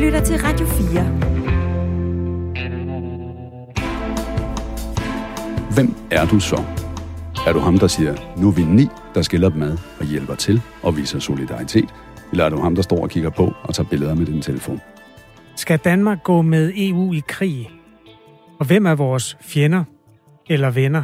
lytter 0.00 0.24
til 0.24 0.36
Radio 0.38 0.66
4. 0.66 1.04
Hvem 5.74 5.94
er 6.10 6.26
du 6.26 6.40
så? 6.40 6.62
Er 7.46 7.52
du 7.52 7.58
ham, 7.58 7.78
der 7.78 7.86
siger, 7.86 8.14
nu 8.36 8.48
er 8.48 8.52
vi 8.52 8.62
ni, 8.62 8.88
der 9.14 9.22
skiller 9.22 9.48
dem 9.48 9.62
ad 9.62 9.76
og 9.98 10.06
hjælper 10.06 10.34
til 10.34 10.62
og 10.82 10.96
viser 10.96 11.18
solidaritet? 11.18 11.94
Eller 12.30 12.44
er 12.44 12.48
du 12.48 12.60
ham, 12.60 12.74
der 12.74 12.82
står 12.82 13.02
og 13.02 13.10
kigger 13.10 13.30
på 13.30 13.52
og 13.62 13.74
tager 13.74 13.88
billeder 13.88 14.14
med 14.14 14.26
din 14.26 14.42
telefon? 14.42 14.80
Skal 15.56 15.78
Danmark 15.78 16.22
gå 16.22 16.42
med 16.42 16.72
EU 16.76 17.12
i 17.12 17.22
krig? 17.28 17.70
Og 18.60 18.66
hvem 18.66 18.86
er 18.86 18.94
vores 18.94 19.36
fjender 19.40 19.84
eller 20.50 20.70
venner? 20.70 21.02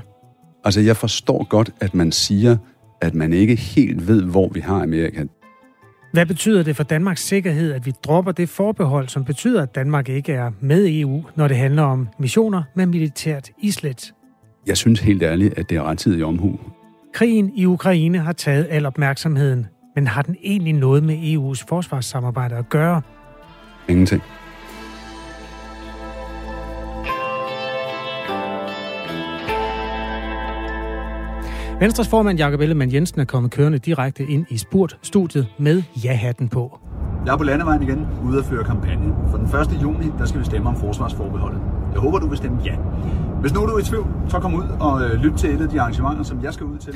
Altså, 0.64 0.80
jeg 0.80 0.96
forstår 0.96 1.48
godt, 1.48 1.70
at 1.80 1.94
man 1.94 2.12
siger, 2.12 2.56
at 3.00 3.14
man 3.14 3.32
ikke 3.32 3.56
helt 3.56 4.08
ved, 4.08 4.22
hvor 4.22 4.48
vi 4.48 4.60
har 4.60 4.82
Amerika. 4.82 5.24
Hvad 6.16 6.26
betyder 6.26 6.62
det 6.62 6.76
for 6.76 6.82
Danmarks 6.82 7.24
sikkerhed, 7.24 7.72
at 7.72 7.86
vi 7.86 7.92
dropper 8.04 8.32
det 8.32 8.48
forbehold, 8.48 9.08
som 9.08 9.24
betyder, 9.24 9.62
at 9.62 9.74
Danmark 9.74 10.08
ikke 10.08 10.32
er 10.32 10.50
med 10.60 10.86
EU, 10.88 11.24
når 11.34 11.48
det 11.48 11.56
handler 11.56 11.82
om 11.82 12.08
missioner 12.18 12.62
med 12.74 12.86
militært 12.86 13.50
islet? 13.58 14.14
Jeg 14.66 14.76
synes 14.76 15.00
helt 15.00 15.22
ærligt, 15.22 15.58
at 15.58 15.70
det 15.70 15.76
er 15.76 15.82
rettidig 15.82 16.24
omhu. 16.24 16.60
Krigen 17.12 17.52
i 17.54 17.66
Ukraine 17.66 18.18
har 18.18 18.32
taget 18.32 18.66
al 18.70 18.86
opmærksomheden, 18.86 19.66
men 19.94 20.06
har 20.06 20.22
den 20.22 20.36
egentlig 20.42 20.72
noget 20.72 21.02
med 21.02 21.14
EU's 21.16 21.64
forsvarssamarbejde 21.68 22.56
at 22.56 22.68
gøre? 22.68 23.02
Ingenting. 23.88 24.22
Venstres 31.80 32.08
formand 32.08 32.38
Jakob 32.38 32.60
Ellemann 32.60 32.92
Jensen 32.92 33.20
er 33.20 33.24
kommet 33.24 33.52
kørende 33.52 33.78
direkte 33.78 34.26
ind 34.26 34.46
i 34.50 34.58
Spurt-studiet 34.58 35.46
med 35.58 35.82
ja-hatten 36.04 36.48
på. 36.48 36.80
Jeg 37.26 37.32
er 37.32 37.36
på 37.36 37.44
landevejen 37.44 37.82
igen, 37.82 38.06
ude 38.24 38.38
at 38.38 38.44
føre 38.44 38.64
kampagne. 38.64 39.14
For 39.30 39.36
den 39.36 39.76
1. 39.76 39.82
juni, 39.82 40.06
der 40.18 40.26
skal 40.26 40.40
vi 40.40 40.44
stemme 40.44 40.68
om 40.68 40.76
forsvarsforbeholdet. 40.76 41.60
Jeg 41.92 42.00
håber, 42.00 42.18
du 42.18 42.28
vil 42.28 42.38
stemme 42.38 42.58
ja. 42.64 42.76
Hvis 43.40 43.52
nu 43.52 43.60
du 43.60 43.66
er 43.66 43.78
i 43.78 43.82
tvivl, 43.82 44.06
så 44.28 44.38
kom 44.40 44.54
ud 44.54 44.64
og 44.80 45.04
øh, 45.04 45.20
lyt 45.20 45.38
til 45.38 45.50
et 45.54 45.60
af 45.60 45.68
de 45.68 45.80
arrangementer, 45.80 46.22
som 46.22 46.42
jeg 46.44 46.54
skal 46.54 46.66
ud 46.66 46.78
til. 46.78 46.94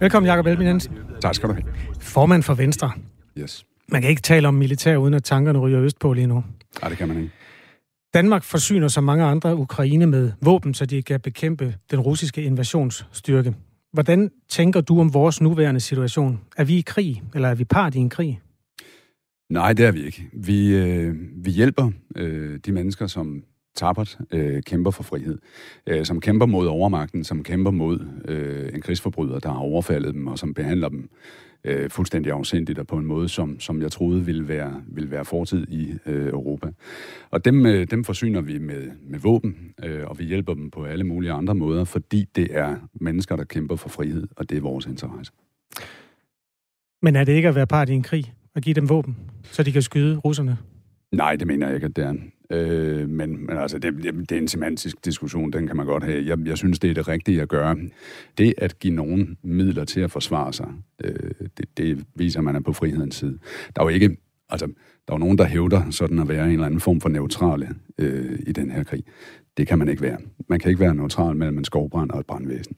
Velkommen, 0.00 0.26
Jakob 0.26 0.46
Ellemann 0.46 0.68
Jensen. 0.68 0.94
Tak 1.22 1.34
skal 1.34 1.48
du 1.48 1.54
have. 1.54 1.64
Formand 2.00 2.42
for 2.42 2.54
Venstre. 2.54 2.90
Yes. 3.38 3.64
Man 3.88 4.00
kan 4.00 4.10
ikke 4.10 4.22
tale 4.22 4.48
om 4.48 4.54
militær, 4.54 4.96
uden 4.96 5.14
at 5.14 5.24
tankerne 5.24 5.58
ryger 5.58 5.80
østpå 5.80 6.12
lige 6.12 6.26
nu. 6.26 6.44
Nej, 6.82 6.88
det 6.88 6.98
kan 6.98 7.08
man 7.08 7.16
ikke. 7.16 7.30
Danmark 8.14 8.42
forsyner 8.44 8.88
som 8.88 9.04
mange 9.04 9.24
andre 9.24 9.56
Ukraine 9.56 10.06
med 10.06 10.32
våben, 10.42 10.74
så 10.74 10.86
de 10.86 11.02
kan 11.02 11.20
bekæmpe 11.20 11.74
den 11.90 12.00
russiske 12.00 12.42
invasionsstyrke. 12.42 13.54
Hvordan 13.92 14.30
tænker 14.48 14.80
du 14.80 15.00
om 15.00 15.14
vores 15.14 15.40
nuværende 15.40 15.80
situation? 15.80 16.40
Er 16.56 16.64
vi 16.64 16.78
i 16.78 16.82
krig, 16.86 17.22
eller 17.34 17.48
er 17.48 17.54
vi 17.54 17.64
part 17.64 17.94
i 17.94 17.98
en 17.98 18.10
krig? 18.10 18.40
Nej, 19.48 19.72
det 19.72 19.86
er 19.86 19.92
vi 19.92 20.04
ikke. 20.04 20.28
Vi, 20.32 20.76
øh, 20.76 21.14
vi 21.36 21.50
hjælper 21.50 21.90
øh, 22.16 22.58
de 22.66 22.72
mennesker, 22.72 23.06
som 23.06 23.44
tabert 23.74 24.18
øh, 24.30 24.62
kæmper 24.62 24.90
for 24.90 25.02
frihed, 25.02 25.38
øh, 25.86 26.04
som 26.04 26.20
kæmper 26.20 26.46
mod 26.46 26.66
overmagten, 26.66 27.24
som 27.24 27.42
kæmper 27.42 27.70
mod 27.70 28.00
øh, 28.24 28.74
en 28.74 28.80
krigsforbryder, 28.80 29.38
der 29.38 29.48
har 29.48 29.58
overfaldet 29.58 30.14
dem, 30.14 30.26
og 30.26 30.38
som 30.38 30.54
behandler 30.54 30.88
dem 30.88 31.10
øh, 31.64 31.90
fuldstændig 31.90 32.32
afsindigt 32.32 32.78
og 32.78 32.86
på 32.86 32.96
en 32.96 33.06
måde, 33.06 33.28
som, 33.28 33.60
som 33.60 33.82
jeg 33.82 33.92
troede 33.92 34.24
ville 34.24 34.48
være, 34.48 34.82
ville 34.86 35.10
være 35.10 35.24
fortid 35.24 35.66
i 35.68 35.94
øh, 36.06 36.28
Europa. 36.28 36.70
Og 37.30 37.44
dem, 37.44 37.66
øh, 37.66 37.86
dem 37.90 38.04
forsyner 38.04 38.40
vi 38.40 38.58
med, 38.58 38.90
med 39.02 39.18
våben, 39.18 39.74
øh, 39.84 40.06
og 40.06 40.18
vi 40.18 40.24
hjælper 40.24 40.54
dem 40.54 40.70
på 40.70 40.84
alle 40.84 41.04
mulige 41.04 41.32
andre 41.32 41.54
måder, 41.54 41.84
fordi 41.84 42.28
det 42.36 42.48
er 42.50 42.76
mennesker, 42.92 43.36
der 43.36 43.44
kæmper 43.44 43.76
for 43.76 43.88
frihed, 43.88 44.28
og 44.36 44.50
det 44.50 44.56
er 44.58 44.62
vores 44.62 44.86
interesse. 44.86 45.32
Men 47.02 47.16
er 47.16 47.24
det 47.24 47.32
ikke 47.32 47.48
at 47.48 47.54
være 47.54 47.66
part 47.66 47.88
i 47.88 47.92
en 47.92 48.02
krig? 48.02 48.32
At 48.54 48.62
give 48.62 48.74
dem 48.74 48.88
våben, 48.88 49.16
så 49.42 49.62
de 49.62 49.72
kan 49.72 49.82
skyde 49.82 50.16
russerne? 50.16 50.58
Nej, 51.12 51.36
det 51.36 51.46
mener 51.46 51.66
jeg 51.66 51.74
ikke, 51.74 51.84
at 51.84 51.96
det 51.96 52.04
er. 52.04 52.14
Øh, 52.50 53.08
men, 53.08 53.46
men 53.46 53.56
altså, 53.56 53.78
det, 53.78 53.94
det, 54.02 54.32
er 54.32 54.38
en 54.38 54.48
semantisk 54.48 55.04
diskussion, 55.04 55.52
den 55.52 55.66
kan 55.66 55.76
man 55.76 55.86
godt 55.86 56.04
have. 56.04 56.26
Jeg, 56.26 56.38
jeg 56.46 56.58
synes, 56.58 56.78
det 56.78 56.90
er 56.90 56.94
det 56.94 57.08
rigtige 57.08 57.42
at 57.42 57.48
gøre. 57.48 57.76
Det 58.38 58.54
at 58.58 58.78
give 58.78 58.94
nogen 58.94 59.36
midler 59.42 59.84
til 59.84 60.00
at 60.00 60.10
forsvare 60.10 60.52
sig, 60.52 60.68
øh, 61.04 61.30
det, 61.58 61.78
det 61.78 62.04
viser, 62.14 62.40
at 62.40 62.44
man 62.44 62.56
er 62.56 62.60
på 62.60 62.72
frihedens 62.72 63.16
side. 63.16 63.38
Der 63.76 63.82
er 63.82 63.84
jo 63.84 63.88
ikke, 63.88 64.16
altså, 64.48 64.66
der 65.08 65.14
er 65.14 65.16
jo 65.16 65.18
nogen, 65.18 65.38
der 65.38 65.44
hævder 65.44 65.90
sådan 65.90 66.18
at 66.18 66.28
være 66.28 66.46
en 66.46 66.52
eller 66.52 66.66
anden 66.66 66.80
form 66.80 67.00
for 67.00 67.08
neutrale 67.08 67.68
øh, 67.98 68.38
i 68.46 68.52
den 68.52 68.70
her 68.70 68.84
krig. 68.84 69.04
Det 69.56 69.66
kan 69.66 69.78
man 69.78 69.88
ikke 69.88 70.02
være. 70.02 70.18
Man 70.48 70.58
kan 70.58 70.68
ikke 70.68 70.80
være 70.80 70.94
neutral 70.94 71.36
mellem 71.36 71.58
en 71.58 71.64
skovbrand 71.64 72.10
og 72.10 72.20
et 72.20 72.26
brandvæsen 72.26 72.76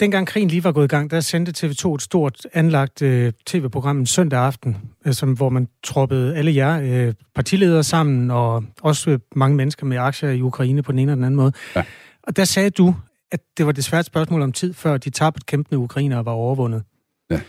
dengang 0.00 0.26
krigen 0.26 0.48
lige 0.48 0.64
var 0.64 0.72
gået 0.72 0.84
i 0.84 0.88
gang, 0.88 1.10
der 1.10 1.20
sendte 1.20 1.66
TV2 1.66 1.94
et 1.94 2.02
stort 2.02 2.46
anlagt 2.52 3.02
øh, 3.02 3.32
tv-program 3.46 3.98
en 3.98 4.06
søndag 4.06 4.40
aften, 4.40 4.76
øh, 5.06 5.12
som, 5.12 5.32
hvor 5.32 5.48
man 5.48 5.68
troppede 5.82 6.36
alle 6.36 6.54
jer 6.54 6.80
øh, 6.82 7.14
partiledere 7.34 7.82
sammen, 7.82 8.30
og 8.30 8.64
også 8.80 9.10
øh, 9.10 9.18
mange 9.36 9.56
mennesker 9.56 9.86
med 9.86 9.96
aktier 9.96 10.30
i 10.30 10.42
Ukraine 10.42 10.82
på 10.82 10.92
den 10.92 10.98
ene 10.98 11.12
eller 11.12 11.16
den 11.16 11.24
anden 11.24 11.36
måde. 11.36 11.52
Ja. 11.76 11.84
Og 12.22 12.36
der 12.36 12.44
sagde 12.44 12.70
du, 12.70 12.94
at 13.32 13.40
det 13.58 13.66
var 13.66 13.72
desværre 13.72 14.00
et 14.00 14.06
spørgsmål 14.06 14.42
om 14.42 14.52
tid, 14.52 14.74
før 14.74 14.96
de 14.96 15.10
tabte 15.10 15.40
kæmpende 15.46 15.78
ukrainere 15.78 16.24
var 16.24 16.32
overvundet. 16.32 16.82
Ja. 17.30 17.40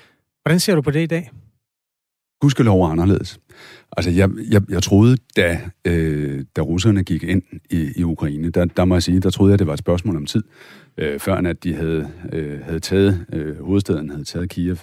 Hvordan 0.41 0.59
ser 0.59 0.75
du 0.75 0.81
på 0.81 0.91
det 0.91 1.03
i 1.03 1.05
dag? 1.05 1.31
Gudskelov 2.41 2.91
anderledes. 2.91 3.39
Altså, 3.97 4.11
jeg, 4.11 4.29
jeg, 4.51 4.61
jeg 4.69 4.83
troede, 4.83 5.17
da, 5.35 5.59
øh, 5.85 6.43
da 6.55 6.61
russerne 6.61 7.03
gik 7.03 7.23
ind 7.23 7.43
i, 7.69 7.91
i 7.95 8.03
Ukraine, 8.03 8.49
der, 8.49 8.65
der 8.65 8.85
må 8.85 8.95
jeg 8.95 9.03
sige, 9.03 9.19
der 9.19 9.29
troede 9.29 9.51
jeg, 9.51 9.59
det 9.59 9.67
var 9.67 9.73
et 9.73 9.79
spørgsmål 9.79 10.15
om 10.15 10.25
tid 10.25 10.43
øh, 10.97 11.19
før 11.19 11.35
at 11.35 11.63
de 11.63 11.75
havde, 11.75 12.09
øh, 12.33 12.61
havde 12.61 12.79
taget, 12.79 13.25
øh, 13.33 13.65
hovedstaden 13.65 14.09
havde 14.09 14.23
taget 14.23 14.49
Kiev, 14.49 14.77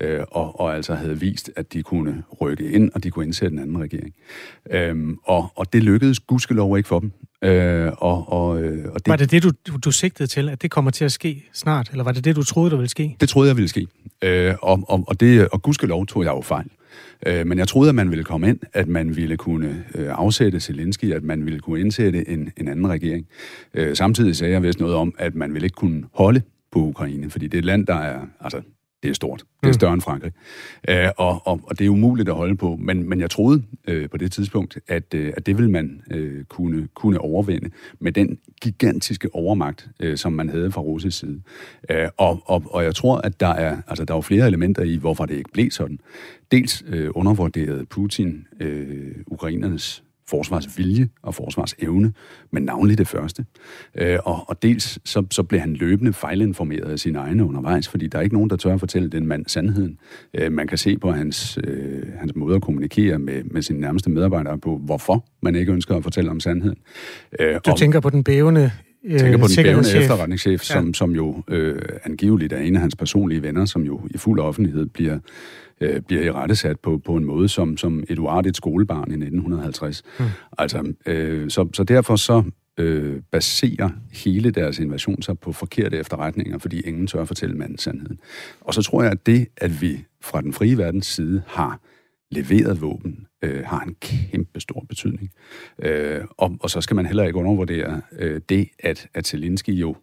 øh, 0.00 0.20
og, 0.30 0.60
og 0.60 0.74
altså 0.74 0.94
havde 0.94 1.20
vist, 1.20 1.50
at 1.56 1.72
de 1.72 1.82
kunne 1.82 2.22
rykke 2.40 2.70
ind, 2.70 2.90
og 2.94 3.04
de 3.04 3.10
kunne 3.10 3.24
indsætte 3.24 3.54
en 3.54 3.58
anden 3.58 3.80
regering. 3.82 4.14
Øh, 4.70 5.16
og, 5.24 5.52
og 5.56 5.72
det 5.72 5.82
lykkedes 5.82 6.20
gudskelov 6.20 6.76
ikke 6.76 6.88
for 6.88 7.00
dem. 7.00 7.12
Øh, 7.44 7.92
og, 7.98 8.32
og, 8.32 8.62
øh, 8.62 8.92
og 8.92 8.98
det, 8.98 9.08
var 9.08 9.16
det 9.16 9.30
det, 9.30 9.42
du, 9.42 9.52
du 9.84 9.90
sigtede 9.90 10.26
til, 10.26 10.48
at 10.48 10.62
det 10.62 10.70
kommer 10.70 10.90
til 10.90 11.04
at 11.04 11.12
ske 11.12 11.44
snart, 11.52 11.88
eller 11.90 12.04
var 12.04 12.12
det 12.12 12.24
det, 12.24 12.36
du 12.36 12.42
troede, 12.42 12.70
der 12.70 12.76
ville 12.76 12.90
ske? 12.90 13.16
Det 13.20 13.28
troede 13.28 13.48
jeg 13.48 13.56
ville 13.56 13.68
ske, 13.68 13.86
øh, 14.22 14.54
og, 14.62 14.84
og, 14.88 15.04
og, 15.08 15.20
det, 15.20 15.48
og 15.48 15.62
gudskelov 15.62 16.06
tog 16.06 16.24
jeg 16.24 16.30
jo 16.30 16.40
fejl. 16.40 16.66
Øh, 17.26 17.46
men 17.46 17.58
jeg 17.58 17.68
troede, 17.68 17.88
at 17.88 17.94
man 17.94 18.10
ville 18.10 18.24
komme 18.24 18.48
ind, 18.48 18.58
at 18.72 18.88
man 18.88 19.16
ville 19.16 19.36
kunne 19.36 19.84
øh, 19.94 20.08
afsætte 20.08 20.60
Zelensky, 20.60 21.12
at 21.12 21.22
man 21.22 21.44
ville 21.44 21.60
kunne 21.60 21.80
indsætte 21.80 22.28
en, 22.28 22.52
en 22.56 22.68
anden 22.68 22.88
regering. 22.88 23.26
Øh, 23.74 23.96
samtidig 23.96 24.36
sagde 24.36 24.52
jeg 24.52 24.62
vist 24.62 24.80
noget 24.80 24.94
om, 24.94 25.14
at 25.18 25.34
man 25.34 25.52
ville 25.52 25.66
ikke 25.66 25.74
kunne 25.74 26.04
holde 26.12 26.42
på 26.72 26.78
Ukraine, 26.78 27.30
fordi 27.30 27.46
det 27.46 27.54
er 27.54 27.58
et 27.58 27.64
land, 27.64 27.86
der 27.86 27.94
er... 27.94 28.20
Altså, 28.40 28.62
det 29.06 29.10
er 29.10 29.14
stort. 29.14 29.38
Det 29.38 29.46
er 29.62 29.66
mm. 29.66 29.72
større 29.72 29.92
end 29.92 30.02
Frankrig. 30.02 30.32
Øh, 30.88 31.08
og, 31.16 31.46
og, 31.46 31.60
og 31.64 31.78
det 31.78 31.86
er 31.86 31.90
umuligt 31.90 32.28
at 32.28 32.34
holde 32.34 32.56
på. 32.56 32.76
Men, 32.80 33.08
men 33.08 33.20
jeg 33.20 33.30
troede 33.30 33.62
øh, 33.88 34.08
på 34.10 34.16
det 34.16 34.32
tidspunkt, 34.32 34.78
at, 34.88 35.14
øh, 35.14 35.32
at 35.36 35.46
det 35.46 35.58
ville 35.58 35.70
man 35.70 36.02
øh, 36.10 36.44
kunne, 36.44 36.88
kunne 36.94 37.20
overvinde 37.20 37.70
med 37.98 38.12
den 38.12 38.38
gigantiske 38.62 39.34
overmagt, 39.34 39.88
øh, 40.00 40.16
som 40.16 40.32
man 40.32 40.48
havde 40.48 40.72
fra 40.72 40.80
russisk 40.80 41.18
side. 41.18 41.40
Øh, 41.90 42.08
og, 42.16 42.42
og, 42.44 42.62
og 42.70 42.84
jeg 42.84 42.94
tror, 42.94 43.16
at 43.16 43.40
der 43.40 43.48
er, 43.48 43.76
altså, 43.88 44.04
der 44.04 44.14
er 44.14 44.20
flere 44.20 44.46
elementer 44.46 44.82
i, 44.82 44.96
hvorfor 44.96 45.26
det 45.26 45.34
ikke 45.34 45.52
blev 45.52 45.70
sådan. 45.70 45.98
Dels 46.50 46.84
øh, 46.86 47.10
undervurderede 47.14 47.86
Putin 47.86 48.46
øh, 48.60 49.12
ukrainernes 49.26 50.02
forsvarsvilje 50.28 51.08
og 51.22 51.34
forsvarsevne, 51.34 52.12
men 52.50 52.62
navnlig 52.62 52.98
det 52.98 53.08
første. 53.08 53.44
Øh, 53.94 54.18
og, 54.24 54.44
og 54.48 54.62
dels 54.62 54.98
så, 55.04 55.26
så 55.30 55.42
blev 55.42 55.60
han 55.60 55.72
løbende 55.72 56.12
fejlinformeret 56.12 56.90
af 56.90 56.98
sine 56.98 57.18
egne 57.18 57.44
undervejs, 57.44 57.88
fordi 57.88 58.06
der 58.06 58.18
er 58.18 58.22
ikke 58.22 58.34
nogen, 58.34 58.50
der 58.50 58.56
tør 58.56 58.74
at 58.74 58.80
fortælle 58.80 59.08
den 59.08 59.26
mand 59.26 59.46
sandheden. 59.46 59.98
Øh, 60.34 60.52
man 60.52 60.66
kan 60.66 60.78
se 60.78 60.98
på 60.98 61.12
hans, 61.12 61.58
øh, 61.64 62.02
hans 62.18 62.34
måde 62.34 62.56
at 62.56 62.62
kommunikere 62.62 63.18
med, 63.18 63.44
med 63.44 63.62
sine 63.62 63.80
nærmeste 63.80 64.10
medarbejdere 64.10 64.58
på, 64.58 64.76
hvorfor 64.76 65.24
man 65.42 65.54
ikke 65.54 65.72
ønsker 65.72 65.96
at 65.96 66.02
fortælle 66.02 66.30
om 66.30 66.40
sandheden. 66.40 66.78
Øh, 67.40 67.54
du 67.66 67.70
og, 67.70 67.78
tænker 67.78 68.00
på 68.00 68.10
den 68.10 68.24
bævende 68.24 68.70
jeg 69.08 69.20
tænker 69.20 69.38
på 69.38 69.46
den 69.56 69.64
bævende 69.64 69.96
efterretningschef, 69.96 70.70
ja. 70.70 70.74
som, 70.74 70.94
som 70.94 71.10
jo 71.10 71.42
øh, 71.48 71.82
angiveligt 72.04 72.52
er 72.52 72.58
en 72.58 72.74
af 72.74 72.80
hans 72.80 72.96
personlige 72.96 73.42
venner, 73.42 73.64
som 73.64 73.82
jo 73.82 74.00
i 74.10 74.18
fuld 74.18 74.40
offentlighed 74.40 74.86
bliver 74.86 75.18
øh, 75.80 76.00
bliver 76.00 76.22
i 76.22 76.30
rettesat 76.30 76.80
på, 76.80 77.00
på 77.04 77.16
en 77.16 77.24
måde 77.24 77.48
som, 77.48 77.76
som 77.76 78.04
et 78.08 78.18
uartigt 78.18 78.56
skolebarn 78.56 79.10
i 79.10 79.14
1950. 79.14 80.02
Mm. 80.18 80.24
Altså, 80.58 80.92
øh, 81.06 81.50
så, 81.50 81.68
så 81.72 81.84
derfor 81.84 82.16
så 82.16 82.42
øh, 82.78 83.20
baserer 83.32 83.90
hele 84.12 84.50
deres 84.50 84.78
invasion 84.78 85.22
sig 85.22 85.38
på 85.38 85.52
forkerte 85.52 85.96
efterretninger, 85.96 86.58
fordi 86.58 86.80
ingen 86.80 87.06
tør 87.06 87.24
fortælle 87.24 87.56
manden 87.56 87.78
sandheden. 87.78 88.18
Og 88.60 88.74
så 88.74 88.82
tror 88.82 89.02
jeg, 89.02 89.12
at 89.12 89.26
det, 89.26 89.46
at 89.56 89.80
vi 89.80 90.04
fra 90.22 90.40
den 90.40 90.52
frie 90.52 90.78
verdens 90.78 91.06
side 91.06 91.42
har 91.46 91.80
leveret 92.30 92.80
våben, 92.80 93.26
øh, 93.42 93.64
har 93.64 93.80
en 93.80 93.96
kæmpe 94.00 94.60
stor 94.60 94.84
betydning. 94.88 95.30
Øh, 95.78 96.24
og, 96.30 96.56
og 96.60 96.70
så 96.70 96.80
skal 96.80 96.96
man 96.96 97.06
heller 97.06 97.24
ikke 97.24 97.38
undervurdere 97.38 98.00
øh, 98.18 98.40
det, 98.48 98.68
at, 98.78 99.08
at 99.14 99.26
Zelensky 99.26 99.70
jo 99.70 99.96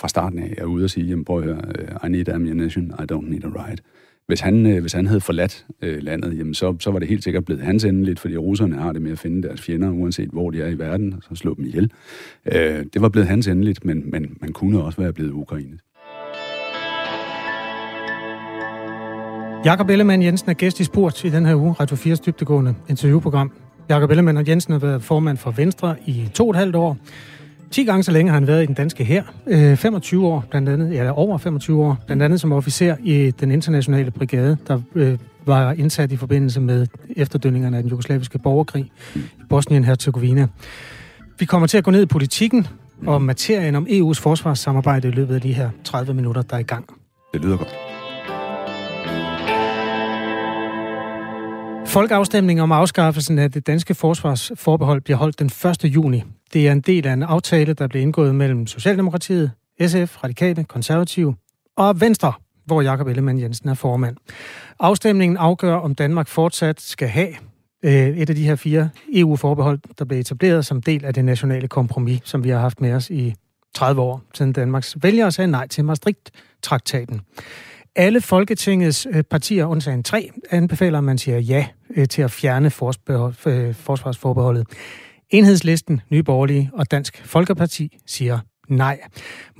fra 0.00 0.08
starten 0.08 0.38
af 0.38 0.54
er 0.58 0.64
ude 0.64 0.84
og 0.84 0.90
sige, 0.90 1.06
jamen 1.06 1.24
prøv 1.24 1.38
at 1.38 1.44
høre, 1.44 1.62
øh, 1.78 1.88
I 2.04 2.08
need 2.08 2.28
ammunition, 2.28 2.86
I 2.98 3.12
don't 3.12 3.30
need 3.30 3.44
a 3.44 3.48
ride 3.48 3.82
hvis 4.30 4.40
han, 4.40 4.66
øh, 4.66 4.80
hvis 4.80 4.92
han 4.92 5.06
havde 5.06 5.20
forladt 5.20 5.66
øh, 5.82 6.02
landet, 6.02 6.38
jamen 6.38 6.54
så, 6.54 6.76
så 6.80 6.90
var 6.90 6.98
det 6.98 7.08
helt 7.08 7.24
sikkert 7.24 7.44
blevet 7.44 7.62
hans 7.62 7.84
endeligt, 7.84 8.20
fordi 8.20 8.36
russerne 8.36 8.76
har 8.76 8.92
det 8.92 9.02
med 9.02 9.12
at 9.12 9.18
finde 9.18 9.48
deres 9.48 9.60
fjender, 9.60 9.90
uanset 9.90 10.28
hvor 10.28 10.50
de 10.50 10.62
er 10.62 10.68
i 10.68 10.78
verden, 10.78 11.12
og 11.12 11.22
så 11.22 11.34
slå 11.34 11.54
dem 11.54 11.64
ihjel. 11.64 11.92
Øh, 12.46 12.84
det 12.92 13.02
var 13.02 13.08
blevet 13.08 13.28
hans 13.28 13.48
endeligt, 13.48 13.84
men, 13.84 14.10
men 14.10 14.36
man 14.40 14.52
kunne 14.52 14.82
også 14.82 15.00
være 15.00 15.12
blevet 15.12 15.32
Ukraine. 15.32 15.78
Jakob 19.64 19.90
Ellemann 19.90 20.22
Jensen 20.22 20.50
er 20.50 20.54
gæst 20.54 20.80
i 20.80 20.84
Sport 20.84 21.24
i 21.24 21.30
den 21.30 21.46
her 21.46 21.54
uge, 21.54 21.72
Radio 21.72 21.96
4's 21.96 22.22
dybtegående 22.26 22.74
interviewprogram. 22.88 23.52
Jakob 23.88 24.10
Ellemann 24.10 24.48
Jensen 24.48 24.72
har 24.72 24.78
været 24.78 25.02
formand 25.02 25.36
for 25.36 25.50
Venstre 25.50 25.96
i 26.06 26.30
to 26.34 26.44
og 26.44 26.50
et 26.50 26.56
halvt 26.56 26.76
år. 26.76 26.96
10 27.70 27.84
gange 27.84 28.02
så 28.02 28.12
længe 28.12 28.30
har 28.30 28.38
han 28.38 28.46
været 28.46 28.62
i 28.62 28.66
den 28.66 28.74
danske 28.74 29.04
her. 29.04 29.22
25 29.76 30.20
øh, 30.20 30.26
år, 30.28 30.44
blandt 30.50 30.68
andet, 30.68 30.94
ja, 30.94 31.10
over 31.10 31.38
25 31.38 31.84
år, 31.84 31.98
blandt 32.06 32.22
andet 32.22 32.40
som 32.40 32.52
officer 32.52 32.96
i 33.02 33.30
den 33.30 33.50
internationale 33.50 34.10
brigade, 34.10 34.56
der 34.68 34.80
øh, 34.94 35.18
var 35.46 35.72
indsat 35.72 36.12
i 36.12 36.16
forbindelse 36.16 36.60
med 36.60 36.86
efterdønningerne 37.16 37.76
af 37.76 37.82
den 37.82 37.90
jugoslaviske 37.90 38.38
borgerkrig 38.38 38.92
i 39.14 39.20
Bosnien-Herzegovina. 39.48 40.46
Vi 41.38 41.44
kommer 41.44 41.66
til 41.66 41.78
at 41.78 41.84
gå 41.84 41.90
ned 41.90 42.02
i 42.02 42.06
politikken 42.06 42.66
og 43.06 43.22
materien 43.22 43.74
om 43.74 43.86
EU's 43.90 44.20
forsvarssamarbejde 44.20 45.08
i 45.08 45.10
løbet 45.10 45.34
af 45.34 45.40
de 45.40 45.52
her 45.52 45.70
30 45.84 46.14
minutter, 46.14 46.42
der 46.42 46.56
er 46.56 46.60
i 46.60 46.62
gang. 46.62 46.84
Det 47.32 47.40
lyder 47.40 47.56
godt. 47.56 47.99
Folkeafstemningen 51.90 52.62
om 52.62 52.72
afskaffelsen 52.72 53.38
af 53.38 53.52
det 53.52 53.66
danske 53.66 53.94
forsvarsforbehold 53.94 55.00
bliver 55.00 55.16
holdt 55.16 55.38
den 55.38 55.46
1. 55.46 55.84
juni. 55.84 56.22
Det 56.52 56.68
er 56.68 56.72
en 56.72 56.80
del 56.80 57.06
af 57.06 57.12
en 57.12 57.22
aftale, 57.22 57.72
der 57.72 57.86
blev 57.86 58.02
indgået 58.02 58.34
mellem 58.34 58.66
Socialdemokratiet, 58.66 59.50
SF, 59.86 60.24
Radikale, 60.24 60.64
Konservative 60.64 61.34
og 61.76 62.00
Venstre, 62.00 62.32
hvor 62.66 62.82
Jakob 62.82 63.06
Ellemann 63.06 63.40
Jensen 63.40 63.68
er 63.68 63.74
formand. 63.74 64.16
Afstemningen 64.80 65.36
afgør, 65.36 65.74
om 65.74 65.94
Danmark 65.94 66.28
fortsat 66.28 66.80
skal 66.80 67.08
have 67.08 67.28
øh, 67.84 68.18
et 68.18 68.30
af 68.30 68.36
de 68.36 68.44
her 68.44 68.56
fire 68.56 68.90
EU-forbehold, 69.14 69.80
der 69.98 70.04
blev 70.04 70.20
etableret 70.20 70.66
som 70.66 70.82
del 70.82 71.04
af 71.04 71.14
det 71.14 71.24
nationale 71.24 71.68
kompromis, 71.68 72.20
som 72.24 72.44
vi 72.44 72.48
har 72.48 72.58
haft 72.58 72.80
med 72.80 72.92
os 72.92 73.10
i 73.10 73.34
30 73.74 74.00
år, 74.00 74.22
siden 74.34 74.52
Danmarks 74.52 74.96
vælgere 75.02 75.32
sagde 75.32 75.50
nej 75.50 75.66
til 75.66 75.84
Maastricht-traktaten. 75.84 77.20
Alle 77.96 78.20
Folketingets 78.20 79.06
øh, 79.14 79.22
partier, 79.30 79.64
undtagen 79.66 80.02
tre, 80.02 80.20
anbefaler, 80.50 80.98
at 80.98 81.04
man 81.04 81.18
siger 81.18 81.38
ja 81.38 81.66
øh, 81.96 82.06
til 82.08 82.22
at 82.22 82.30
fjerne 82.30 82.66
øh, 82.66 83.74
forsvarsforbeholdet. 83.86 84.64
Enhedslisten, 85.30 86.00
Nye 86.12 86.22
Borgerlige 86.22 86.70
og 86.78 86.90
Dansk 86.90 87.14
Folkeparti 87.34 87.84
siger 88.06 88.38
nej. 88.68 88.96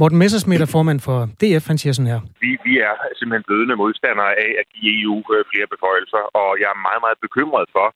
Morten 0.00 0.18
Messersmith 0.18 0.62
er 0.62 0.70
formand 0.76 1.00
for 1.00 1.18
DF, 1.40 1.64
han 1.70 1.78
siger 1.78 1.92
sådan 1.92 2.12
her. 2.12 2.20
Vi, 2.44 2.50
vi 2.66 2.74
er 2.88 2.94
simpelthen 3.18 3.44
blødende 3.48 3.76
modstandere 3.82 4.32
af 4.44 4.50
at 4.60 4.66
give 4.74 4.90
EU 5.02 5.16
flere 5.52 5.68
beføjelser, 5.74 6.22
og 6.40 6.50
jeg 6.60 6.68
er 6.74 6.84
meget, 6.88 7.00
meget 7.06 7.18
bekymret 7.26 7.66
for, 7.76 7.86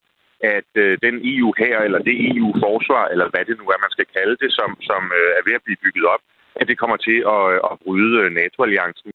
at 0.58 0.70
øh, 0.84 0.92
den 1.06 1.14
EU 1.32 1.48
her, 1.62 1.76
eller 1.86 2.00
det 2.08 2.16
EU-forsvar, 2.30 3.04
eller 3.12 3.26
hvad 3.32 3.44
det 3.48 3.54
nu 3.60 3.64
er, 3.72 3.84
man 3.84 3.94
skal 3.96 4.08
kalde 4.16 4.36
det, 4.42 4.50
som, 4.58 4.70
som 4.88 5.02
øh, 5.18 5.30
er 5.38 5.42
ved 5.46 5.54
at 5.58 5.64
blive 5.66 5.82
bygget 5.84 6.06
op, 6.14 6.22
at 6.60 6.68
det 6.68 6.76
kommer 6.82 6.98
til 7.08 7.18
at, 7.36 7.44
at 7.70 7.74
bryde 7.84 8.16
NATO-alliancen. 8.40 9.10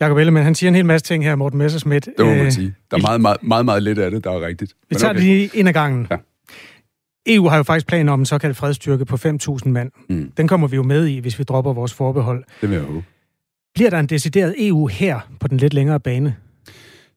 Jakob 0.00 0.18
Ellemann, 0.18 0.44
han 0.44 0.54
siger 0.54 0.68
en 0.68 0.74
hel 0.74 0.86
masse 0.86 1.06
ting 1.06 1.24
her, 1.24 1.34
Morten 1.34 1.58
Messerschmidt. 1.58 2.04
Det 2.04 2.26
må 2.26 2.34
man 2.34 2.46
øh, 2.46 2.52
sige. 2.52 2.74
Der 2.90 2.96
er 2.96 3.00
meget, 3.00 3.20
meget, 3.20 3.42
meget, 3.42 3.64
meget 3.64 3.82
lidt 3.82 3.98
af 3.98 4.10
det, 4.10 4.24
der 4.24 4.30
er 4.30 4.46
rigtigt. 4.46 4.74
Vi 4.90 4.94
tager 4.94 5.10
okay. 5.10 5.20
det 5.20 5.28
lige 5.28 5.50
ind 5.54 5.68
ad 5.68 5.72
gangen. 5.72 6.06
Ja. 6.10 6.16
EU 7.26 7.48
har 7.48 7.56
jo 7.56 7.62
faktisk 7.62 7.86
planer 7.86 8.12
om 8.12 8.20
en 8.20 8.26
såkaldt 8.26 8.56
fredstyrke 8.56 9.04
på 9.04 9.16
5.000 9.16 9.68
mand. 9.68 9.90
Mm. 10.08 10.30
Den 10.36 10.48
kommer 10.48 10.68
vi 10.68 10.76
jo 10.76 10.82
med 10.82 11.06
i, 11.06 11.18
hvis 11.18 11.38
vi 11.38 11.44
dropper 11.44 11.72
vores 11.72 11.94
forbehold. 11.94 12.44
Det 12.60 12.70
vil 12.70 12.76
jeg 12.76 12.84
håbe. 12.84 13.04
Bliver 13.74 13.90
der 13.90 13.98
en 13.98 14.06
decideret 14.06 14.54
EU 14.58 14.86
her 14.86 15.20
på 15.40 15.48
den 15.48 15.58
lidt 15.58 15.74
længere 15.74 16.00
bane? 16.00 16.36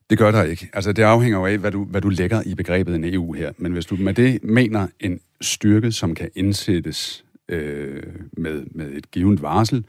Det 0.09 0.17
gør 0.17 0.31
der 0.31 0.43
ikke. 0.43 0.69
Altså, 0.73 0.91
det 0.91 1.03
afhænger 1.03 1.39
jo 1.39 1.45
af, 1.45 1.57
hvad 1.57 1.71
du, 1.71 1.85
hvad 1.85 2.01
du 2.01 2.09
lægger 2.09 2.41
i 2.45 2.55
begrebet 2.55 2.95
en 2.95 3.13
EU 3.13 3.33
her. 3.33 3.51
Men 3.57 3.71
hvis 3.71 3.85
du 3.85 3.95
med 3.95 4.13
det 4.13 4.43
mener 4.43 4.87
en 4.99 5.19
styrke, 5.41 5.91
som 5.91 6.15
kan 6.15 6.29
indsættes 6.35 7.25
øh, 7.49 8.03
med, 8.37 8.65
med 8.71 8.91
et 8.91 9.11
givet 9.11 9.41
varsel 9.41 9.85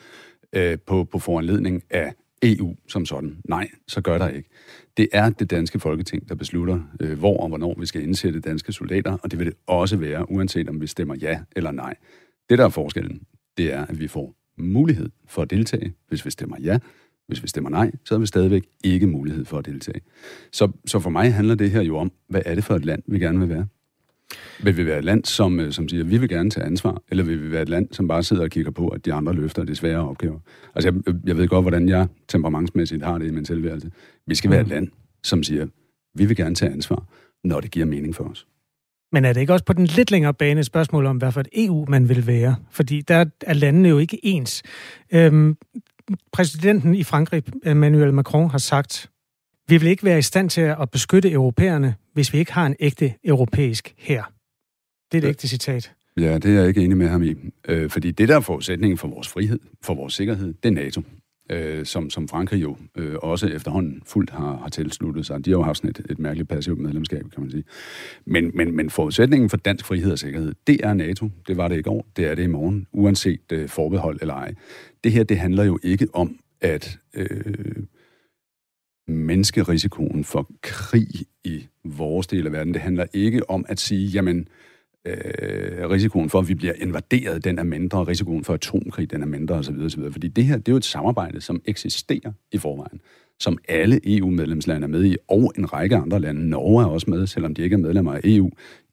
øh, 0.52 0.78
på, 0.86 1.04
på 1.04 1.18
foranledning 1.18 1.82
af 1.90 2.12
EU 2.42 2.76
som 2.88 3.06
sådan. 3.06 3.36
Nej, 3.48 3.68
så 3.88 4.00
gør 4.00 4.18
der 4.18 4.28
ikke. 4.28 4.48
Det 4.96 5.08
er 5.12 5.30
det 5.30 5.50
danske 5.50 5.80
folketing, 5.80 6.28
der 6.28 6.34
beslutter, 6.34 6.80
øh, 7.00 7.18
hvor 7.18 7.36
og 7.42 7.48
hvornår 7.48 7.74
vi 7.78 7.86
skal 7.86 8.02
indsætte 8.02 8.40
danske 8.40 8.72
soldater, 8.72 9.18
og 9.22 9.30
det 9.30 9.38
vil 9.38 9.46
det 9.46 9.54
også 9.66 9.96
være, 9.96 10.30
uanset 10.30 10.68
om 10.68 10.80
vi 10.80 10.86
stemmer 10.86 11.14
ja 11.14 11.40
eller 11.56 11.70
nej. 11.70 11.94
Det, 12.50 12.58
der 12.58 12.64
er 12.64 12.68
forskellen, 12.68 13.22
det 13.56 13.72
er, 13.72 13.86
at 13.86 14.00
vi 14.00 14.08
får 14.08 14.34
mulighed 14.58 15.10
for 15.26 15.42
at 15.42 15.50
deltage, 15.50 15.94
hvis 16.08 16.24
vi 16.24 16.30
stemmer 16.30 16.56
ja. 16.60 16.78
Hvis 17.26 17.42
vi 17.42 17.48
stemmer 17.48 17.70
nej, 17.70 17.90
så 18.04 18.14
har 18.14 18.20
vi 18.20 18.26
stadigvæk 18.26 18.66
ikke 18.84 19.06
mulighed 19.06 19.44
for 19.44 19.58
at 19.58 19.66
deltage. 19.66 20.00
Så, 20.52 20.72
så 20.86 21.00
for 21.00 21.10
mig 21.10 21.34
handler 21.34 21.54
det 21.54 21.70
her 21.70 21.82
jo 21.82 21.96
om, 21.96 22.12
hvad 22.28 22.42
er 22.46 22.54
det 22.54 22.64
for 22.64 22.74
et 22.74 22.84
land, 22.84 23.02
vi 23.06 23.18
gerne 23.18 23.38
vil 23.38 23.48
være? 23.48 23.66
Vil 24.62 24.76
vi 24.76 24.86
være 24.86 24.98
et 24.98 25.04
land, 25.04 25.24
som, 25.24 25.60
øh, 25.60 25.72
som 25.72 25.88
siger, 25.88 26.04
at 26.04 26.10
vi 26.10 26.18
vil 26.18 26.28
gerne 26.28 26.50
tage 26.50 26.66
ansvar, 26.66 27.02
eller 27.10 27.24
vil 27.24 27.42
vi 27.42 27.52
være 27.52 27.62
et 27.62 27.68
land, 27.68 27.88
som 27.92 28.08
bare 28.08 28.22
sidder 28.22 28.42
og 28.42 28.50
kigger 28.50 28.70
på, 28.70 28.88
at 28.88 29.04
de 29.04 29.12
andre 29.12 29.32
løfter 29.34 29.64
de 29.64 29.74
svære 29.74 30.08
opgaver? 30.08 30.38
Altså, 30.74 30.92
jeg, 31.06 31.14
jeg 31.26 31.36
ved 31.36 31.48
godt, 31.48 31.64
hvordan 31.64 31.88
jeg 31.88 32.06
temperamentsmæssigt 32.28 33.04
har 33.04 33.18
det 33.18 33.26
i 33.26 33.30
min 33.30 33.44
tilværelse. 33.44 33.90
Vi 34.26 34.34
skal 34.34 34.50
være 34.50 34.60
et 34.60 34.66
mm. 34.66 34.72
land, 34.72 34.88
som 35.22 35.42
siger, 35.42 35.66
vi 36.14 36.24
vil 36.24 36.36
gerne 36.36 36.54
tage 36.54 36.72
ansvar, 36.72 37.04
når 37.44 37.60
det 37.60 37.70
giver 37.70 37.86
mening 37.86 38.14
for 38.14 38.24
os. 38.24 38.46
Men 39.12 39.24
er 39.24 39.32
det 39.32 39.40
ikke 39.40 39.52
også 39.52 39.64
på 39.64 39.72
den 39.72 39.86
lidt 39.86 40.10
længere 40.10 40.34
bane 40.34 40.60
et 40.60 40.66
spørgsmål 40.66 41.06
om, 41.06 41.16
hvad 41.16 41.32
for 41.32 41.40
et 41.40 41.48
EU 41.52 41.84
man 41.88 42.08
vil 42.08 42.26
være? 42.26 42.56
Fordi 42.70 43.00
der 43.00 43.24
er 43.46 43.54
landene 43.54 43.88
jo 43.88 43.98
ikke 43.98 44.18
ens. 44.22 44.62
Øhm, 45.12 45.56
præsidenten 46.32 46.94
i 46.94 47.04
Frankrig, 47.04 47.42
Emmanuel 47.64 48.14
Macron, 48.14 48.50
har 48.50 48.58
sagt, 48.58 49.10
vi 49.70 49.76
vil 49.76 49.88
ikke 49.88 50.04
være 50.04 50.18
i 50.18 50.22
stand 50.22 50.50
til 50.50 50.60
at 50.60 50.90
beskytte 50.90 51.32
europæerne, 51.32 51.94
hvis 52.12 52.32
vi 52.32 52.38
ikke 52.38 52.52
har 52.52 52.66
en 52.66 52.76
ægte 52.80 53.14
europæisk 53.24 53.94
her. 53.98 54.22
Det 55.12 55.18
er 55.18 55.28
et 55.28 55.30
ægte 55.30 55.48
citat. 55.48 55.92
Ja, 56.16 56.34
det 56.34 56.44
er 56.44 56.58
jeg 56.58 56.68
ikke 56.68 56.84
enig 56.84 56.96
med 56.96 57.08
ham 57.08 57.22
i. 57.22 57.34
Øh, 57.68 57.90
fordi 57.90 58.10
det, 58.10 58.28
der 58.28 58.36
er 58.36 58.40
forudsætningen 58.40 58.98
for 58.98 59.08
vores 59.08 59.28
frihed, 59.28 59.58
for 59.82 59.94
vores 59.94 60.14
sikkerhed, 60.14 60.54
det 60.62 60.68
er 60.68 60.72
NATO. 60.72 61.02
Øh, 61.50 61.86
som, 61.86 62.10
som 62.10 62.28
Frankrig 62.28 62.62
jo 62.62 62.76
øh, 62.96 63.14
også 63.22 63.46
efterhånden 63.46 64.02
fuldt 64.06 64.30
har, 64.30 64.56
har 64.56 64.68
tilsluttet 64.68 65.26
sig. 65.26 65.44
De 65.44 65.50
har 65.50 65.58
jo 65.58 65.62
haft 65.62 65.78
sådan 65.78 65.90
et, 65.90 66.06
et 66.10 66.18
mærkeligt 66.18 66.48
passivt 66.48 66.78
medlemskab, 66.78 67.22
kan 67.34 67.42
man 67.42 67.50
sige. 67.50 67.64
Men, 68.24 68.50
men, 68.54 68.76
men 68.76 68.90
forudsætningen 68.90 69.50
for 69.50 69.56
dansk 69.56 69.84
frihed 69.84 70.12
og 70.12 70.18
sikkerhed, 70.18 70.54
det 70.66 70.80
er 70.84 70.94
NATO. 70.94 71.30
Det 71.46 71.56
var 71.56 71.68
det 71.68 71.78
i 71.78 71.82
går, 71.82 72.06
det 72.16 72.26
er 72.26 72.34
det 72.34 72.42
i 72.42 72.46
morgen, 72.46 72.86
uanset 72.92 73.52
øh, 73.52 73.68
forbehold 73.68 74.18
eller 74.20 74.34
ej. 74.34 74.54
Det 75.04 75.12
her, 75.12 75.24
det 75.24 75.38
handler 75.38 75.64
jo 75.64 75.78
ikke 75.82 76.06
om, 76.12 76.38
at... 76.60 76.98
Øh, 77.14 77.74
menneskerisikoen 79.08 80.24
for 80.24 80.50
krig 80.62 81.08
i 81.44 81.66
vores 81.84 82.26
del 82.26 82.46
af 82.46 82.52
verden. 82.52 82.74
Det 82.74 82.82
handler 82.82 83.06
ikke 83.12 83.50
om 83.50 83.64
at 83.68 83.80
sige, 83.80 84.08
jamen, 84.08 84.48
øh, 85.04 85.90
risikoen 85.90 86.30
for, 86.30 86.38
at 86.38 86.48
vi 86.48 86.54
bliver 86.54 86.72
invaderet, 86.76 87.44
den 87.44 87.58
er 87.58 87.62
mindre, 87.62 88.04
risikoen 88.04 88.44
for 88.44 88.54
atomkrig, 88.54 89.10
den 89.10 89.22
er 89.22 89.26
mindre 89.26 89.54
osv. 89.54 89.74
osv. 89.84 90.12
Fordi 90.12 90.28
det 90.28 90.44
her, 90.44 90.56
det 90.56 90.68
er 90.68 90.72
jo 90.72 90.76
et 90.76 90.84
samarbejde, 90.84 91.40
som 91.40 91.62
eksisterer 91.64 92.32
i 92.52 92.58
forvejen, 92.58 93.00
som 93.40 93.58
alle 93.68 94.00
EU-medlemslande 94.16 94.84
er 94.84 94.88
med 94.88 95.04
i, 95.04 95.16
og 95.28 95.52
en 95.58 95.72
række 95.72 95.96
andre 95.96 96.20
lande. 96.20 96.48
Norge 96.48 96.82
er 96.82 96.86
også 96.86 97.10
med, 97.10 97.26
selvom 97.26 97.54
de 97.54 97.62
ikke 97.62 97.74
er 97.74 97.78
medlemmer 97.78 98.12
af 98.12 98.20
EU. 98.24 98.50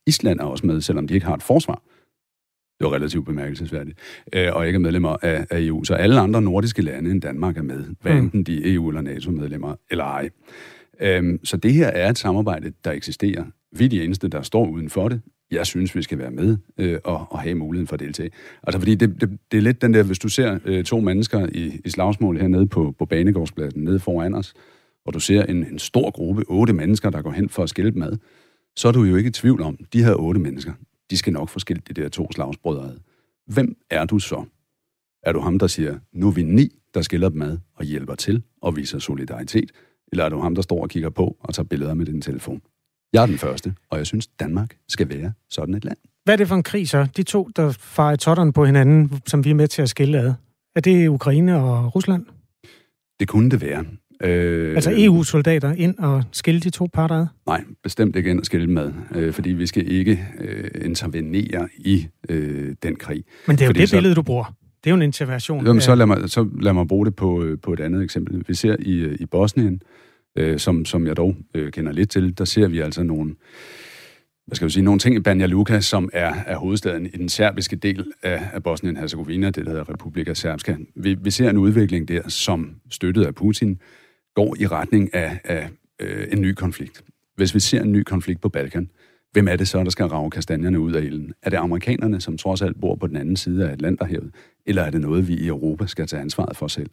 Island 0.07 0.39
er 0.39 0.43
også 0.43 0.65
med, 0.65 0.82
selvom 0.82 1.08
de 1.08 1.13
ikke 1.13 1.25
har 1.25 1.36
et 1.36 1.43
forsvar. 1.43 1.82
Det 2.79 2.86
var 2.86 2.93
relativt 2.93 3.25
bemærkelsesværdigt, 3.25 3.98
øh, 4.34 4.55
og 4.55 4.67
ikke 4.67 4.77
er 4.77 4.79
medlemmer 4.79 5.17
af, 5.22 5.46
af 5.50 5.62
EU. 5.62 5.84
Så 5.84 5.93
alle 5.93 6.19
andre 6.19 6.41
nordiske 6.41 6.81
lande 6.81 7.12
end 7.12 7.22
Danmark 7.22 7.57
er 7.57 7.62
med, 7.62 7.86
hvad 8.01 8.13
mm. 8.13 8.19
enten 8.19 8.43
de 8.43 8.57
er 8.57 8.75
EU- 8.75 8.88
eller 8.89 9.01
NATO-medlemmer 9.01 9.75
eller 9.89 10.03
ej. 10.03 10.29
Øhm, 11.01 11.39
så 11.43 11.57
det 11.57 11.74
her 11.74 11.88
er 11.88 12.10
et 12.10 12.17
samarbejde, 12.17 12.72
der 12.86 12.91
eksisterer. 12.91 13.43
Vi 13.72 13.86
er 13.86 13.89
de 13.89 14.03
eneste, 14.03 14.27
der 14.27 14.41
står 14.41 14.67
uden 14.67 14.89
for 14.89 15.10
det. 15.10 15.22
Jeg 15.51 15.65
synes, 15.65 15.96
vi 15.96 16.01
skal 16.01 16.17
være 16.17 16.31
med 16.31 16.57
øh, 16.77 17.00
og, 17.03 17.27
og 17.29 17.39
have 17.39 17.55
muligheden 17.55 17.88
for 17.88 17.93
at 17.93 18.00
deltage. 18.00 18.29
Altså, 18.63 18.79
fordi 18.79 18.96
det, 18.96 19.22
det, 19.22 19.39
det 19.51 19.57
er 19.57 19.62
lidt 19.62 19.81
den 19.81 19.93
der, 19.93 20.03
hvis 20.03 20.19
du 20.19 20.29
ser 20.29 20.60
øh, 20.65 20.84
to 20.84 21.00
mennesker 21.00 21.48
i, 21.51 21.81
i 21.86 21.89
slagsmål 21.89 22.39
hernede 22.39 22.67
på, 22.67 22.96
på 23.00 23.05
Banegårdspladsen, 23.05 23.84
nede 23.84 24.00
foran 24.00 24.34
os, 24.34 24.53
og 25.05 25.13
du 25.13 25.19
ser 25.19 25.43
en, 25.43 25.57
en 25.57 25.79
stor 25.79 26.12
gruppe, 26.12 26.43
otte 26.48 26.74
mennesker, 26.74 27.10
der 27.10 27.22
går 27.22 27.31
hen 27.31 27.50
for 27.50 27.63
at 27.63 27.69
skælpe 27.69 28.00
mad, 28.00 28.17
så 28.75 28.88
er 28.88 28.91
du 28.91 29.03
jo 29.03 29.15
ikke 29.15 29.27
i 29.27 29.31
tvivl 29.31 29.62
om, 29.62 29.77
de 29.93 30.03
her 30.03 30.13
otte 30.13 30.39
mennesker, 30.39 30.74
de 31.12 31.18
skal 31.18 31.34
nok 31.34 31.50
få 31.50 31.60
skilt 31.60 31.88
de 31.88 31.94
der 31.94 32.10
to 32.10 32.32
slagsbrødre 32.32 32.86
ad. 32.86 32.98
Hvem 33.48 33.78
er 33.90 34.06
du 34.06 34.20
så? 34.20 34.46
Er 35.24 35.32
du 35.32 35.40
ham, 35.40 35.60
der 35.60 35.68
siger, 35.68 36.00
nu 36.14 36.28
er 36.28 36.32
vi 36.32 36.44
ni, 36.44 36.80
der 36.94 37.02
skiller 37.02 37.30
dem 37.30 37.42
ad 37.42 37.58
og 37.76 37.86
hjælper 37.86 38.16
til 38.16 38.44
og 38.62 38.76
viser 38.76 39.00
solidaritet? 39.00 39.72
Eller 40.12 40.26
er 40.26 40.30
du 40.30 40.40
ham, 40.40 40.56
der 40.56 40.62
står 40.62 40.82
og 40.82 40.90
kigger 40.90 41.10
på 41.10 41.38
og 41.40 41.54
tager 41.54 41.68
billeder 41.68 41.94
med 41.94 42.06
din 42.06 42.22
telefon? 42.22 42.62
Jeg 43.14 43.22
er 43.22 43.26
den 43.26 43.38
første, 43.38 43.76
og 43.90 43.98
jeg 43.98 44.08
synes, 44.08 44.28
Danmark 44.28 44.78
skal 44.88 45.10
være 45.10 45.34
sådan 45.50 45.76
et 45.76 45.86
land. 45.86 45.98
Hvad 46.24 46.36
er 46.36 46.38
det 46.38 46.48
for 46.48 46.56
en 46.56 46.64
krig 46.64 46.90
så? 46.90 47.08
De 47.18 47.24
to, 47.24 47.50
der 47.56 47.72
farer 47.72 48.14
i 48.14 48.18
totterne 48.18 48.54
på 48.54 48.66
hinanden, 48.66 49.22
som 49.26 49.46
vi 49.46 49.50
er 49.50 49.56
med 49.56 49.68
til 49.68 49.82
at 49.82 49.90
skille 49.90 50.20
ad. 50.20 50.34
Er 50.76 50.82
det 50.82 51.08
Ukraine 51.08 51.60
og 51.60 51.96
Rusland? 51.96 52.26
Det 53.20 53.28
kunne 53.28 53.52
det 53.52 53.62
være. 53.62 53.86
Øh, 54.24 54.75
altså 54.75 54.93
EU-soldater 54.95 55.74
ind 55.74 55.97
og 55.97 56.24
skille 56.31 56.59
de 56.59 56.69
to 56.69 56.88
parter 56.93 57.15
ad? 57.15 57.25
Nej, 57.47 57.63
bestemt 57.83 58.15
ikke 58.15 58.29
ind 58.29 58.39
og 58.39 58.45
skille 58.45 58.67
med, 58.67 58.93
øh, 59.15 59.33
fordi 59.33 59.50
vi 59.50 59.67
skal 59.67 59.91
ikke 59.91 60.27
øh, 60.39 60.86
intervenere 60.86 61.67
i 61.77 62.07
øh, 62.29 62.75
den 62.83 62.95
krig. 62.95 63.24
Men 63.47 63.55
det 63.55 63.62
er 63.62 63.65
jo 63.65 63.69
fordi 63.69 63.79
det 63.79 63.89
så, 63.89 63.95
billede, 63.95 64.15
du 64.15 64.21
bruger. 64.21 64.55
Det 64.83 64.89
er 64.89 64.91
jo 64.91 64.95
en 64.95 65.01
intervention. 65.01 65.65
Jamen, 65.65 65.81
så, 65.81 65.95
lad 65.95 66.05
mig, 66.05 66.29
så 66.29 66.47
lad 66.62 66.74
mig 66.74 66.88
bruge 66.88 67.05
det 67.05 67.15
på, 67.15 67.43
øh, 67.43 67.57
på 67.63 67.74
et 67.74 67.79
andet 67.79 68.03
eksempel. 68.03 68.43
Vi 68.47 68.53
ser 68.53 68.75
i, 68.79 68.93
øh, 68.93 69.17
i 69.19 69.25
Bosnien, 69.25 69.81
øh, 70.38 70.59
som, 70.59 70.86
som 70.86 71.07
jeg 71.07 71.17
dog 71.17 71.36
øh, 71.55 71.71
kender 71.71 71.91
lidt 71.91 72.09
til, 72.09 72.38
der 72.38 72.45
ser 72.45 72.67
vi 72.67 72.79
altså 72.79 73.03
nogle 73.03 73.36
hvad 74.47 74.55
skal 74.55 74.65
vi 74.65 74.71
sige, 74.71 74.83
nogle 74.83 75.00
ting 75.00 75.15
i 75.15 75.19
Banja 75.19 75.45
Luka, 75.45 75.79
som 75.79 76.09
er, 76.13 76.33
er 76.45 76.57
hovedstaden 76.57 77.05
i 77.05 77.09
den 77.09 77.29
serbiske 77.29 77.75
del 77.75 78.05
af, 78.24 78.41
af 78.53 78.63
Bosnien-Herzegovina, 78.63 79.45
det 79.45 79.55
der 79.55 79.69
hedder 79.69 79.89
Republika 79.89 80.33
Serbska. 80.33 80.75
Vi, 80.95 81.13
vi 81.21 81.31
ser 81.31 81.50
en 81.50 81.57
udvikling 81.57 82.07
der, 82.07 82.29
som 82.29 82.75
støttet 82.89 83.25
af 83.25 83.36
Putin, 83.36 83.79
går 84.38 84.56
i 84.60 84.67
retning 84.67 85.15
af, 85.15 85.39
af 85.44 85.70
øh, 86.00 86.27
en 86.32 86.41
ny 86.41 86.53
konflikt. 86.53 87.03
Hvis 87.36 87.56
vi 87.56 87.60
ser 87.60 87.82
en 87.82 87.91
ny 87.91 88.03
konflikt 88.03 88.41
på 88.41 88.50
Balkan, 88.50 88.89
hvem 89.32 89.48
er 89.48 89.56
det 89.56 89.67
så, 89.67 89.84
der 89.84 89.89
skal 89.89 90.06
rave 90.06 90.32
kastanjerne 90.32 90.79
ud 90.79 90.94
af 90.94 91.01
ilden? 91.01 91.34
Er 91.41 91.50
det 91.50 91.58
amerikanerne, 91.58 92.22
som 92.22 92.38
trods 92.38 92.62
alt 92.62 92.82
bor 92.82 92.96
på 92.96 93.08
den 93.08 93.17
anden 93.17 93.36
side 93.36 93.67
af 93.67 93.72
Atlanterhavet? 93.72 94.32
Eller 94.65 94.82
er 94.82 94.89
det 94.89 95.01
noget, 95.01 95.27
vi 95.27 95.34
i 95.34 95.48
Europa 95.48 95.88
skal 95.88 96.08
tage 96.08 96.22
ansvaret 96.22 96.58
for 96.58 96.67
selv? 96.67 96.89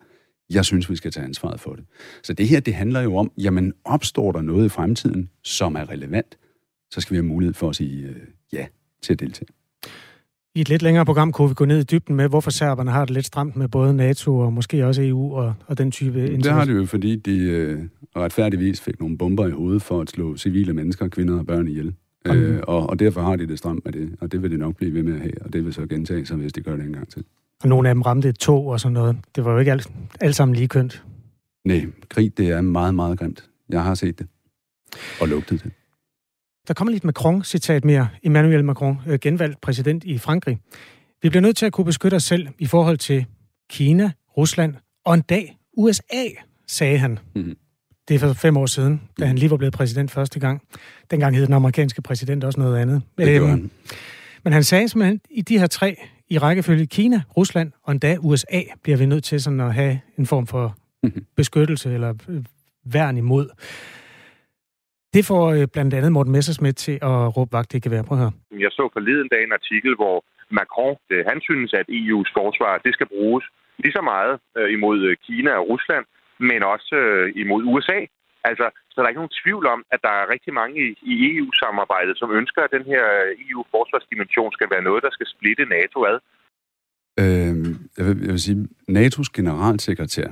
Jeg 0.51 0.65
synes, 0.65 0.91
vi 0.91 0.97
skal 0.97 1.11
tage 1.11 1.27
ansvaret 1.27 1.61
for 1.61 1.75
det. 1.75 1.85
Så 2.23 2.33
det 2.33 2.49
her, 2.49 2.61
det 2.61 2.75
handler 2.75 3.01
jo 3.01 3.17
om, 3.17 3.31
jamen 3.39 3.73
opstår 3.85 4.33
der 4.33 4.43
noget 4.43 4.67
i 4.67 4.69
fremtiden, 4.69 5.31
som 5.43 5.75
er 5.75 5.91
relevant, 5.91 6.39
så 6.91 7.01
skal 7.01 7.15
vi 7.15 7.17
have 7.17 7.27
mulighed 7.27 7.55
for 7.55 7.69
at 7.69 7.77
sige 7.77 8.07
øh, 8.07 8.17
ja 8.53 8.67
til 9.03 9.13
at 9.13 9.21
deltage. 9.21 9.49
I 10.57 10.61
et 10.61 10.69
lidt 10.69 10.83
længere 10.83 11.05
program 11.05 11.33
kunne 11.33 11.49
vi 11.49 11.55
gå 11.55 11.65
ned 11.65 11.81
i 11.81 11.83
dybden 11.83 12.17
med, 12.17 12.29
hvorfor 12.29 12.51
serberne 12.51 12.91
har 12.91 13.05
det 13.05 13.15
lidt 13.15 13.27
stramt 13.27 13.57
med 13.57 13.69
både 13.69 13.95
NATO 13.95 14.39
og 14.39 14.53
måske 14.53 14.87
også 14.87 15.03
EU 15.03 15.35
og, 15.37 15.55
og 15.67 15.79
den 15.79 15.91
type... 15.91 16.37
Det 16.37 16.53
har 16.53 16.65
det 16.65 16.75
jo, 16.75 16.87
fordi 16.87 17.17
de 17.17 17.39
øh, 17.39 17.79
retfærdigvis 18.17 18.81
fik 18.81 19.01
nogle 19.01 19.19
bomber 19.19 19.47
i 19.47 19.51
hovedet 19.51 19.83
for 19.83 20.01
at 20.01 20.11
slå 20.11 20.37
civile 20.37 20.73
mennesker, 20.73 21.09
kvinder 21.09 21.39
og 21.39 21.47
børn 21.47 21.69
ihjel. 21.69 21.95
Øh, 22.27 22.61
og, 22.63 22.91
og 22.91 22.99
derfor 22.99 23.21
har 23.21 23.37
de 23.37 23.47
det 23.47 23.59
stramt 23.59 23.85
med 23.85 23.93
det, 23.93 24.17
og 24.21 24.33
det 24.33 24.43
vil 24.43 24.51
de 24.51 24.57
nok 24.57 24.77
blive 24.77 24.95
ved 24.95 25.03
med 25.03 25.15
at 25.15 25.21
have, 25.21 25.43
og 25.45 25.53
det 25.53 25.65
vil 25.65 25.75
så 25.75 25.87
gentage 25.87 26.27
sig, 26.27 26.37
hvis 26.37 26.53
de 26.53 26.61
gør 26.61 26.77
det 26.77 26.85
en 26.85 26.93
gang 26.93 27.13
til. 27.13 27.25
Og 27.63 27.69
nogle 27.69 27.89
af 27.89 27.95
dem 27.95 28.03
ramte 28.03 28.29
et 28.29 28.39
tog 28.39 28.67
og 28.67 28.81
sådan 28.81 28.93
noget. 28.93 29.17
Det 29.37 29.45
var 29.45 29.53
jo 29.53 29.59
ikke 29.59 29.73
alt, 29.73 29.91
alt 30.21 30.35
sammen 30.35 30.57
lige 30.57 30.69
kønt. 30.69 31.05
Nej, 31.65 31.87
krig 32.09 32.39
det 32.39 32.49
er 32.49 32.61
meget, 32.61 32.95
meget 32.95 33.19
grimt. 33.19 33.45
Jeg 33.69 33.83
har 33.83 33.95
set 33.95 34.19
det. 34.19 34.27
Og 35.21 35.29
lugtet 35.29 35.65
det. 35.65 35.73
Der 36.69 36.75
kommer 36.75 36.93
lidt 36.93 37.05
Macron-citat 37.05 37.85
mere. 37.85 38.09
Emmanuel 38.23 38.65
Macron, 38.65 39.01
øh, 39.07 39.19
genvalgt 39.19 39.61
præsident 39.61 40.05
i 40.05 40.19
Frankrig. 40.19 40.59
Vi 41.23 41.29
bliver 41.29 41.43
nødt 41.43 41.57
til 41.57 41.67
at 41.67 41.73
kunne 41.73 41.85
beskytte 41.85 42.15
os 42.15 42.25
selv 42.25 42.49
i 42.59 42.67
forhold 42.67 42.99
til 42.99 43.27
Kina, 43.71 44.11
Rusland 44.37 44.75
og 45.05 45.15
en 45.15 45.21
dag 45.21 45.59
USA, 45.77 46.25
sagde 46.67 46.99
han. 46.99 47.19
Mm-hmm. 47.35 47.57
Det 48.09 48.15
er 48.15 48.19
for 48.19 48.33
fem 48.33 48.57
år 48.57 48.67
siden, 48.67 49.01
da 49.21 49.27
han 49.27 49.39
lige 49.39 49.51
var 49.51 49.57
blevet 49.57 49.75
præsident 49.75 50.11
første 50.11 50.41
gang. 50.41 50.63
Dengang 51.11 51.37
hed 51.37 51.47
den 51.47 51.55
amerikanske 51.55 52.03
præsident 52.03 52.45
også 52.45 52.61
noget 52.61 52.79
andet. 52.79 53.03
Det 53.19 53.29
øhm, 53.29 53.49
han. 53.49 53.71
Men 54.45 54.53
han 54.53 54.65
sagde 54.65 54.89
simpelthen, 54.89 55.21
i 55.31 55.43
de 55.43 55.59
her 55.59 55.67
tre 55.67 55.97
i 56.29 56.39
rækkefølge 56.39 56.87
Kina, 56.87 57.23
Rusland 57.37 57.73
og 57.83 57.93
endda 57.93 58.17
USA, 58.21 58.61
bliver 58.83 58.99
vi 58.99 59.07
nødt 59.07 59.25
til 59.25 59.43
sådan 59.43 59.61
at 59.61 59.75
have 59.75 60.01
en 60.19 60.27
form 60.27 60.47
for 60.47 60.77
mm-hmm. 61.03 61.25
beskyttelse 61.37 61.95
eller 61.95 62.15
øh, 62.29 62.45
værn 62.85 63.17
imod. 63.17 63.49
Det 65.15 65.23
får 65.31 65.45
øh, 65.57 65.67
blandt 65.75 65.95
andet 65.95 66.13
Morten 66.13 66.33
Messersmith 66.33 66.79
til 66.87 66.97
at 67.11 67.37
råbe 67.37 67.53
vagt, 67.57 67.73
det 67.73 67.83
kan 67.83 67.91
være. 67.95 68.05
Prøv 68.05 68.19
at 68.19 68.23
høre. 68.25 68.35
Jeg 68.65 68.71
så 68.79 68.85
forleden 68.93 69.29
dag 69.33 69.43
en 69.45 69.59
artikel, 69.61 69.93
hvor 70.01 70.17
Macron, 70.59 70.97
han 71.31 71.39
synes, 71.49 71.71
at 71.81 71.87
EU's 72.01 72.31
forsvar, 72.39 72.73
det 72.87 72.93
skal 72.95 73.09
bruges 73.15 73.45
lige 73.83 73.97
så 73.99 74.03
meget 74.13 74.35
øh, 74.59 74.69
imod 74.77 74.99
øh, 75.09 75.17
Kina 75.27 75.51
og 75.61 75.65
Rusland, 75.73 76.05
men 76.51 76.61
også 76.75 76.97
imod 77.43 77.61
USA. 77.73 77.99
Altså, 78.49 78.67
så 78.91 78.95
der 78.97 79.05
er 79.05 79.13
ikke 79.13 79.23
nogen 79.23 79.41
tvivl 79.43 79.65
om, 79.75 79.81
at 79.95 80.01
der 80.07 80.15
er 80.21 80.33
rigtig 80.35 80.53
mange 80.61 80.75
i, 80.85 80.89
i 81.13 81.15
EU-samarbejdet, 81.31 82.15
som 82.19 82.29
ønsker, 82.39 82.61
at 82.63 82.75
den 82.77 82.85
her 82.93 83.05
EU-forsvarsdimension 83.49 84.53
skal 84.57 84.69
være 84.75 84.85
noget, 84.89 85.03
der 85.07 85.13
skal 85.17 85.27
splitte 85.35 85.65
NATO 85.77 85.99
ad. 86.13 86.19
Øh, 87.23 87.55
jeg, 87.97 88.05
vil, 88.07 88.17
jeg 88.27 88.33
vil 88.35 88.45
sige, 88.49 88.59
NATO's 88.97 89.31
generalsekretær, 89.39 90.29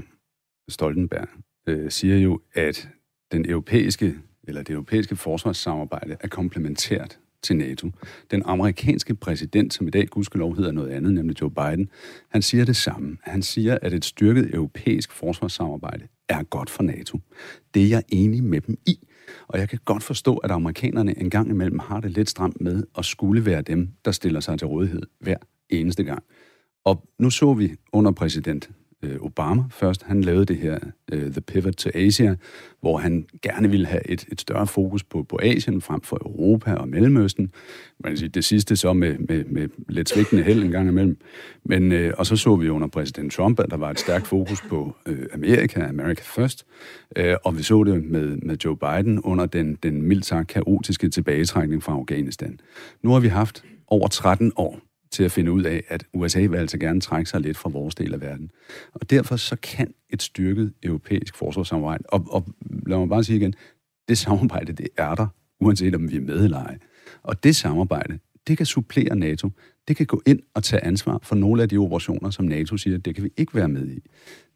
Stoltenberg, 0.69 1.29
øh, 1.69 1.91
siger 1.91 2.19
jo, 2.27 2.41
at 2.55 2.89
den 3.33 3.51
europæiske 3.51 4.09
eller 4.45 4.63
det 4.63 4.73
europæiske 4.73 5.17
forsvarssamarbejde 5.17 6.17
er 6.21 6.29
komplementært 6.29 7.19
til 7.43 7.57
NATO. 7.57 7.91
Den 8.31 8.43
amerikanske 8.45 9.15
præsident, 9.15 9.75
som 9.75 9.87
i 9.87 9.91
dag 9.91 10.09
gudskelov 10.09 10.57
hedder 10.57 10.73
noget 10.73 10.91
andet, 10.91 11.15
nemlig 11.15 11.41
Joe 11.41 11.51
Biden, 11.51 11.89
han 12.29 12.43
siger 12.43 12.65
det 12.65 12.77
samme. 12.77 13.19
Han 13.23 13.43
siger, 13.43 13.79
at 13.83 13.93
et 13.93 14.05
styrket 14.05 14.55
europæisk 14.55 15.13
forsvarssamarbejde 15.13 16.09
er 16.29 16.43
godt 16.43 16.71
for 16.71 16.83
NATO. 16.83 17.19
Det 17.75 17.83
er 17.83 17.89
jeg 17.89 18.03
enig 18.09 18.45
med 18.45 18.61
dem 18.61 18.79
i. 18.87 19.09
Og 19.49 19.59
jeg 19.59 19.69
kan 19.69 19.79
godt 19.85 20.03
forstå, 20.03 20.37
at 20.37 20.51
amerikanerne 20.51 21.19
engang 21.19 21.51
imellem 21.51 21.79
har 21.79 22.01
det 22.01 22.11
lidt 22.11 22.31
stramt 22.31 22.61
med 22.61 22.85
at 22.99 23.05
skulle 23.05 23.47
være 23.47 23.63
dem, 23.63 23.89
der 24.05 24.13
stiller 24.13 24.41
sig 24.41 24.59
til 24.59 24.67
rådighed 24.67 25.03
hver 25.21 25.37
eneste 25.71 26.05
gang. 26.05 26.23
Og 26.85 27.09
nu 27.19 27.31
så 27.31 27.55
vi 27.55 27.75
under 27.93 28.13
præsident 28.13 28.71
øh, 29.03 29.17
Obama 29.21 29.63
først. 29.71 30.03
Han 30.03 30.21
lavede 30.21 30.45
det 30.45 30.57
her 30.57 30.79
uh, 31.13 31.19
The 31.19 31.41
Pivot 31.41 31.75
to 31.75 31.91
Asia, 31.95 32.37
hvor 32.81 32.99
han 32.99 33.27
gerne 33.43 33.71
ville 33.71 33.87
have 33.87 34.11
et, 34.11 34.25
et 34.33 34.41
større 34.41 34.67
fokus 34.67 35.05
på, 35.05 35.23
på 35.23 35.39
Asien 35.43 35.81
frem 35.81 36.01
for 36.01 36.17
Europa 36.17 36.75
og 36.75 36.89
Mellemøsten. 36.89 37.53
Man 38.01 38.11
kan 38.13 38.17
sige, 38.17 38.29
det 38.29 38.45
sidste 38.45 38.77
så 38.77 38.93
med, 38.93 39.19
med, 39.19 39.45
med 39.45 39.69
lidt 39.89 40.09
svigtende 40.09 40.43
held 40.43 40.63
en 40.63 40.71
gang 40.71 40.89
imellem. 40.89 41.17
Men, 41.65 41.93
uh, 41.93 42.11
og 42.19 42.27
så 42.27 42.37
så 42.37 42.57
vi 42.57 42.69
under 42.69 42.89
præsident 42.89 43.33
Trump, 43.33 43.61
at 43.61 43.71
der 43.71 43.77
var 43.77 43.91
et 43.91 44.01
stærkt 44.01 44.27
fokus 44.27 44.61
på 44.69 44.97
uh, 45.09 45.17
Amerika, 45.35 45.89
America 45.89 46.23
First. 46.25 46.67
Uh, 47.21 47.25
og 47.45 47.59
vi 47.59 47.63
så 47.63 47.85
det 47.85 48.05
med, 48.05 48.37
med 48.37 48.57
Joe 48.65 48.77
Biden 48.77 49.21
under 49.21 49.47
den, 49.47 49.79
den 49.83 50.03
mildt 50.03 50.27
sagt 50.27 50.49
kaotiske 50.49 51.09
tilbagetrækning 51.09 51.83
fra 51.83 51.93
Afghanistan. 51.93 52.61
Nu 53.03 53.11
har 53.13 53.21
vi 53.21 53.29
haft 53.29 53.65
over 53.89 54.09
13 54.09 54.53
år 54.57 54.81
til 55.13 55.25
at 55.25 55.33
finde 55.33 55.53
ud 55.53 55.63
af, 55.63 55.85
at 55.89 56.05
USA 56.15 56.41
vil 56.41 56.57
altså 56.57 56.79
gerne 56.79 57.01
trække 57.01 57.31
sig 57.31 57.41
lidt 57.41 57.57
fra 57.57 57.71
vores 57.71 57.95
del 57.95 58.15
af 58.15 58.21
verden. 58.21 58.51
Og 58.93 59.11
derfor 59.11 59.37
så 59.37 59.57
kan 59.57 59.95
et 60.11 60.23
styrket 60.23 60.73
europæisk 60.83 61.37
forsvarssamarbejde, 61.37 62.05
og, 62.09 62.27
og 62.31 62.47
lad 62.87 62.99
mig 62.99 63.09
bare 63.09 63.25
sige 63.25 63.37
igen, 63.37 63.55
det 64.09 64.19
samarbejde, 64.19 64.73
det 64.73 64.89
er 64.97 65.15
der, 65.15 65.27
uanset 65.61 65.95
om 65.95 66.11
vi 66.11 66.17
er 66.17 66.21
med 66.21 66.45
eller 66.45 66.59
ej. 66.59 66.79
Og 67.23 67.45
det 67.45 67.57
samarbejde, 67.57 68.19
det 68.47 68.57
kan 68.57 68.67
supplere 68.67 69.17
NATO. 69.17 69.51
Det 69.89 69.97
kan 69.97 70.07
gå 70.07 70.23
ind 70.27 70.41
og 70.55 70.63
tage 70.63 70.85
ansvar 70.85 71.19
for 71.23 71.35
nogle 71.35 71.63
af 71.63 71.69
de 71.69 71.77
operationer, 71.77 72.31
som 72.31 72.45
NATO 72.45 72.77
siger, 72.77 72.99
det 72.99 73.15
kan 73.15 73.25
vi 73.25 73.31
ikke 73.37 73.55
være 73.55 73.69
med 73.69 73.89
i. 73.89 74.01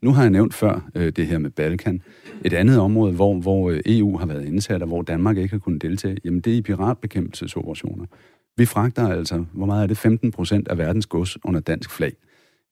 Nu 0.01 0.11
har 0.11 0.21
jeg 0.21 0.31
nævnt 0.31 0.53
før 0.53 0.89
øh, 0.95 1.11
det 1.11 1.27
her 1.27 1.37
med 1.37 1.49
Balkan. 1.49 2.01
Et 2.45 2.53
andet 2.53 2.79
område, 2.79 3.13
hvor, 3.13 3.39
hvor 3.39 3.69
øh, 3.69 3.79
EU 3.85 4.17
har 4.17 4.25
været 4.25 4.45
indsat, 4.45 4.81
og 4.81 4.87
hvor 4.87 5.01
Danmark 5.01 5.37
ikke 5.37 5.51
har 5.51 5.59
kunnet 5.59 5.81
deltage, 5.81 6.17
jamen 6.25 6.39
det 6.39 6.53
er 6.53 6.57
i 6.57 6.61
piratbekæmpelsesoperationer. 6.61 8.05
Vi 8.57 8.65
fragter 8.65 9.07
altså, 9.07 9.45
hvor 9.53 9.65
meget 9.65 9.83
er 9.83 9.87
det, 9.87 9.97
15 9.97 10.31
procent 10.31 10.67
af 10.67 10.77
verdens 10.77 11.05
gods 11.05 11.45
under 11.45 11.59
dansk 11.59 11.91
flag. 11.91 12.13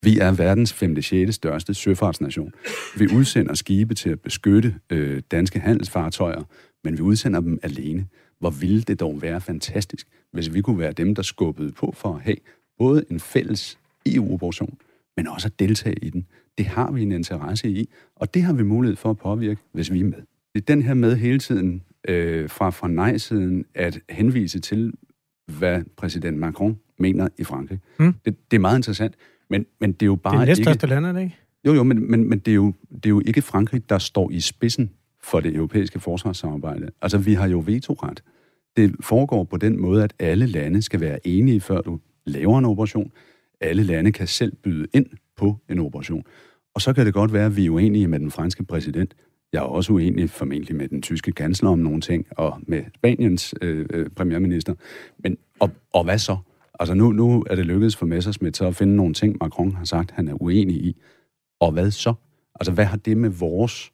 Vi 0.04 0.20
er 0.20 0.32
verdens 0.32 0.74
5. 0.74 1.01
6. 1.01 1.36
største 1.36 1.74
søfartsnation. 1.74 2.54
Vi 2.98 3.08
udsender 3.15 3.54
skibe 3.54 3.94
til 3.94 4.10
at 4.10 4.20
beskytte 4.20 4.75
øh, 4.89 5.22
danske 5.32 5.60
handelsfartøjer, 5.60 6.44
men 6.84 6.98
vi 6.98 7.01
udsender 7.01 7.39
dem 7.39 7.60
alene. 7.63 8.08
Hvor 8.39 8.50
ville 8.50 8.82
det 8.82 9.00
dog 9.00 9.22
være 9.22 9.42
fantastisk, 9.42 10.08
hvis 10.32 10.54
vi 10.54 10.62
kunne 10.62 10.80
være 10.80 10.92
dem, 10.92 11.15
der 11.15 11.22
skubbede 11.22 11.72
på 11.72 11.94
for 11.98 12.15
at 12.15 12.22
have 12.22 12.38
både 12.77 13.06
en 13.12 13.20
fælles 13.20 13.77
EU-operation, 14.06 14.77
men 15.18 15.27
også 15.27 15.48
at 15.48 15.60
deltage 15.60 15.96
i 16.01 16.10
den. 16.10 16.25
Det 16.58 16.65
har 16.65 16.92
vi 16.92 17.01
en 17.01 17.12
interesse 17.12 17.70
i, 17.70 17.89
og 18.15 18.34
det 18.34 18.42
har 18.42 18.54
vi 18.54 18.63
mulighed 18.63 18.96
for 18.96 19.10
at 19.10 19.18
påvirke, 19.18 19.62
hvis 19.72 19.92
vi 19.92 20.00
er 20.00 20.04
med. 20.04 20.22
Det 20.56 20.62
er 20.62 20.65
den 20.65 20.82
her 20.82 20.94
med 20.94 21.15
hele 21.15 21.39
tiden 21.39 21.84
øh, 22.08 22.50
fra, 22.50 22.70
fra 22.70 22.88
nej-siden 22.88 23.65
at 23.75 24.00
henvise 24.10 24.60
til, 24.60 24.94
hvad 25.48 25.82
præsident 25.98 26.38
Macron 26.38 26.78
mener 27.00 27.28
i 27.38 27.44
Frankrig. 27.44 27.80
Mm. 28.00 28.14
Det, 28.25 28.36
det 28.52 28.58
er 28.58 28.62
meget 28.62 28.78
interessant, 28.78 29.16
men, 29.50 29.66
men 29.80 29.92
det 29.92 30.02
er 30.02 30.06
jo 30.06 30.16
bare 30.16 30.36
Det 30.36 30.42
er 30.42 30.46
næststørste 30.46 30.88
land, 30.88 31.06
er 31.06 31.12
det 31.12 31.22
ikke? 31.22 31.36
Jo, 31.66 31.74
jo, 31.74 31.84
men, 31.84 32.12
men, 32.12 32.30
men 32.30 32.40
det, 32.40 32.52
er 32.52 32.56
jo, 32.56 32.74
det 32.90 33.06
er 33.06 33.10
jo 33.10 33.22
ikke 33.25 33.42
Frankrig, 33.42 33.90
der 33.90 33.98
står 33.98 34.32
i 34.32 34.40
spidsen 34.40 34.92
for 35.24 35.40
det 35.40 35.56
europæiske 35.56 36.00
forsvarssamarbejde. 36.00 36.90
Altså, 37.02 37.18
vi 37.18 37.34
har 37.34 37.48
jo 37.48 37.64
vetoret. 37.66 38.24
Det 38.78 38.96
foregår 39.00 39.44
på 39.44 39.58
den 39.58 39.82
måde, 39.82 40.04
at 40.04 40.14
alle 40.20 40.46
lande 40.46 40.82
skal 40.82 41.00
være 41.00 41.28
enige, 41.28 41.62
før 41.62 41.82
du 41.82 42.00
laver 42.25 42.60
en 42.60 42.66
operation. 42.66 43.12
Alle 43.62 43.84
lande 43.84 44.12
kan 44.12 44.28
selv 44.28 44.56
byde 44.56 44.88
ind 44.94 45.06
på 45.38 45.58
en 45.70 45.80
operation. 45.80 46.24
Og 46.74 46.82
så 46.82 46.94
kan 46.94 47.06
det 47.06 47.14
godt 47.14 47.34
være, 47.34 47.46
at 47.46 47.58
vi 47.58 47.66
er 47.66 47.70
uenige 47.70 48.08
med 48.08 48.20
den 48.20 48.32
franske 48.32 48.64
præsident, 48.64 49.16
jeg 49.54 49.60
er 49.60 49.64
også 49.64 49.94
uenig 49.94 50.30
formentlig 50.30 50.75
med 50.75 50.88
den 50.88 51.02
tyske 51.02 51.32
kansler 51.32 51.70
om 51.70 51.80
nogle 51.80 52.02
ting, 52.02 52.25
og 52.32 52.60
med 52.68 52.84
Spaniens 52.96 53.56
øh, 53.62 53.86
øh, 53.94 54.10
premierminister. 54.10 54.74
Men, 55.20 55.38
og, 55.60 55.72
og 55.94 56.04
hvad 56.04 56.18
så? 56.18 56.38
Altså 56.80 56.94
nu, 56.94 57.12
nu 57.12 57.46
er 57.50 57.56
det 57.56 57.66
lykkedes 57.66 57.96
for 57.96 58.06
Messersmith 58.06 58.58
så 58.58 58.68
at 58.68 58.75
finde 58.75 58.96
nogle 58.96 59.14
ting, 59.14 59.38
Macron 59.42 59.75
har 59.75 59.86
sagt, 59.86 60.12
han 60.12 60.28
er 60.28 60.42
uenig 60.42 60.75
i. 60.75 60.96
Og 61.60 61.72
hvad 61.72 61.92
så? 61.92 62.14
Altså 62.60 62.72
hvad 62.72 62.86
har 62.86 62.98
det 62.98 63.18
med 63.18 63.30
vores 63.30 63.92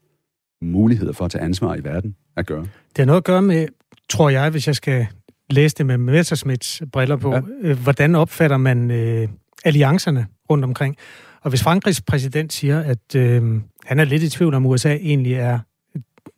muligheder 0.61 1.11
for 1.11 1.25
at 1.25 1.31
tage 1.31 1.43
ansvar 1.43 1.75
i 1.75 1.83
verden 1.83 2.15
at 2.37 2.45
gøre? 2.45 2.61
Det 2.61 2.97
har 2.97 3.05
noget 3.05 3.17
at 3.17 3.23
gøre 3.23 3.41
med, 3.41 3.67
tror 4.09 4.29
jeg, 4.29 4.49
hvis 4.49 4.67
jeg 4.67 4.75
skal 4.75 5.07
læse 5.49 5.75
det 5.75 5.85
med 5.85 5.97
Messersmiths 5.97 6.83
briller 6.91 7.15
på, 7.15 7.33
ja. 7.33 7.41
øh, 7.61 7.79
hvordan 7.83 8.15
opfatter 8.15 8.57
man 8.57 8.91
øh, 8.91 9.27
alliancerne 9.65 10.27
rundt 10.49 10.63
omkring? 10.63 10.97
Og 11.41 11.49
hvis 11.49 11.63
Frankrigs 11.63 12.01
præsident 12.01 12.53
siger, 12.53 12.79
at 12.79 13.15
øh, 13.15 13.61
han 13.85 13.99
er 13.99 14.05
lidt 14.05 14.23
i 14.23 14.29
tvivl 14.29 14.53
om 14.53 14.65
USA 14.65 14.95
egentlig 14.95 15.33
er 15.33 15.59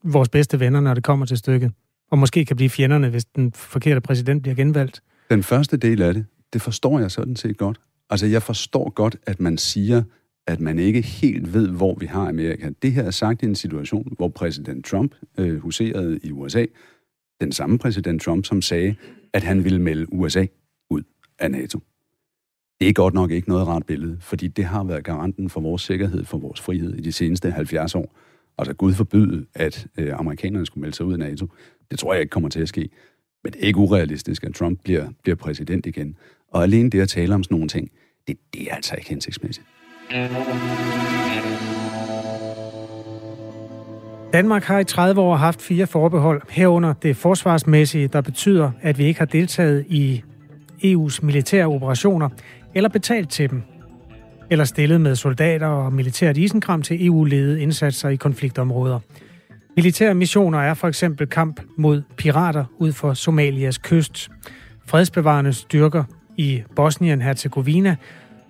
vores 0.03 0.29
bedste 0.29 0.59
venner, 0.59 0.79
når 0.79 0.93
det 0.93 1.03
kommer 1.03 1.25
til 1.25 1.38
stykket, 1.38 1.71
og 2.12 2.17
måske 2.17 2.45
kan 2.45 2.55
blive 2.55 2.69
fjenderne, 2.69 3.09
hvis 3.09 3.25
den 3.25 3.53
forkerte 3.53 4.01
præsident 4.01 4.41
bliver 4.41 4.55
genvalgt. 4.55 5.01
Den 5.29 5.43
første 5.43 5.77
del 5.77 6.01
af 6.01 6.13
det, 6.13 6.25
det 6.53 6.62
forstår 6.62 7.00
jeg 7.00 7.12
sådan 7.12 7.35
set 7.35 7.57
godt. 7.57 7.79
Altså, 8.09 8.25
jeg 8.25 8.43
forstår 8.43 8.89
godt, 8.89 9.17
at 9.27 9.39
man 9.39 9.57
siger, 9.57 10.03
at 10.47 10.59
man 10.59 10.79
ikke 10.79 11.01
helt 11.01 11.53
ved, 11.53 11.69
hvor 11.69 11.95
vi 12.00 12.05
har 12.05 12.27
Amerika. 12.27 12.69
Det 12.81 12.91
her 12.91 13.03
er 13.03 13.12
sagt 13.12 13.43
i 13.43 13.45
en 13.45 13.55
situation, 13.55 14.13
hvor 14.17 14.27
præsident 14.27 14.85
Trump 14.85 15.15
øh, 15.38 15.57
huserede 15.57 16.19
i 16.23 16.31
USA. 16.31 16.65
Den 17.41 17.51
samme 17.51 17.77
præsident 17.77 18.21
Trump, 18.21 18.45
som 18.45 18.62
sagde, 18.62 18.95
at 19.33 19.43
han 19.43 19.63
ville 19.63 19.81
melde 19.81 20.13
USA 20.13 20.45
ud 20.89 21.03
af 21.39 21.51
NATO. 21.51 21.79
Det 22.82 22.89
er 22.89 22.94
godt 22.94 23.13
nok 23.13 23.32
ikke 23.32 23.50
noget 23.50 23.68
rart 23.68 23.86
billede, 23.86 24.18
fordi 24.20 24.48
det 24.48 24.65
har 24.65 24.84
været 24.84 25.03
garanten 25.03 25.50
for 25.50 25.62
vores 25.62 25.82
sikkerhed, 25.82 26.25
for 26.25 26.38
vores 26.38 26.62
frihed 26.62 26.96
i 26.96 27.01
de 27.01 27.12
seneste 27.12 27.51
70 27.51 27.96
år. 27.96 28.15
Altså 28.58 28.74
Gud 28.74 28.94
forbyde, 28.94 29.46
at 29.56 29.88
øh, 29.98 30.20
amerikanerne 30.20 30.65
skulle 30.65 30.82
melde 30.82 30.96
sig 30.96 31.06
ud 31.06 31.13
af 31.13 31.20
NATO. 31.20 31.48
Det 31.92 32.00
tror 32.00 32.13
jeg 32.13 32.22
ikke 32.22 32.32
kommer 32.32 32.50
til 32.50 32.60
at 32.60 32.70
ske. 32.70 32.89
Men 33.44 33.53
det 33.53 33.62
er 33.62 33.68
ikke 33.68 33.80
urealistisk, 33.80 34.44
at 34.44 34.53
Trump 34.53 34.80
bliver, 34.84 35.08
bliver 35.24 35.36
præsident 35.36 35.86
igen. 35.86 36.15
Og 36.51 36.63
alene 36.63 36.89
det 36.89 37.01
at 37.01 37.10
tale 37.10 37.36
om 37.36 37.44
sådan 37.44 37.56
nogle 37.56 37.68
ting, 37.68 37.89
det, 38.27 38.38
det 38.53 38.62
er 38.72 38.75
altså 38.75 38.96
ikke 38.96 39.10
hensigtsmæssigt. 39.10 39.68
Danmark 44.34 44.63
har 44.63 44.80
i 44.80 44.84
30 44.84 45.22
år 45.22 45.36
haft 45.36 45.62
fire 45.62 45.88
forbehold, 45.88 46.42
herunder 46.50 46.94
det 46.94 47.18
forsvarsmæssige, 47.18 48.08
der 48.08 48.22
betyder, 48.22 48.72
at 48.82 48.98
vi 48.98 49.06
ikke 49.06 49.20
har 49.20 49.25
deltaget 49.25 49.86
i 49.89 50.24
EU's 50.84 51.20
militære 51.25 51.65
operationer 51.65 52.30
eller 52.75 52.89
betalt 52.89 53.30
til 53.30 53.50
dem, 53.50 53.62
eller 54.50 54.65
stillet 54.65 55.01
med 55.01 55.15
soldater 55.15 55.68
og 55.68 55.94
militært 55.94 56.38
isenkram 56.38 56.82
til 56.82 57.06
EU-ledede 57.06 57.62
indsatser 57.62 58.10
i 58.10 58.15
konfliktområder. 58.15 59.00
Militære 59.75 60.13
missioner 60.13 60.60
er 60.60 60.74
for 60.74 60.88
eksempel 60.88 61.27
kamp 61.27 61.62
mod 61.77 62.01
pirater 62.18 62.65
ud 62.77 62.92
for 62.92 63.13
Somalias 63.13 63.77
kyst, 63.77 64.30
fredsbevarende 64.86 65.53
styrker 65.53 66.03
i 66.38 66.63
Bosnien-Herzegovina 66.75 67.96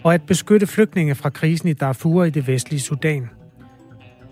og 0.03 0.13
at 0.13 0.22
beskytte 0.22 0.68
flygtninge 0.68 1.15
fra 1.15 1.30
krisen 1.30 1.70
i 1.70 1.74
Darfur 1.74 2.24
i 2.24 2.30
det 2.30 2.48
vestlige 2.48 2.80
Sudan. 2.80 3.30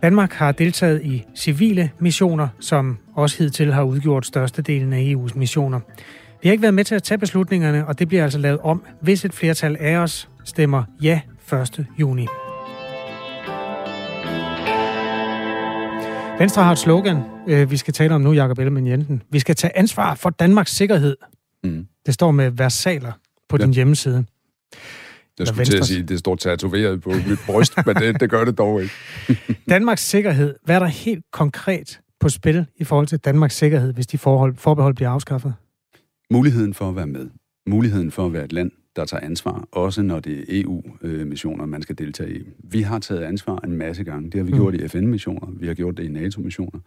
Danmark 0.04 0.34
har 0.34 0.52
deltaget 0.52 1.02
i 1.04 1.24
civile 1.36 1.92
missioner, 2.00 2.48
som 2.60 2.98
også 3.14 3.38
hidtil 3.38 3.74
har 3.74 3.84
udgjort 3.84 4.26
størstedelen 4.26 4.94
af 4.94 5.16
EU's 5.16 5.38
missioner. 5.38 5.80
Vi 6.44 6.48
har 6.50 6.52
ikke 6.52 6.62
været 6.62 6.74
med 6.74 6.84
til 6.84 6.96
at 6.96 7.04
tage 7.04 7.18
beslutningerne, 7.18 7.88
og 7.88 8.00
det 8.00 8.08
bliver 8.08 8.24
altså 8.24 8.40
lavet 8.40 8.60
om, 8.60 8.84
hvis 9.02 9.26
et 9.26 9.34
flertal 9.34 9.78
af 9.80 9.96
os 9.96 10.30
stemmer 10.46 10.84
ja 11.02 11.22
1. 11.54 11.86
juni. 12.00 12.28
Venstre 16.40 16.64
har 16.64 16.72
et 16.72 16.78
slogan, 16.78 17.18
øh, 17.48 17.72
vi 17.72 17.78
skal 17.78 17.94
tale 17.94 18.16
om 18.16 18.22
nu, 18.22 18.34
Jakob 18.34 18.60
Ellemann 18.60 18.88
Jensen. 18.88 19.24
Vi 19.30 19.40
skal 19.40 19.56
tage 19.56 19.78
ansvar 19.78 20.16
for 20.16 20.30
Danmarks 20.30 20.72
sikkerhed. 20.72 21.18
Mm. 21.64 21.88
Det 22.06 22.14
står 22.14 22.32
med 22.32 22.52
versaler 22.52 23.12
på 23.50 23.58
ja. 23.60 23.66
din 23.66 23.74
hjemmeside. 23.74 24.26
Jeg 25.40 25.48
skulle 25.48 25.66
til 25.66 25.78
at 25.78 25.86
sige, 25.86 26.04
at 26.04 26.10
det 26.10 26.20
står 26.20 26.36
tatoveret 26.36 27.02
på 27.02 27.10
mit 27.10 27.40
bryst, 27.46 27.74
men 27.86 27.96
det, 27.96 28.20
det 28.20 28.30
gør 28.30 28.46
det 28.46 28.58
dog 28.58 28.82
ikke. 28.82 28.94
Danmarks 29.70 30.02
sikkerhed, 30.02 30.56
hvad 30.66 30.76
er 30.76 30.80
der 30.80 30.88
helt 30.88 31.26
konkret 31.32 32.00
på 32.20 32.30
spil 32.30 32.66
i 32.78 32.84
forhold 32.84 33.08
til 33.08 33.18
Danmarks 33.18 33.56
sikkerhed, 33.56 33.94
hvis 33.94 34.08
de 34.08 34.18
forhold, 34.18 34.56
forbehold 34.58 34.96
bliver 34.96 35.10
afskaffet? 35.10 35.54
Muligheden 36.32 36.74
for 36.74 36.90
at 36.90 36.96
være 36.96 37.08
med. 37.08 37.30
Muligheden 37.68 38.12
for 38.12 38.26
at 38.26 38.34
være 38.34 38.44
et 38.44 38.54
land, 38.54 38.72
der 38.96 39.06
tager 39.06 39.26
ansvar, 39.26 39.68
også 39.72 40.02
når 40.02 40.20
det 40.20 40.40
er 40.40 40.44
EU-missioner, 40.48 41.66
man 41.66 41.82
skal 41.82 41.98
deltage 41.98 42.38
i. 42.38 42.44
Vi 42.64 42.82
har 42.82 43.00
taget 43.00 43.22
ansvar 43.22 43.60
en 43.64 43.72
masse 43.72 44.04
gange. 44.04 44.32
Det 44.32 44.34
har 44.34 44.44
vi 44.44 44.52
mm. 44.52 44.58
gjort 44.58 44.74
i 44.74 44.88
FN-missioner, 44.88 45.48
vi 45.52 45.68
har 45.68 45.74
gjort 45.74 45.98
det 45.98 46.04
i 46.04 46.08
NATO-missioner. 46.08 46.80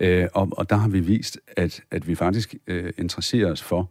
Øh, 0.00 0.26
og, 0.34 0.48
og 0.52 0.70
der 0.70 0.76
har 0.76 0.88
vi 0.88 1.00
vist, 1.00 1.38
at, 1.56 1.80
at 1.90 2.08
vi 2.08 2.14
faktisk 2.14 2.54
øh, 2.66 2.92
interesserer 2.98 3.52
os 3.52 3.62
for, 3.62 3.90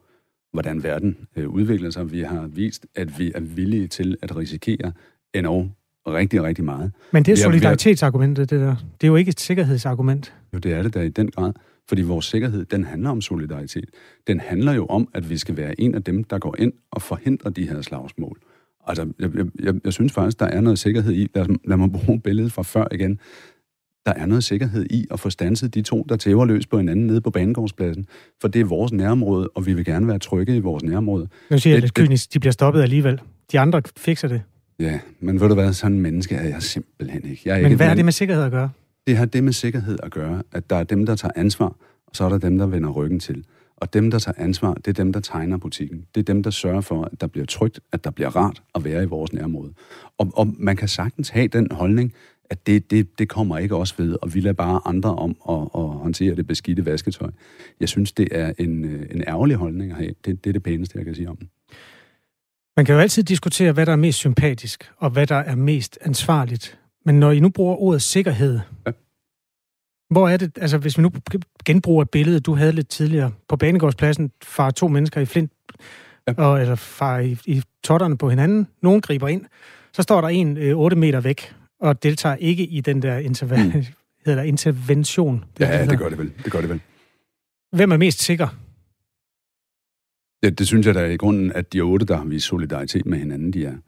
hvordan 0.53 0.83
verden 0.83 1.17
øh, 1.35 1.49
udvikler 1.49 1.89
sig. 1.89 2.11
Vi 2.11 2.21
har 2.21 2.47
vist, 2.47 2.85
at 2.95 3.19
vi 3.19 3.31
er 3.35 3.39
villige 3.39 3.87
til 3.87 4.17
at 4.21 4.37
risikere 4.37 4.91
endnu 5.33 5.71
rigtig, 6.07 6.43
rigtig 6.43 6.65
meget. 6.65 6.91
Men 7.11 7.23
det 7.23 7.31
er 7.31 7.35
solidaritetsargumentet, 7.35 8.49
det 8.49 8.59
der. 8.59 8.75
Det 9.01 9.07
er 9.07 9.11
jo 9.11 9.15
ikke 9.15 9.29
et 9.29 9.39
sikkerhedsargument. 9.39 10.33
Jo, 10.53 10.59
det 10.59 10.73
er 10.73 10.83
det 10.83 10.93
der 10.93 11.01
i 11.01 11.09
den 11.09 11.31
grad. 11.31 11.53
Fordi 11.89 12.01
vores 12.01 12.25
sikkerhed, 12.25 12.65
den 12.65 12.83
handler 12.83 13.09
om 13.09 13.21
solidaritet. 13.21 13.89
Den 14.27 14.39
handler 14.39 14.73
jo 14.73 14.85
om, 14.85 15.07
at 15.13 15.29
vi 15.29 15.37
skal 15.37 15.57
være 15.57 15.81
en 15.81 15.95
af 15.95 16.03
dem, 16.03 16.23
der 16.23 16.39
går 16.39 16.55
ind 16.59 16.73
og 16.91 17.01
forhindrer 17.01 17.51
de 17.51 17.67
her 17.69 17.81
slagsmål. 17.81 18.37
Altså, 18.87 19.07
jeg, 19.19 19.29
jeg, 19.63 19.73
jeg 19.83 19.93
synes 19.93 20.13
faktisk, 20.13 20.39
der 20.39 20.45
er 20.45 20.61
noget 20.61 20.79
sikkerhed 20.79 21.13
i, 21.13 21.27
lad, 21.35 21.45
lad 21.65 21.77
mig 21.77 21.91
bruge 21.91 22.19
billedet 22.21 22.51
fra 22.51 22.63
før 22.63 22.87
igen, 22.91 23.19
der 24.05 24.13
er 24.13 24.25
noget 24.25 24.43
sikkerhed 24.43 24.85
i 24.89 25.07
at 25.11 25.19
få 25.19 25.29
stanset 25.29 25.75
de 25.75 25.81
to, 25.81 26.05
der 26.09 26.15
tæver 26.15 26.45
løs 26.45 26.67
på 26.67 26.77
hinanden 26.77 27.07
nede 27.07 27.21
på 27.21 27.29
banegårdspladsen. 27.29 28.05
For 28.41 28.47
det 28.47 28.61
er 28.61 28.65
vores 28.65 28.91
nærområde, 28.91 29.49
og 29.55 29.65
vi 29.65 29.73
vil 29.73 29.85
gerne 29.85 30.07
være 30.07 30.19
trygge 30.19 30.55
i 30.55 30.59
vores 30.59 30.83
nærområde. 30.83 31.27
Nu 31.49 31.57
siger 31.57 31.73
jeg 31.75 31.81
lidt 31.81 32.33
de 32.33 32.39
bliver 32.39 32.51
stoppet 32.51 32.81
alligevel. 32.81 33.21
De 33.51 33.59
andre 33.59 33.81
fikser 33.97 34.27
det. 34.27 34.41
Ja, 34.79 34.99
men 35.19 35.39
ved 35.39 35.47
du 35.47 35.53
hvad, 35.53 35.73
sådan 35.73 35.95
en 35.95 36.01
menneske 36.01 36.35
er 36.35 36.47
jeg 36.47 36.61
simpelthen 36.61 37.25
ikke. 37.25 37.41
Jeg 37.45 37.53
er 37.53 37.57
men 37.57 37.65
ikke 37.65 37.75
hvad 37.75 37.87
har 37.87 37.95
det 37.95 38.05
med 38.05 38.13
sikkerhed 38.13 38.43
at 38.43 38.51
gøre? 38.51 38.69
Det 39.07 39.17
har 39.17 39.25
det 39.25 39.43
med 39.43 39.53
sikkerhed 39.53 39.99
at 40.03 40.11
gøre, 40.11 40.43
at 40.51 40.69
der 40.69 40.75
er 40.75 40.83
dem, 40.83 41.05
der 41.05 41.15
tager 41.15 41.31
ansvar, 41.35 41.75
og 42.07 42.15
så 42.15 42.23
er 42.23 42.29
der 42.29 42.37
dem, 42.37 42.57
der 42.57 42.65
vender 42.65 42.89
ryggen 42.89 43.19
til. 43.19 43.45
Og 43.77 43.93
dem, 43.93 44.11
der 44.11 44.19
tager 44.19 44.35
ansvar, 44.37 44.73
det 44.73 44.87
er 44.87 44.93
dem, 44.93 45.13
der 45.13 45.19
tegner 45.19 45.57
butikken. 45.57 46.05
Det 46.15 46.21
er 46.21 46.33
dem, 46.33 46.43
der 46.43 46.49
sørger 46.49 46.81
for, 46.81 47.03
at 47.03 47.21
der 47.21 47.27
bliver 47.27 47.45
trygt, 47.45 47.79
at 47.91 48.03
der 48.03 48.11
bliver 48.11 48.35
rart 48.35 48.63
at 48.75 48.83
være 48.83 49.03
i 49.03 49.05
vores 49.05 49.33
nærområde. 49.33 49.73
Og, 50.17 50.31
og 50.33 50.53
man 50.57 50.75
kan 50.75 50.87
sagtens 50.87 51.29
have 51.29 51.47
den 51.47 51.67
holdning, 51.71 52.13
at 52.49 52.67
det, 52.67 52.91
det, 52.91 53.19
det 53.19 53.29
kommer 53.29 53.57
ikke 53.57 53.75
os 53.75 53.99
ved, 53.99 54.17
og 54.21 54.33
vi 54.33 54.39
lader 54.39 54.53
bare 54.53 54.81
andre 54.85 55.15
om 55.15 55.35
at, 55.49 55.55
at 55.55 55.89
håndtere 55.89 56.35
det 56.35 56.47
beskidte 56.47 56.85
vasketøj. 56.85 57.29
Jeg 57.79 57.89
synes, 57.89 58.11
det 58.11 58.27
er 58.31 58.53
en, 58.57 58.85
øh, 58.85 59.05
en 59.11 59.23
ærgerlig 59.27 59.55
holdning 59.55 59.91
at 59.91 59.97
have. 59.97 60.13
Det, 60.25 60.43
det 60.43 60.49
er 60.49 60.53
det 60.53 60.63
pæneste, 60.63 60.97
jeg 60.97 61.05
kan 61.05 61.15
sige 61.15 61.29
om 61.29 61.37
den. 61.37 61.49
Man 62.77 62.85
kan 62.85 62.95
jo 62.95 63.01
altid 63.01 63.23
diskutere, 63.23 63.71
hvad 63.71 63.85
der 63.85 63.91
er 63.91 63.95
mest 63.95 64.17
sympatisk, 64.17 64.91
og 64.97 65.09
hvad 65.09 65.27
der 65.27 65.35
er 65.35 65.55
mest 65.55 65.97
ansvarligt. 66.01 66.79
Men 67.05 67.19
når 67.19 67.31
I 67.31 67.39
nu 67.39 67.49
bruger 67.49 67.75
ordet 67.75 68.01
sikkerhed, 68.01 68.59
ja. 68.85 68.91
hvor 70.09 70.29
er 70.29 70.37
det, 70.37 70.57
altså 70.57 70.77
hvis 70.77 70.97
vi 70.97 71.01
nu 71.01 71.11
genbruger 71.65 72.01
et 72.01 72.09
billede, 72.09 72.39
du 72.39 72.55
havde 72.55 72.71
lidt 72.71 72.89
tidligere, 72.89 73.31
på 73.47 73.55
Banegårdspladsen 73.55 74.31
far 74.43 74.71
to 74.71 74.87
mennesker 74.87 75.21
i 75.21 75.25
flint, 75.25 75.51
ja. 76.27 76.33
og, 76.37 76.61
eller 76.61 76.75
far 76.75 77.19
i, 77.19 77.37
i 77.45 77.63
totterne 77.83 78.17
på 78.17 78.29
hinanden, 78.29 78.67
nogen 78.81 79.01
griber 79.01 79.27
ind, 79.27 79.45
så 79.93 80.01
står 80.01 80.21
der 80.21 80.27
en 80.27 80.57
øh, 80.57 80.77
8 80.77 80.97
meter 80.97 81.19
væk, 81.19 81.55
og 81.79 82.03
deltager 82.03 82.35
ikke 82.35 82.65
i 82.65 82.81
den 82.81 83.01
der 83.01 83.19
interve- 83.19 83.63
mm. 83.63 83.71
hedder 84.25 84.41
der 84.41 84.47
intervention. 84.47 85.45
Det, 85.57 85.65
ja, 85.65 85.81
det, 85.81 85.89
det 85.89 85.99
gør 85.99 86.09
det 86.09 86.17
vel. 86.17 86.31
Det 86.43 86.51
gør 86.51 86.61
det 86.61 86.69
vel. 86.69 86.81
Hvem 87.71 87.91
er 87.91 87.97
mest 87.97 88.21
sikker? 88.21 88.47
Det, 90.43 90.59
det 90.59 90.67
synes 90.67 90.87
jeg 90.87 90.95
da 90.95 91.05
i 91.05 91.17
grunden, 91.17 91.51
at 91.51 91.73
de 91.73 91.81
otte, 91.81 92.05
der 92.05 92.17
har 92.17 92.25
vist 92.25 92.45
solidaritet 92.45 93.05
med 93.05 93.17
hinanden, 93.17 93.53
de 93.53 93.65
er. 93.65 93.71
Det 93.71 93.81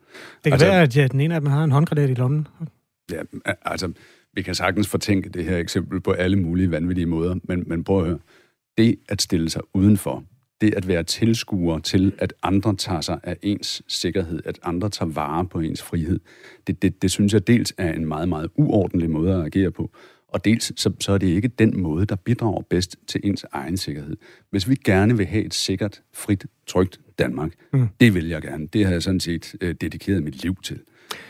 kan 0.44 0.54
altså, 0.54 0.68
være, 0.68 0.82
at 0.82 0.98
ja, 0.98 1.08
den 1.08 1.20
ene 1.20 1.36
af 1.36 1.42
dem 1.42 1.50
har 1.50 1.64
en 1.64 1.72
håndgranat 1.72 2.10
i 2.10 2.14
lommen. 2.14 2.48
Ja, 3.12 3.22
altså, 3.62 3.92
vi 4.34 4.42
kan 4.42 4.56
sagtens 4.56 4.88
fortænke 4.88 5.30
det 5.30 5.46
her 5.46 5.58
eksempel 5.58 6.02
på 6.02 6.12
alle 6.12 6.40
mulige 6.40 6.72
vanvittige 6.72 7.06
måder, 7.06 7.36
men, 7.44 7.64
men 7.68 7.84
prøv 7.84 8.00
at 8.00 8.06
høre. 8.06 8.20
Det 8.78 8.96
at 9.10 9.22
stille 9.22 9.50
sig 9.50 9.62
udenfor, 9.74 10.24
det 10.62 10.74
at 10.74 10.88
være 10.88 11.04
tilskuer 11.04 11.80
til, 11.80 12.14
at 12.18 12.34
andre 12.44 12.76
tager 12.76 13.02
sig 13.02 13.20
af 13.24 13.38
ens 13.42 13.84
sikkerhed, 13.88 14.42
at 14.46 14.60
andre 14.64 14.90
tager 14.90 15.10
vare 15.10 15.46
på 15.46 15.60
ens 15.60 15.84
frihed, 15.84 16.20
det, 16.68 16.82
det, 16.82 17.02
det 17.02 17.12
synes 17.12 17.34
jeg 17.34 17.48
dels 17.48 17.74
er 17.78 17.94
en 17.94 18.06
meget, 18.06 18.30
meget 18.30 18.50
uordentlig 18.56 19.10
måde 19.10 19.34
at 19.34 19.46
agere 19.46 19.72
på, 19.72 19.92
og 20.28 20.46
dels 20.46 20.82
så, 20.82 20.92
så 21.00 21.12
er 21.12 21.18
det 21.18 21.28
ikke 21.28 21.48
den 21.48 21.82
måde, 21.82 22.06
der 22.06 22.16
bidrager 22.16 22.62
bedst 22.62 22.98
til 23.08 23.22
ens 23.24 23.46
egen 23.52 23.78
sikkerhed. 23.78 24.18
Hvis 24.50 24.70
vi 24.70 24.76
gerne 24.76 25.18
vil 25.18 25.26
have 25.26 25.46
et 25.46 25.54
sikkert, 25.54 26.02
frit, 26.14 26.46
trygt 26.68 27.00
Danmark, 27.20 27.52
mm. 27.74 27.88
det 28.00 28.14
vil 28.14 28.28
jeg 28.28 28.42
gerne, 28.42 28.68
det 28.68 28.86
har 28.86 28.92
jeg 28.92 29.04
sådan 29.04 29.20
set 29.20 29.56
øh, 29.62 29.76
dedikeret 29.82 30.24
mit 30.24 30.44
liv 30.44 30.56
til, 30.64 30.80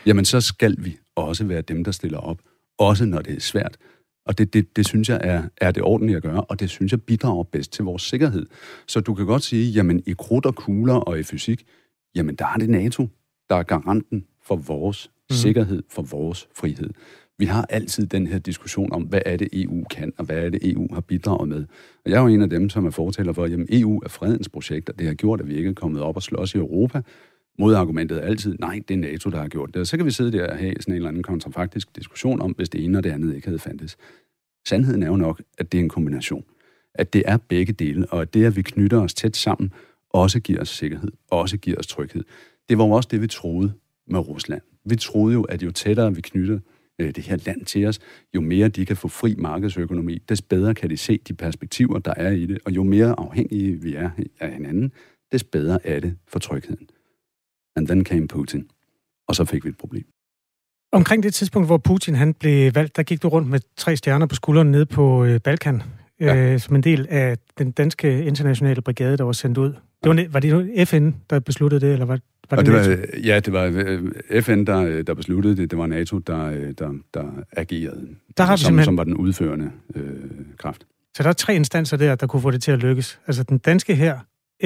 jamen 0.06 0.24
så 0.24 0.40
skal 0.40 0.76
vi 0.78 0.98
også 1.16 1.44
være 1.44 1.62
dem, 1.62 1.84
der 1.84 1.90
stiller 1.90 2.18
op, 2.18 2.38
også 2.78 3.06
når 3.06 3.22
det 3.22 3.36
er 3.36 3.40
svært, 3.40 3.76
og 4.26 4.38
det, 4.38 4.54
det, 4.54 4.76
det 4.76 4.86
synes 4.86 5.08
jeg 5.08 5.20
er, 5.22 5.42
er 5.56 5.70
det 5.70 5.82
ordentlige 5.82 6.16
at 6.16 6.22
gøre, 6.22 6.40
og 6.40 6.60
det 6.60 6.70
synes 6.70 6.92
jeg 6.92 7.02
bidrager 7.02 7.44
bedst 7.44 7.72
til 7.72 7.84
vores 7.84 8.02
sikkerhed. 8.02 8.46
Så 8.86 9.00
du 9.00 9.14
kan 9.14 9.26
godt 9.26 9.42
sige, 9.42 9.70
jamen 9.70 10.02
i 10.06 10.14
krudt 10.18 10.46
og 10.46 10.54
kugler 10.54 10.94
og 10.94 11.18
i 11.18 11.22
fysik, 11.22 11.66
jamen 12.14 12.34
der 12.34 12.46
er 12.46 12.56
det 12.56 12.70
NATO, 12.70 13.08
der 13.50 13.56
er 13.56 13.62
garanten 13.62 14.26
for 14.42 14.56
vores 14.56 15.10
mm. 15.30 15.34
sikkerhed, 15.34 15.82
for 15.88 16.02
vores 16.02 16.48
frihed. 16.54 16.90
Vi 17.38 17.44
har 17.44 17.66
altid 17.68 18.06
den 18.06 18.26
her 18.26 18.38
diskussion 18.38 18.92
om, 18.92 19.02
hvad 19.02 19.20
er 19.26 19.36
det 19.36 19.48
EU 19.52 19.84
kan, 19.90 20.12
og 20.18 20.24
hvad 20.24 20.36
er 20.36 20.50
det 20.50 20.72
EU 20.72 20.94
har 20.94 21.00
bidraget 21.00 21.48
med. 21.48 21.64
Og 22.04 22.10
jeg 22.10 22.16
er 22.16 22.20
jo 22.20 22.26
en 22.26 22.42
af 22.42 22.50
dem, 22.50 22.68
som 22.68 22.86
er 22.86 22.90
fortæller 22.90 23.32
for, 23.32 23.44
at 23.44 23.50
jamen, 23.50 23.68
EU 23.70 24.00
er 24.04 24.08
fredens 24.08 24.48
projekt, 24.48 24.88
og 24.88 24.98
det 24.98 25.06
har 25.06 25.14
gjort, 25.14 25.40
at 25.40 25.48
vi 25.48 25.56
ikke 25.56 25.70
er 25.70 25.74
kommet 25.74 26.02
op 26.02 26.16
og 26.16 26.22
slås 26.22 26.54
i 26.54 26.58
Europa. 26.58 27.02
Modargumentet 27.58 28.18
er 28.18 28.22
altid, 28.22 28.56
nej, 28.58 28.80
det 28.88 28.94
er 28.94 28.98
NATO, 28.98 29.30
der 29.30 29.38
har 29.38 29.48
gjort 29.48 29.74
det. 29.74 29.80
Og 29.80 29.86
så 29.86 29.96
kan 29.96 30.06
vi 30.06 30.10
sidde 30.10 30.32
der 30.32 30.50
og 30.50 30.58
have 30.58 30.74
sådan 30.80 30.92
en 30.92 30.96
eller 30.96 31.08
anden 31.08 31.22
kontrafaktisk 31.22 31.96
diskussion 31.96 32.40
om, 32.40 32.50
hvis 32.50 32.68
det 32.68 32.84
ene 32.84 32.98
og 32.98 33.04
det 33.04 33.10
andet 33.10 33.34
ikke 33.34 33.46
havde 33.46 33.58
fandtes. 33.58 33.96
Sandheden 34.68 35.02
er 35.02 35.06
jo 35.06 35.16
nok, 35.16 35.42
at 35.58 35.72
det 35.72 35.78
er 35.78 35.82
en 35.82 35.88
kombination. 35.88 36.44
At 36.94 37.12
det 37.12 37.22
er 37.26 37.36
begge 37.36 37.72
dele, 37.72 38.06
og 38.12 38.22
at 38.22 38.34
det, 38.34 38.44
at 38.44 38.56
vi 38.56 38.62
knytter 38.62 39.00
os 39.00 39.14
tæt 39.14 39.36
sammen, 39.36 39.72
også 40.10 40.40
giver 40.40 40.60
os 40.60 40.68
sikkerhed, 40.68 41.12
også 41.30 41.56
giver 41.56 41.78
os 41.78 41.86
tryghed. 41.86 42.24
Det 42.68 42.78
var 42.78 42.84
jo 42.84 42.90
også 42.90 43.08
det, 43.12 43.22
vi 43.22 43.26
troede 43.26 43.72
med 44.06 44.28
Rusland. 44.28 44.62
Vi 44.84 44.96
troede 44.96 45.34
jo, 45.34 45.42
at 45.42 45.62
jo 45.62 45.70
tættere 45.70 46.14
vi 46.14 46.20
knytter 46.20 46.58
øh, 46.98 47.14
det 47.14 47.24
her 47.24 47.36
land 47.46 47.64
til 47.64 47.86
os, 47.86 47.98
jo 48.34 48.40
mere 48.40 48.68
de 48.68 48.86
kan 48.86 48.96
få 48.96 49.08
fri 49.08 49.34
markedsøkonomi, 49.38 50.18
des 50.28 50.42
bedre 50.42 50.74
kan 50.74 50.90
de 50.90 50.96
se 50.96 51.18
de 51.28 51.34
perspektiver, 51.34 51.98
der 51.98 52.14
er 52.16 52.30
i 52.30 52.46
det, 52.46 52.58
og 52.64 52.72
jo 52.72 52.82
mere 52.82 53.14
afhængige 53.18 53.82
vi 53.82 53.94
er 53.94 54.10
af 54.40 54.52
hinanden, 54.52 54.92
des 55.32 55.44
bedre 55.44 55.86
er 55.86 56.00
det 56.00 56.16
for 56.28 56.38
trygheden. 56.38 56.88
And 57.76 57.86
then 57.86 58.04
came 58.04 58.28
Putin. 58.28 58.68
Og 59.28 59.36
så 59.36 59.44
fik 59.44 59.64
vi 59.64 59.68
et 59.68 59.78
problem. 59.78 60.04
Omkring 60.92 61.22
det 61.22 61.34
tidspunkt, 61.34 61.68
hvor 61.68 61.78
Putin 61.78 62.14
han 62.14 62.34
blev 62.34 62.74
valgt, 62.74 62.96
der 62.96 63.02
gik 63.02 63.22
du 63.22 63.28
rundt 63.28 63.48
med 63.48 63.60
tre 63.76 63.96
stjerner 63.96 64.26
på 64.26 64.34
skulderen 64.34 64.70
nede 64.70 64.86
på 64.86 65.24
øh, 65.24 65.40
Balkan, 65.40 65.82
ja. 66.20 66.36
øh, 66.36 66.60
som 66.60 66.76
en 66.76 66.82
del 66.82 67.06
af 67.10 67.36
den 67.58 67.70
danske 67.70 68.24
internationale 68.24 68.82
brigade, 68.82 69.16
der 69.16 69.24
var 69.24 69.32
sendt 69.32 69.58
ud. 69.58 69.72
Det 70.04 70.16
var, 70.16 70.26
var 70.30 70.40
det 70.40 70.88
FN, 70.88 71.10
der 71.30 71.40
besluttede 71.40 71.86
det, 71.86 71.92
eller 71.92 72.06
var, 72.06 72.18
var 72.50 72.56
det, 72.56 72.66
det 72.66 72.74
var, 72.74 73.18
Ja, 73.24 73.40
det 73.40 73.52
var 73.52 73.64
øh, 73.74 74.42
FN, 74.42 74.64
der, 74.64 75.02
der 75.02 75.14
besluttede 75.14 75.56
det. 75.56 75.70
Det 75.70 75.78
var 75.78 75.86
NATO, 75.86 76.18
der, 76.18 76.44
øh, 76.44 76.74
der, 76.78 76.92
der 77.14 77.24
agerede, 77.52 78.08
der 78.36 78.44
har 78.44 78.56
som, 78.56 78.66
simpelthen... 78.66 78.84
som 78.84 78.96
var 78.96 79.04
den 79.04 79.14
udførende 79.14 79.70
øh, 79.94 80.02
kraft. 80.58 80.86
Så 81.16 81.22
der 81.22 81.28
er 81.28 81.32
tre 81.32 81.54
instanser 81.54 81.96
der, 81.96 82.14
der 82.14 82.26
kunne 82.26 82.42
få 82.42 82.50
det 82.50 82.62
til 82.62 82.72
at 82.72 82.78
lykkes. 82.78 83.20
Altså 83.26 83.42
den 83.42 83.58
danske 83.58 83.94
her, 83.94 84.18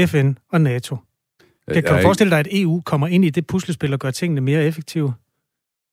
FN 0.07 0.33
og 0.53 0.61
NATO. 0.61 0.97
Kan, 1.69 1.83
kan 1.83 1.97
du 1.97 2.03
forestille 2.03 2.31
dig, 2.31 2.39
at 2.39 2.49
EU 2.51 2.81
kommer 2.81 3.09
ind 3.09 3.25
i 3.25 3.31
det 3.31 3.47
puslespil 3.47 3.93
og 3.93 3.99
gør 3.99 4.11
tingene 4.11 4.41
mere 4.41 4.67
effektive? 4.67 5.13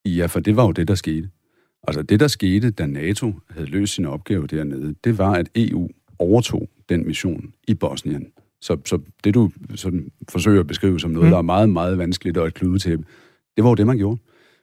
Ja, 0.05 0.25
for 0.25 0.39
det 0.39 0.55
var 0.55 0.65
jo 0.65 0.71
det, 0.71 0.87
der 0.87 0.95
skete. 0.95 1.29
Altså 1.87 2.01
det, 2.01 2.19
der 2.19 2.27
skete, 2.27 2.71
da 2.71 2.85
NATO 2.85 3.33
havde 3.49 3.67
løst 3.67 3.93
sin 3.93 4.05
opgave 4.05 4.47
dernede, 4.47 4.95
det 5.03 5.17
var, 5.17 5.33
at 5.33 5.49
EU 5.55 5.89
overtog 6.19 6.69
den 6.89 7.07
mission 7.07 7.53
i 7.67 7.73
Bosnien. 7.73 8.27
Så, 8.61 8.77
så 8.85 8.99
det, 9.23 9.33
du 9.33 9.51
sådan 9.75 10.11
forsøger 10.29 10.59
at 10.59 10.67
beskrive 10.67 10.99
som 10.99 11.11
noget, 11.11 11.27
mm. 11.27 11.31
der 11.31 11.37
er 11.37 11.41
meget, 11.41 11.69
meget 11.69 11.97
vanskeligt 11.97 12.37
og 12.37 12.47
et 12.47 12.53
kludetæppe, 12.53 13.05
det 13.55 13.63
var 13.63 13.69
jo 13.69 13.75
det, 13.75 13.87
man 13.87 13.97
gjorde. 13.97 14.17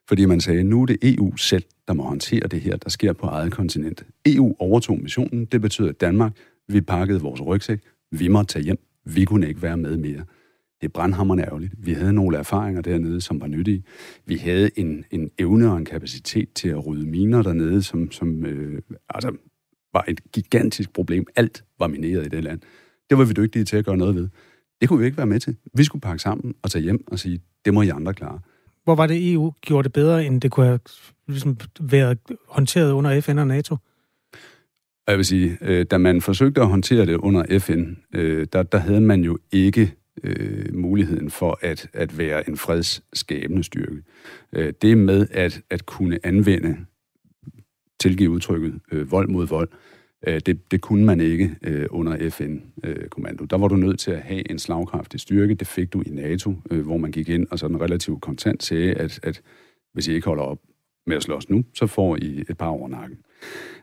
Fordi 0.09 0.25
man 0.25 0.41
sagde, 0.41 0.65
nu 0.65 0.83
er 0.83 0.87
det 0.87 0.99
EU 1.03 1.37
selv, 1.37 1.65
der 1.89 1.95
må 1.95 2.03
håndtere 2.03 2.47
det 2.49 2.61
her, 2.61 2.77
der 2.77 2.91
sker 2.91 3.13
på 3.13 3.27
eget 3.27 3.53
kontinent. 3.53 4.03
EU 4.27 4.55
overtog 4.59 4.99
missionen. 5.01 5.45
Det 5.45 5.61
betyder, 5.61 5.89
at 5.89 6.01
Danmark, 6.01 6.33
vi 6.69 6.81
pakkede 6.81 7.21
vores 7.21 7.41
rygsæk. 7.41 7.81
Vi 8.11 8.29
måtte 8.29 8.53
tage 8.53 8.65
hjem. 8.65 8.79
Vi 9.05 9.25
kunne 9.25 9.49
ikke 9.49 9.63
være 9.63 9.77
med 9.77 9.97
mere. 9.97 10.25
Det 10.81 10.87
er 10.87 10.93
brandhammerne 10.93 11.43
ærgerligt. 11.43 11.73
Vi 11.79 11.93
havde 11.93 12.13
nogle 12.13 12.37
erfaringer 12.37 12.83
dernede, 12.83 13.21
som 13.21 13.41
var 13.41 13.47
nyttige. 13.47 13.85
Vi 14.27 14.37
havde 14.37 14.71
en, 14.77 15.05
en 15.11 15.31
evne 15.39 15.71
og 15.71 15.77
en 15.77 15.85
kapacitet 15.85 16.53
til 16.53 16.69
at 16.69 16.87
rydde 16.87 17.07
miner 17.07 17.43
dernede, 17.43 17.83
som, 17.83 18.11
som 18.11 18.47
øh, 18.47 18.83
altså, 19.09 19.33
var 19.93 20.05
et 20.09 20.33
gigantisk 20.33 20.93
problem. 20.93 21.27
Alt 21.37 21.65
var 21.79 21.87
mineret 21.87 22.27
i 22.27 22.29
det 22.29 22.45
land. 22.45 22.61
Det 23.11 23.19
var 23.19 23.25
vi 23.25 23.33
dygtige 23.33 23.65
til 23.65 23.77
at 23.77 23.85
gøre 23.85 23.97
noget 23.97 24.15
ved. 24.15 24.29
Det 24.81 24.89
kunne 24.89 24.99
vi 24.99 25.05
ikke 25.05 25.17
være 25.17 25.27
med 25.27 25.41
til. 25.41 25.57
Vi 25.75 25.85
skulle 25.85 26.01
pakke 26.01 26.23
sammen 26.23 26.55
og 26.63 26.71
tage 26.71 26.83
hjem 26.83 27.05
og 27.07 27.19
sige, 27.19 27.41
det 27.65 27.75
må 27.75 27.83
I 27.83 27.89
andre 27.89 28.15
klare. 28.15 28.39
Hvor 28.85 28.95
var 28.95 29.07
det 29.07 29.33
EU 29.33 29.53
gjorde 29.61 29.85
det 29.85 29.93
bedre, 29.93 30.27
end 30.27 30.41
det 30.41 30.51
kunne 30.51 30.67
have 30.67 30.81
ligesom, 31.29 31.57
været 31.81 32.19
håndteret 32.49 32.93
under 32.93 33.21
FN 33.21 33.39
og 33.39 33.47
NATO? 33.47 33.77
Jeg 35.09 35.17
vil 35.17 35.25
sige, 35.25 35.59
øh, 35.61 35.87
da 35.91 35.99
man 35.99 36.21
forsøgte 36.21 36.61
at 36.61 36.67
håndtere 36.67 37.07
det 37.07 37.15
under 37.15 37.59
FN, 37.59 37.85
øh, 38.15 38.47
der, 38.53 38.63
der 38.63 38.79
havde 38.79 39.01
man 39.01 39.25
jo 39.25 39.39
ikke 39.53 39.95
øh, 40.23 40.75
muligheden 40.75 41.31
for 41.31 41.59
at, 41.63 41.89
at 41.93 42.19
være 42.19 42.49
en 42.49 42.57
fredsskabende 42.57 43.65
styrke. 43.65 44.03
Øh, 44.53 44.73
det 44.83 44.99
med 44.99 45.27
at, 45.31 45.63
at 45.71 45.87
kunne 45.87 46.19
anvende, 46.27 46.77
tilgive 48.01 48.31
udtrykket, 48.31 48.81
øh, 48.93 49.11
vold 49.11 49.29
mod 49.29 49.47
vold, 49.47 49.69
øh, 50.27 50.41
det, 50.47 50.71
det 50.71 50.81
kunne 50.81 51.05
man 51.05 51.21
ikke 51.21 51.57
øh, 51.63 51.87
under 51.91 52.31
FN-kommando. 52.31 53.43
Øh, 53.43 53.51
der 53.51 53.59
var 53.59 53.69
du 53.69 53.77
nødt 53.77 54.01
til 54.01 54.11
at 54.11 54.23
have 54.23 54.51
en 54.51 54.59
slagkraftig 54.59 55.21
styrke. 55.21 55.55
Det 55.55 55.67
fik 55.67 55.93
du 55.93 56.03
i 56.07 56.11
NATO, 56.11 56.55
øh, 56.71 56.85
hvor 56.85 56.97
man 56.97 57.13
gik 57.13 57.29
ind 57.29 57.47
og 57.51 57.59
sådan 57.59 57.81
relativt 57.81 58.23
kontant 58.23 58.63
sagde, 58.63 58.95
at, 58.95 59.21
at 59.23 59.43
hvis 59.93 60.09
I 60.09 60.13
ikke 60.13 60.27
holder 60.27 60.45
op 60.45 60.59
med 61.07 61.17
at 61.17 61.23
slås 61.23 61.51
nu, 61.51 61.65
så 61.75 61.87
får 61.87 62.17
I 62.17 62.45
et 62.49 62.59
par 62.59 62.67
over 62.67 62.89
nakken. 62.89 63.19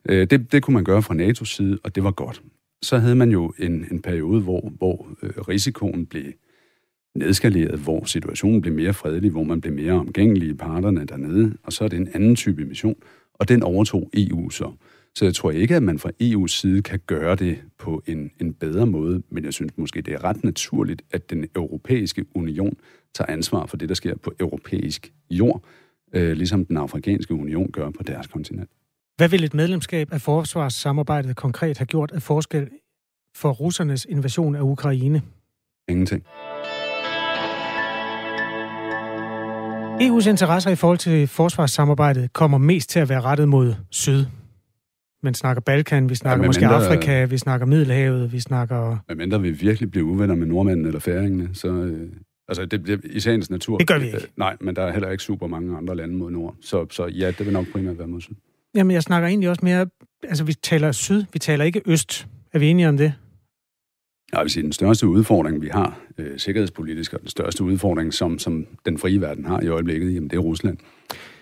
Øh, 0.10 0.28
det, 0.30 0.52
det 0.52 0.64
kunne 0.64 0.74
man 0.74 0.84
gøre 0.84 1.02
fra 1.02 1.16
NATO's 1.16 1.56
side, 1.56 1.80
og 1.84 1.96
det 1.96 2.04
var 2.04 2.12
godt 2.12 2.44
så 2.82 2.98
havde 2.98 3.16
man 3.16 3.32
jo 3.32 3.54
en, 3.60 3.86
en 3.92 4.02
periode, 4.02 4.42
hvor, 4.42 4.72
hvor 4.78 5.08
øh, 5.24 5.30
risikoen 5.30 6.06
blev 6.06 6.32
nedskaleret, 7.16 7.80
hvor 7.80 8.06
situationen 8.06 8.62
blev 8.62 8.74
mere 8.74 8.94
fredelig, 8.94 9.32
hvor 9.32 9.44
man 9.44 9.62
blev 9.62 9.74
mere 9.74 9.94
omgængelig 9.94 10.50
i 10.50 10.54
parterne 10.54 11.06
dernede, 11.06 11.58
og 11.64 11.74
så 11.74 11.84
er 11.84 11.88
det 11.88 12.00
en 12.00 12.10
anden 12.14 12.36
type 12.36 12.66
mission, 12.66 12.96
og 13.34 13.50
den 13.50 13.64
overtog 13.64 14.10
EU 14.14 14.50
så. 14.50 14.72
Så 15.16 15.26
jeg 15.26 15.34
tror 15.34 15.52
ikke, 15.52 15.76
at 15.76 15.84
man 15.84 16.00
fra 16.00 16.12
EU's 16.24 16.48
side 16.48 16.82
kan 16.82 17.00
gøre 17.08 17.36
det 17.36 17.58
på 17.78 18.04
en, 18.08 18.32
en 18.42 18.54
bedre 18.54 18.86
måde, 18.86 19.24
men 19.30 19.46
jeg 19.46 19.54
synes 19.54 19.78
måske, 19.78 20.02
det 20.02 20.14
er 20.14 20.24
ret 20.24 20.44
naturligt, 20.44 21.02
at 21.12 21.30
den 21.30 21.48
europæiske 21.56 22.26
union 22.36 22.78
tager 23.14 23.32
ansvar 23.32 23.66
for 23.66 23.78
det, 23.78 23.90
der 23.90 23.96
sker 23.96 24.16
på 24.16 24.34
europæisk 24.40 25.14
jord, 25.30 25.64
øh, 26.14 26.32
ligesom 26.32 26.66
den 26.66 26.78
afrikanske 26.78 27.34
union 27.34 27.72
gør 27.72 27.90
på 27.90 28.04
deres 28.04 28.28
kontinent. 28.28 28.70
Hvad 29.22 29.30
vil 29.30 29.44
et 29.44 29.54
medlemskab 29.54 30.14
af 30.14 30.22
forsvarssamarbejdet 30.22 31.36
konkret 31.36 31.78
have 31.78 31.86
gjort 31.86 32.12
af 32.12 32.22
forskel 32.22 32.70
for 33.36 33.52
russernes 33.52 34.06
invasion 34.10 34.56
af 34.56 34.62
Ukraine? 34.62 35.22
Ingenting. 35.90 36.24
EU's 40.02 40.30
interesser 40.30 40.70
i 40.70 40.76
forhold 40.76 40.98
til 40.98 41.28
forsvarssamarbejdet 41.28 42.34
kommer 42.34 42.58
mest 42.58 42.90
til 42.90 43.00
at 43.00 43.10
være 43.10 43.22
rettet 43.22 43.48
mod 43.48 43.74
syd. 43.90 44.26
Man 45.24 45.34
snakker 45.34 45.62
Balkan, 45.62 46.10
vi 46.10 46.16
snakker 46.16 46.44
ja, 46.44 46.48
måske 46.48 46.62
mindre, 46.62 46.86
Afrika, 46.86 47.26
vi 47.26 47.38
snakker 47.38 47.66
Middelhavet, 47.66 48.34
vi 48.34 48.40
snakker... 48.40 48.98
Men 49.08 49.18
mindre 49.18 49.42
vi 49.42 49.52
virkelig 49.52 49.92
bliver 49.92 50.08
uvenner 50.08 50.36
med 50.36 50.48
nordmændene 50.48 50.88
eller 50.88 51.00
færingene, 51.00 51.50
så... 51.54 51.68
Øh, 51.68 52.10
altså, 52.48 52.66
det, 52.66 52.88
det, 52.88 53.02
i 53.04 53.20
sagens 53.20 53.50
natur... 53.50 53.78
Det 53.78 53.88
gør 53.88 54.00
vi 54.00 54.06
ikke. 54.06 54.18
Øh, 54.18 54.24
nej, 54.38 54.58
men 54.62 54.76
der 54.76 54.82
er 54.82 54.92
heller 54.92 55.10
ikke 55.10 55.24
super 55.24 55.48
mange 55.48 55.78
andre 55.78 55.96
lande 55.96 56.16
mod 56.16 56.32
nord. 56.32 56.56
Så, 56.62 56.86
så 56.90 57.06
ja, 57.06 57.32
det 57.32 57.46
vil 57.46 57.54
nok 57.54 57.66
primært 57.72 57.98
være 57.98 58.08
mod 58.08 58.22
syd. 58.22 58.36
Jamen, 58.76 58.92
jeg 58.92 59.04
snakker 59.04 59.28
egentlig 59.28 59.50
også 59.50 59.66
mere... 59.66 59.88
Altså, 60.24 60.44
vi 60.44 60.54
taler 60.54 60.92
syd, 60.92 61.26
vi 61.34 61.40
taler 61.40 61.66
ikke 61.66 61.82
øst. 61.86 62.28
Er 62.54 62.60
vi 62.60 62.68
enige 62.68 62.90
om 62.90 62.98
det? 62.98 63.14
Jeg 64.34 64.42
vil 64.42 64.50
sige, 64.50 64.64
den 64.64 64.74
største 64.74 65.08
udfordring, 65.08 65.62
vi 65.62 65.68
har 65.68 66.00
øh, 66.18 66.40
sikkerhedspolitisk, 66.40 67.14
og 67.14 67.20
den 67.20 67.30
største 67.30 67.64
udfordring, 67.64 68.14
som, 68.14 68.40
som 68.40 68.68
den 68.86 68.98
frie 68.98 69.22
verden 69.22 69.46
har 69.46 69.62
i 69.62 69.68
øjeblikket, 69.68 70.16
jamen, 70.16 70.30
det 70.30 70.36
er 70.36 70.42
Rusland. 70.42 70.78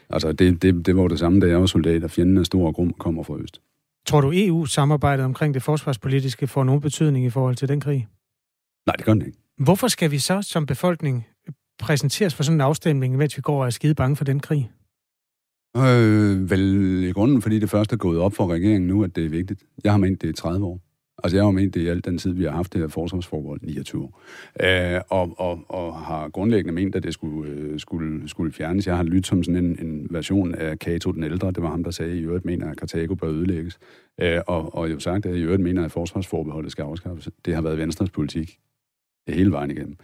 Altså, 0.10 0.32
det, 0.32 0.62
det, 0.62 0.86
det 0.86 0.98
var 0.98 1.08
det 1.08 1.20
samme, 1.20 1.40
da 1.40 1.48
jeg 1.48 1.60
var 1.60 1.66
soldat, 1.66 2.04
og 2.04 2.12
fjenden 2.12 2.38
af 2.38 2.46
stor 2.46 2.68
og 2.68 2.76
grum 2.76 2.94
kommer 2.94 3.24
fra 3.24 3.38
øst. 3.38 3.62
Tror 4.06 4.22
du, 4.22 4.32
EU-samarbejdet 4.36 5.26
omkring 5.26 5.54
det 5.54 5.64
forsvarspolitiske 5.64 6.48
får 6.48 6.64
nogen 6.64 6.82
betydning 6.82 7.26
i 7.26 7.30
forhold 7.30 7.56
til 7.56 7.68
den 7.68 7.80
krig? 7.80 8.08
Nej, 8.88 8.96
det 8.96 9.06
gør 9.06 9.14
den 9.14 9.26
ikke. 9.26 9.38
Hvorfor 9.58 9.88
skal 9.88 10.12
vi 10.12 10.20
så 10.20 10.42
som 10.42 10.66
befolkning 10.66 11.28
præsenteres 11.80 12.36
for 12.36 12.44
sådan 12.44 12.58
en 12.58 12.62
afstemning, 12.62 13.18
mens 13.18 13.38
vi 13.38 13.42
går 13.42 13.60
og 13.60 13.66
er 13.66 13.70
skide 13.70 13.96
bange 13.96 14.16
for 14.16 14.26
den 14.26 14.40
krig? 14.40 14.72
Øh, 15.78 16.50
vel 16.50 17.04
i 17.04 17.12
grunden, 17.12 17.42
fordi 17.42 17.60
det 17.60 17.70
første 17.70 17.94
er 17.94 17.98
gået 17.98 18.20
op 18.20 18.34
for 18.34 18.48
regeringen 18.48 18.88
nu, 18.88 19.04
at 19.04 19.16
det 19.16 19.26
er 19.26 19.30
vigtigt. 19.30 19.64
Jeg 19.84 19.92
har 19.92 19.98
ment 19.98 20.22
det 20.22 20.30
i 20.30 20.34
30 20.34 20.66
år. 20.66 20.80
Altså, 21.24 21.38
jeg 21.38 21.44
har 21.44 21.52
ment 21.52 21.74
det 21.74 21.82
i 21.82 21.88
al 21.88 22.06
den 22.06 22.18
tid, 22.18 22.34
vi 22.34 22.44
har 22.44 22.52
haft 22.52 22.74
det 22.74 22.82
her 22.82 22.88
forsvarsforhold, 22.88 23.60
29 23.64 24.04
år. 24.04 24.22
Øh, 24.64 25.02
og, 25.10 25.36
og, 25.38 25.60
og 25.68 25.96
har 25.96 26.30
grundlæggende 26.30 26.74
ment, 26.74 26.96
at 26.96 27.04
det 27.04 27.14
skulle, 27.14 27.50
øh, 27.50 27.80
skulle, 27.80 28.30
skulle 28.30 28.52
fjernes. 28.52 28.88
Jeg 28.88 28.96
har 28.96 29.04
lyttet 29.04 29.28
som 29.28 29.44
sådan 29.44 29.66
en, 29.66 29.88
en 29.88 30.08
version 30.10 30.56
af 30.56 30.78
Cato 30.78 31.12
den 31.12 31.24
ældre. 31.24 31.52
Det 31.52 31.64
var 31.64 31.70
ham, 31.70 31.84
der 31.84 31.92
sagde, 31.92 32.12
at 32.12 32.18
i 32.18 32.22
øvrigt 32.22 32.46
mener, 32.46 32.72
at 32.72 32.78
Karthago 32.78 33.16
bør 33.16 33.30
ødelægges. 33.30 33.80
Øh, 34.22 34.40
og, 34.48 34.76
og 34.76 34.92
jo 34.92 35.00
sagt, 35.00 35.26
at 35.26 35.36
i 35.36 35.42
øvrigt 35.42 35.62
mener, 35.62 35.86
at 35.86 35.92
forsvarsforbeholdet 35.92 36.72
skal 36.72 36.84
afskaffes. 36.84 37.30
Det 37.46 37.56
har 37.56 37.62
været 37.62 37.78
Venstres 37.78 38.10
politik 38.10 38.60
hele 39.34 39.52
vejen 39.52 39.72
igennem. 39.72 39.96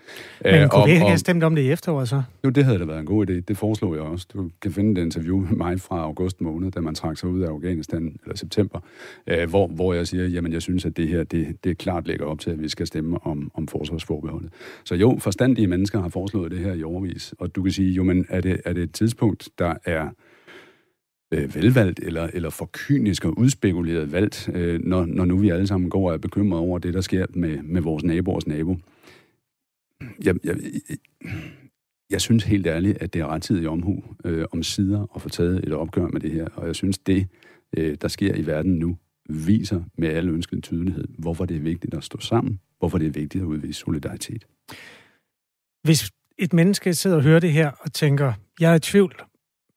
Men 0.43 0.53
Æh, 0.53 0.69
kunne 0.69 0.81
og, 0.81 0.87
vi 0.87 0.91
ikke 0.91 1.05
have 1.05 1.17
stemt 1.17 1.43
om 1.43 1.55
det 1.55 1.61
i 1.61 1.71
efteråret 1.71 2.09
så? 2.09 2.21
Jo, 2.43 2.49
det 2.49 2.65
havde 2.65 2.79
da 2.79 2.85
været 2.85 2.99
en 2.99 3.05
god 3.05 3.29
idé. 3.29 3.33
Det 3.33 3.57
foreslog 3.57 3.95
jeg 3.95 4.03
også. 4.03 4.27
Du 4.33 4.49
kan 4.61 4.71
finde 4.71 5.01
et 5.01 5.05
interview 5.05 5.37
med 5.37 5.57
mig 5.57 5.81
fra 5.81 5.99
august 5.99 6.41
måned, 6.41 6.71
da 6.71 6.81
man 6.81 6.95
trak 6.95 7.17
sig 7.17 7.29
ud 7.29 7.41
af 7.41 7.47
Afghanistan, 7.47 8.15
eller 8.23 8.37
september, 8.37 8.79
øh, 9.27 9.49
hvor, 9.49 9.67
hvor 9.67 9.93
jeg 9.93 10.07
siger, 10.07 10.27
jamen 10.27 10.53
jeg 10.53 10.61
synes, 10.61 10.85
at 10.85 10.97
det 10.97 11.07
her, 11.07 11.23
det, 11.23 11.63
det 11.63 11.77
klart 11.77 12.07
lægger 12.07 12.25
op 12.25 12.39
til, 12.39 12.51
at 12.51 12.61
vi 12.61 12.69
skal 12.69 12.87
stemme 12.87 13.17
om, 13.27 13.51
om 13.53 13.67
forsvarsforbeholdet. 13.67 14.49
Så 14.83 14.95
jo, 14.95 15.17
forstandige 15.19 15.67
mennesker 15.67 16.01
har 16.01 16.09
foreslået 16.09 16.51
det 16.51 16.59
her 16.59 16.73
i 16.73 16.83
overvis, 16.83 17.33
og 17.39 17.55
du 17.55 17.63
kan 17.63 17.71
sige, 17.71 17.91
jo, 17.91 18.03
men 18.03 18.25
er 18.29 18.41
det, 18.41 18.61
er 18.65 18.73
det 18.73 18.83
et 18.83 18.91
tidspunkt, 18.91 19.49
der 19.59 19.73
er 19.85 20.09
øh, 21.33 21.55
velvalgt 21.55 21.99
eller, 21.99 22.29
eller 22.33 22.49
for 22.49 22.69
kynisk 22.73 23.25
og 23.25 23.37
udspekuleret 23.37 24.11
valgt, 24.11 24.49
øh, 24.53 24.79
når, 24.83 25.05
når 25.05 25.25
nu 25.25 25.37
vi 25.37 25.49
alle 25.49 25.67
sammen 25.67 25.89
går 25.89 26.07
og 26.07 26.13
er 26.13 26.17
bekymrede 26.17 26.61
over 26.61 26.79
det, 26.79 26.93
der 26.93 27.01
sker 27.01 27.25
med, 27.29 27.63
med 27.63 27.81
vores 27.81 28.03
naboers 28.03 28.47
nabo 28.47 28.77
jeg, 30.23 30.35
jeg, 30.43 30.57
jeg 32.09 32.21
synes 32.21 32.43
helt 32.43 32.67
ærligt, 32.67 32.97
at 33.01 33.13
det 33.13 33.21
er 33.21 33.27
rettidig 33.27 33.69
omhu 33.69 34.03
øh, 34.25 34.45
om 34.51 34.63
sider 34.63 35.07
at 35.15 35.21
få 35.21 35.29
taget 35.29 35.67
et 35.67 35.73
opgør 35.73 36.07
med 36.07 36.21
det 36.21 36.31
her. 36.31 36.47
Og 36.55 36.67
jeg 36.67 36.75
synes, 36.75 36.97
det, 36.97 37.27
øh, 37.77 37.97
der 38.01 38.07
sker 38.07 38.35
i 38.35 38.45
verden 38.45 38.75
nu, 38.75 38.97
viser 39.29 39.83
med 39.97 40.07
al 40.07 40.29
ønskelig 40.29 40.63
tydelighed, 40.63 41.07
hvorfor 41.17 41.45
det 41.45 41.57
er 41.57 41.61
vigtigt 41.61 41.93
at 41.93 42.03
stå 42.03 42.19
sammen, 42.19 42.59
hvorfor 42.79 42.97
det 42.97 43.07
er 43.07 43.11
vigtigt 43.11 43.41
at 43.41 43.45
udvise 43.47 43.79
solidaritet. 43.79 44.47
Hvis 45.83 46.11
et 46.37 46.53
menneske 46.53 46.93
sidder 46.93 47.17
og 47.17 47.23
hører 47.23 47.39
det 47.39 47.51
her 47.51 47.71
og 47.79 47.93
tænker, 47.93 48.33
jeg 48.59 48.71
er 48.71 48.75
i 48.75 48.79
tvivl, 48.79 49.15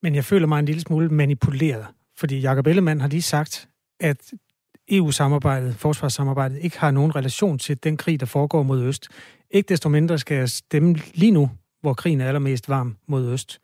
men 0.02 0.14
jeg 0.14 0.24
føler 0.24 0.46
mig 0.46 0.58
en 0.58 0.64
lille 0.64 0.80
smule 0.80 1.08
manipuleret, 1.08 1.86
fordi 2.18 2.40
Jacob 2.40 2.66
Ellemann 2.66 3.00
har 3.00 3.08
lige 3.08 3.22
sagt, 3.22 3.68
at 4.00 4.32
EU-samarbejdet, 4.90 5.74
forsvarssamarbejdet, 5.76 6.58
ikke 6.58 6.78
har 6.78 6.90
nogen 6.90 7.16
relation 7.16 7.58
til 7.58 7.84
den 7.84 7.96
krig, 7.96 8.20
der 8.20 8.26
foregår 8.26 8.62
mod 8.62 8.82
øst. 8.82 9.08
Ikke 9.50 9.68
desto 9.68 9.88
mindre 9.88 10.18
skal 10.18 10.36
jeg 10.36 10.48
stemme 10.48 10.96
lige 11.14 11.30
nu, 11.30 11.50
hvor 11.80 11.94
krigen 11.94 12.20
er 12.20 12.26
allermest 12.26 12.68
varm 12.68 12.96
mod 13.06 13.32
øst. 13.32 13.60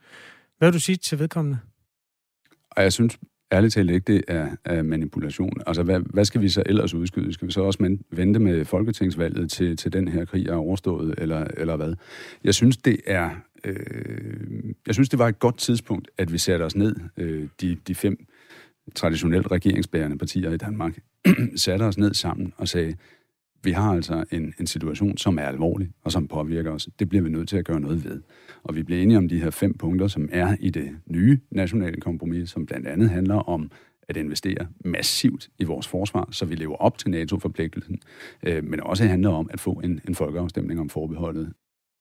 Hvad 0.59 0.69
vil 0.69 0.75
du 0.75 0.81
sige 0.81 0.97
til 0.97 1.19
vedkommende? 1.19 1.59
Jeg 2.77 2.93
synes 2.93 3.19
ærligt 3.53 3.75
talt 3.75 3.91
ikke, 3.91 4.13
det 4.13 4.25
er, 4.29 4.57
er 4.65 4.83
manipulation. 4.83 5.53
Altså, 5.67 5.83
hvad, 5.83 6.01
hvad 6.01 6.25
skal 6.25 6.41
vi 6.41 6.49
så 6.49 6.63
ellers 6.67 6.95
udskyde? 6.95 7.33
Skal 7.33 7.49
vi 7.49 7.53
så 7.53 7.63
også 7.63 7.99
vente 8.11 8.41
med 8.41 8.65
folketingsvalget 8.65 9.51
til, 9.51 9.77
til 9.77 9.93
den 9.93 10.09
her 10.09 10.25
krig 10.25 10.47
er 10.47 10.55
overstået, 10.55 11.15
eller, 11.19 11.47
eller 11.57 11.77
hvad? 11.77 11.95
Jeg 12.45 12.55
synes, 12.55 12.77
det 12.77 12.97
er... 13.07 13.31
Øh, 13.65 14.75
jeg 14.87 14.95
synes, 14.95 15.09
det 15.09 15.19
var 15.19 15.29
et 15.29 15.39
godt 15.39 15.59
tidspunkt, 15.59 16.11
at 16.19 16.33
vi 16.33 16.39
satte 16.39 16.63
os 16.63 16.77
ned, 16.77 16.97
øh, 17.17 17.49
de, 17.61 17.77
de 17.89 17.95
fem 17.95 18.27
traditionelt 18.95 19.51
regeringsbærende 19.51 20.19
partier 20.19 20.51
i 20.51 20.57
Danmark, 20.57 20.99
satte 21.57 21.83
os 21.83 21.99
ned 21.99 22.15
sammen 22.15 22.53
og 22.57 22.69
sagde, 22.69 22.95
vi 23.63 23.73
har 23.73 23.93
altså 23.93 24.25
en, 24.31 24.55
en 24.61 24.67
situation, 24.67 25.17
som 25.17 25.39
er 25.39 25.43
alvorlig, 25.43 25.91
og 26.03 26.13
som 26.13 26.29
påvirker 26.29 26.71
os. 26.71 26.89
Det 26.99 27.09
bliver 27.09 27.23
vi 27.23 27.31
nødt 27.31 27.49
til 27.49 27.57
at 27.57 27.65
gøre 27.65 27.81
noget 27.81 28.05
ved. 28.05 28.23
Og 28.65 28.75
vi 28.75 28.83
bliver 28.83 29.03
enige 29.03 29.19
om 29.19 29.29
de 29.29 29.39
her 29.39 29.51
fem 29.51 29.75
punkter, 29.79 30.09
som 30.09 30.29
er 30.33 30.57
i 30.61 30.71
det 30.71 30.97
nye 31.07 31.41
nationale 31.51 32.01
kompromis, 32.01 32.51
som 32.51 32.67
blandt 32.67 32.87
andet 32.87 33.11
handler 33.11 33.35
om 33.35 33.71
at 34.09 34.17
investere 34.17 34.67
massivt 34.85 35.49
i 35.59 35.65
vores 35.65 35.89
forsvar, 35.89 36.29
så 36.31 36.45
vi 36.45 36.55
lever 36.55 36.77
op 36.77 36.99
til 36.99 37.11
NATO-forpligtelsen, 37.11 37.99
øh, 38.43 38.65
men 38.65 38.81
også 38.81 39.05
handler 39.05 39.31
om 39.31 39.49
at 39.53 39.61
få 39.61 39.73
en, 39.73 40.01
en 40.09 40.15
folkeafstemning 40.15 40.81
om 40.81 40.89
forbeholdet. 40.89 41.53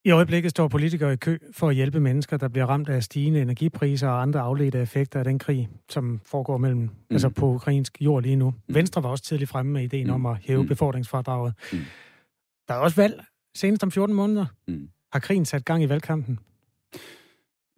I 0.06 0.12
øjeblikket 0.12 0.52
står 0.52 0.68
politikere 0.68 1.14
i 1.14 1.16
kø 1.16 1.38
for 1.52 1.70
at 1.70 1.76
hjælpe 1.76 2.00
mennesker, 2.00 2.38
der 2.38 2.48
bliver 2.48 2.66
ramt 2.66 2.90
af 2.90 3.04
stigende 3.04 3.42
energipriser 3.42 4.08
og 4.08 4.22
andre 4.22 4.40
afledte 4.40 4.82
effekter 4.82 5.20
af 5.20 5.26
den 5.26 5.40
krig, 5.40 5.70
som 5.90 6.22
foregår 6.26 6.58
mellem, 6.58 6.80
mm. 6.80 6.90
altså 7.12 7.30
på 7.30 7.46
ukrainsk 7.46 8.02
jord 8.02 8.24
lige 8.24 8.36
nu. 8.36 8.50
Mm. 8.50 8.76
Venstre 8.76 9.04
var 9.04 9.10
også 9.10 9.24
tidligt 9.24 9.50
fremme 9.50 9.72
med 9.72 9.84
ideen 9.84 10.08
mm. 10.08 10.14
om 10.14 10.26
at 10.26 10.38
hæve 10.42 10.62
mm. 10.62 10.68
befordringsfradraget. 10.68 11.54
Mm. 11.74 11.80
Der 12.68 12.74
er 12.74 12.78
også 12.78 12.96
valg 12.96 13.24
senest 13.56 13.84
om 13.84 13.92
14 13.92 14.16
måneder. 14.16 14.46
Mm. 14.68 14.90
Har 15.12 15.20
krigen 15.20 15.46
sat 15.46 15.66
gang 15.66 15.84
i 15.84 15.90
valgkampen? 15.90 16.40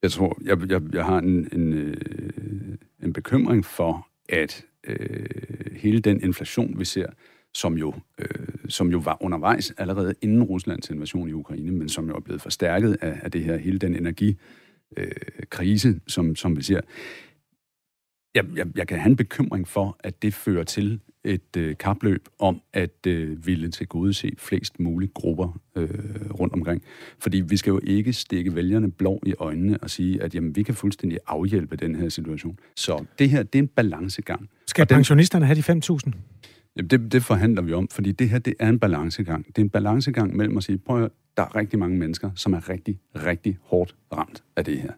Jeg 0.02 0.12
tror, 0.12 0.38
jeg, 0.44 0.70
jeg, 0.70 0.82
jeg 0.94 1.06
har 1.06 1.18
en, 1.18 1.50
en, 1.52 1.74
øh, 1.74 1.98
en 3.04 3.14
bekymring 3.14 3.66
for, 3.66 4.08
at 4.30 4.66
øh, 4.84 5.26
hele 5.76 6.00
den 6.00 6.24
inflation, 6.24 6.80
vi 6.80 6.86
ser, 6.86 7.08
som 7.56 7.78
jo, 7.78 7.94
øh, 8.18 8.28
som 8.70 8.91
jo 8.91 8.98
var 8.98 9.18
undervejs 9.22 9.74
allerede 9.78 10.15
inden 10.22 10.44
Ruslands 10.44 10.89
invasion 10.89 11.30
i 11.30 11.34
Ukraine, 11.34 11.72
men 11.72 11.89
som 11.89 12.08
jo 12.08 12.15
er 12.15 12.20
blevet 12.20 12.41
forstærket 12.41 12.98
af, 13.02 13.20
af 13.22 13.32
det 13.32 13.44
her, 13.44 13.58
hele 13.58 13.80
den 13.80 13.96
energikrise, 13.96 15.88
øh, 15.88 15.96
som, 16.08 16.36
som 16.36 16.58
vi 16.58 16.62
ser. 16.62 16.82
Jeg, 18.36 18.46
jeg, 18.56 18.68
jeg 18.76 18.88
kan 18.88 19.00
have 19.00 19.10
en 19.10 19.15
bekymring 19.15 19.68
for, 19.68 19.98
at 20.00 20.22
det 20.22 20.34
fører 20.34 20.63
til 20.63 21.00
et 21.24 21.58
øh, 21.58 21.78
kapløb 21.78 22.28
om 22.39 22.62
at 22.74 23.08
øh, 23.08 23.46
ville 23.46 23.72
til 23.72 23.88
gode 23.88 24.13
se 24.13 24.32
flest 24.38 24.80
mulige 24.80 25.12
grupper 25.13 25.60
øh, 25.76 25.89
rundt 26.39 26.54
omkring. 26.54 26.84
Fordi 27.20 27.41
vi 27.41 27.58
skal 27.58 27.72
jo 27.72 27.80
ikke 27.84 28.13
stikke 28.13 28.56
vælgerne 28.56 28.91
blå 28.91 29.20
i 29.26 29.34
øjnene 29.39 29.78
og 29.78 29.89
sige, 29.89 30.22
at 30.22 30.36
jamen, 30.36 30.56
vi 30.56 30.63
kan 30.63 30.76
fuldstændig 30.76 31.20
afhjælpe 31.28 31.76
den 31.76 31.96
her 31.96 32.10
situation. 32.10 32.60
Så 32.76 33.06
det 33.20 33.30
her, 33.30 33.44
det 33.44 33.60
er 33.60 33.63
en 33.63 33.68
balancegang. 33.68 34.50
Skal 34.68 34.89
den, 34.89 34.96
pensionisterne 34.96 35.46
have 35.46 35.56
de 35.56 35.74
5.000? 36.06 36.12
Jamen, 36.78 36.90
det, 36.90 37.12
det 37.12 37.24
forhandler 37.24 37.62
vi 37.62 37.74
om, 37.74 37.88
fordi 37.88 38.12
det 38.12 38.30
her, 38.30 38.40
det 38.40 38.54
er 38.60 38.70
en 38.70 38.80
balancegang. 38.80 39.48
Det 39.48 39.58
er 39.58 39.62
en 39.62 39.70
balancegang 39.70 40.36
mellem 40.36 40.58
at 40.58 40.64
sige, 40.64 40.78
prøv 40.78 41.04
at 41.04 41.12
der 41.38 41.44
er 41.44 41.56
rigtig 41.56 41.80
mange 41.80 41.98
mennesker, 41.98 42.32
som 42.36 42.54
er 42.54 42.70
rigtig, 42.70 43.00
rigtig 43.16 43.58
hårdt 43.62 43.96
ramt 44.14 44.44
af 44.56 44.66
det 44.66 44.82
her. 44.82 44.92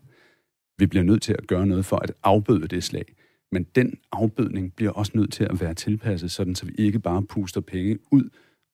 Vi 0.78 0.86
bliver 0.86 1.04
nødt 1.04 1.22
til 1.22 1.34
at 1.34 1.48
gøre 1.48 1.68
noget 1.68 1.86
for 1.86 1.98
at 1.98 2.12
afbøde 2.24 2.68
det 2.68 2.84
slag. 2.84 3.06
Men 3.52 3.64
den 3.64 3.98
afbødning 4.12 4.74
bliver 4.76 4.92
også 4.92 5.12
nødt 5.16 5.34
til 5.34 5.44
at 5.44 5.62
være 5.62 5.74
tilpasset, 5.74 6.32
sådan 6.32 6.56
så 6.56 6.66
vi 6.66 6.74
ikke 6.78 7.00
bare 7.00 7.24
puster 7.24 7.62
penge 7.62 7.98
ud, 8.12 8.30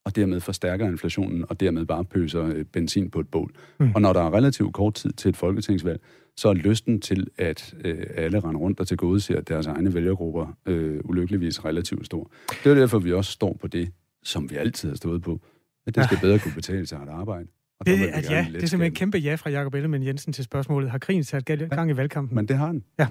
og 0.06 0.16
dermed 0.16 0.40
forstærker 0.40 0.88
inflationen, 0.88 1.46
og 1.50 1.60
dermed 1.60 1.86
bare 1.86 2.06
pøser 2.06 2.46
øh, 2.46 2.66
benzin 2.66 3.10
på 3.10 3.20
et 3.20 3.28
bål. 3.28 3.54
Mm. 3.80 3.92
Og 3.96 4.02
når 4.02 4.14
der 4.14 4.22
er 4.22 4.34
relativt 4.34 4.74
kort 4.74 4.94
tid 4.94 5.12
til 5.12 5.30
et 5.30 5.38
folketingsvalg, 5.38 6.02
så 6.38 6.50
er 6.50 6.54
lysten 6.54 7.02
til, 7.02 7.28
at 7.38 7.74
øh, 7.86 8.06
alle 8.16 8.40
render 8.40 8.62
rundt 8.62 8.80
og 8.80 8.88
til 8.88 8.98
gode 8.98 9.20
ser 9.20 9.42
deres 9.42 9.68
egne 9.68 9.94
vælgergrupper 9.94 10.58
øh, 10.66 11.00
ulykkeligvis 11.04 11.66
relativt 11.66 12.06
stor. 12.06 12.32
Det 12.64 12.72
er 12.72 12.76
derfor, 12.76 13.00
vi 13.00 13.14
også 13.14 13.32
står 13.32 13.58
på 13.62 13.68
det, 13.68 13.92
som 14.24 14.50
vi 14.50 14.56
altid 14.56 14.90
har 14.90 14.96
stået 14.96 15.22
på, 15.22 15.40
at 15.88 15.96
det 15.96 16.06
skal 16.06 16.18
bedre 16.22 16.40
kunne 16.40 16.54
betale 16.54 16.86
sig 16.86 17.02
at 17.02 17.10
arbejde. 17.10 17.48
Og 17.80 17.86
det, 17.86 17.94
at 17.94 18.30
ja, 18.30 18.48
det 18.54 18.64
er 18.64 18.68
simpelthen 18.68 18.82
et 18.82 18.98
kæmpe 18.98 19.18
ja 19.18 19.36
fra 19.36 19.50
Jacob 19.50 19.74
Ellemann 19.74 20.04
Jensen 20.04 20.34
til 20.34 20.44
spørgsmålet. 20.44 20.92
Har 20.92 20.98
krigen 20.98 21.24
sat 21.24 21.46
gang 21.46 21.92
i 21.92 21.98
valgkampen? 21.98 22.36
Men 22.36 22.48
det 22.48 22.58
har 22.58 22.72
den. 22.72 22.84
Ja. 23.00 23.08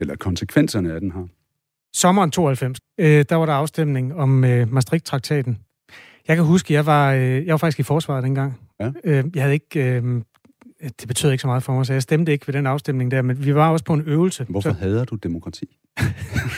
Eller 0.00 0.16
konsekvenserne 0.16 0.92
af 0.92 1.00
den 1.00 1.10
har. 1.10 1.28
Sommeren 1.94 2.30
92, 2.30 2.78
øh, 2.98 3.24
der 3.28 3.34
var 3.34 3.46
der 3.46 3.52
afstemning 3.52 4.14
om 4.14 4.44
øh, 4.44 4.72
Maastricht-traktaten. 4.72 5.58
Jeg 6.28 6.36
kan 6.36 6.44
huske, 6.44 6.74
jeg 6.74 6.86
var, 6.86 7.12
øh, 7.12 7.20
jeg 7.20 7.52
var 7.52 7.56
faktisk 7.56 7.80
i 7.80 7.82
forsvaret 7.82 8.24
dengang. 8.24 8.60
Ja. 8.80 8.92
Øh, 9.04 9.24
jeg 9.34 9.42
havde 9.42 9.54
ikke 9.54 9.96
øh, 9.96 10.22
det 11.00 11.08
betød 11.08 11.30
ikke 11.30 11.42
så 11.42 11.46
meget 11.46 11.62
for 11.62 11.72
mig, 11.72 11.86
så 11.86 11.92
jeg 11.92 12.02
stemte 12.02 12.32
ikke 12.32 12.46
ved 12.46 12.54
den 12.54 12.66
afstemning 12.66 13.10
der, 13.10 13.22
men 13.22 13.44
vi 13.44 13.54
var 13.54 13.70
også 13.70 13.84
på 13.84 13.94
en 13.94 14.02
øvelse. 14.06 14.44
Hvorfor 14.48 14.72
så... 14.72 14.78
hader 14.78 15.04
du 15.04 15.16
demokrati? 15.16 15.78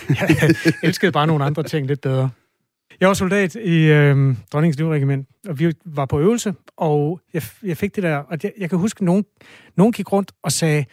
jeg 0.09 0.55
elskede 0.83 1.13
bare 1.13 1.27
nogle 1.27 1.45
andre 1.45 1.63
ting 1.63 1.87
lidt 1.87 2.01
bedre. 2.01 2.31
Jeg 3.01 3.09
var 3.09 3.15
soldat 3.15 3.55
i 3.55 3.85
øh, 3.85 4.37
Dronningens 4.53 4.79
Livregiment, 4.79 5.29
og 5.49 5.59
vi 5.59 5.73
var 5.85 6.07
på 6.07 6.21
øvelse, 6.21 6.55
og 6.77 7.21
jeg, 7.35 7.43
jeg 7.63 7.77
fik 7.77 7.97
det 7.97 8.03
der, 8.03 8.17
og 8.17 8.39
jeg, 8.43 8.53
jeg 8.59 8.71
kan 8.71 8.79
huske, 8.79 8.99
at 8.99 9.05
nogen, 9.05 9.25
nogen 9.77 9.93
gik 9.93 10.13
rundt 10.13 10.33
og 10.43 10.53
sagde, 10.53 10.85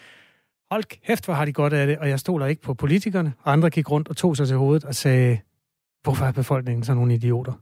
hold 0.71 0.83
kæft, 0.83 1.25
hvor 1.25 1.33
har 1.33 1.45
de 1.45 1.53
godt 1.53 1.73
af 1.73 1.87
det, 1.87 1.97
og 1.97 2.09
jeg 2.09 2.19
stoler 2.19 2.45
ikke 2.45 2.61
på 2.61 2.73
politikerne, 2.73 3.33
og 3.43 3.51
andre 3.51 3.69
gik 3.69 3.91
rundt 3.91 4.07
og 4.07 4.17
tog 4.17 4.37
sig 4.37 4.47
til 4.47 4.57
hovedet 4.57 4.83
og 4.83 4.95
sagde, 4.95 5.39
hvorfor 6.03 6.25
er 6.25 6.31
befolkningen 6.31 6.83
sådan 6.83 6.97
nogle 6.97 7.13
idioter? 7.13 7.53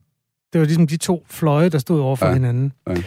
Det 0.53 0.61
var 0.61 0.65
ligesom 0.65 0.87
de 0.87 0.97
to 0.97 1.25
fløje, 1.27 1.69
der 1.69 1.77
stod 1.77 1.99
over 1.99 2.15
for 2.15 2.25
ja. 2.25 2.33
hinanden. 2.33 2.73
Ja. 2.87 3.03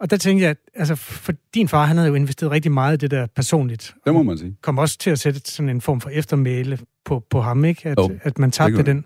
Og 0.00 0.10
der 0.10 0.16
tænkte 0.16 0.42
jeg, 0.42 0.50
at 0.50 0.58
altså, 0.74 0.94
for 0.94 1.32
din 1.54 1.68
far, 1.68 1.86
han 1.86 1.96
havde 1.96 2.08
jo 2.08 2.14
investeret 2.14 2.52
rigtig 2.52 2.72
meget 2.72 2.94
i 2.94 2.96
det 2.96 3.10
der 3.10 3.26
personligt. 3.26 3.94
Det 4.04 4.14
må 4.14 4.22
man 4.22 4.38
sige. 4.38 4.56
Kom 4.62 4.78
også 4.78 4.98
til 4.98 5.10
at 5.10 5.18
sætte 5.18 5.40
sådan 5.40 5.68
en 5.68 5.80
form 5.80 6.00
for 6.00 6.10
eftermæle 6.10 6.78
på, 7.04 7.24
på 7.30 7.40
ham, 7.40 7.64
ikke? 7.64 7.88
At, 7.88 7.98
oh, 7.98 8.10
at 8.22 8.38
man 8.38 8.50
tabte 8.50 8.82
den. 8.82 9.04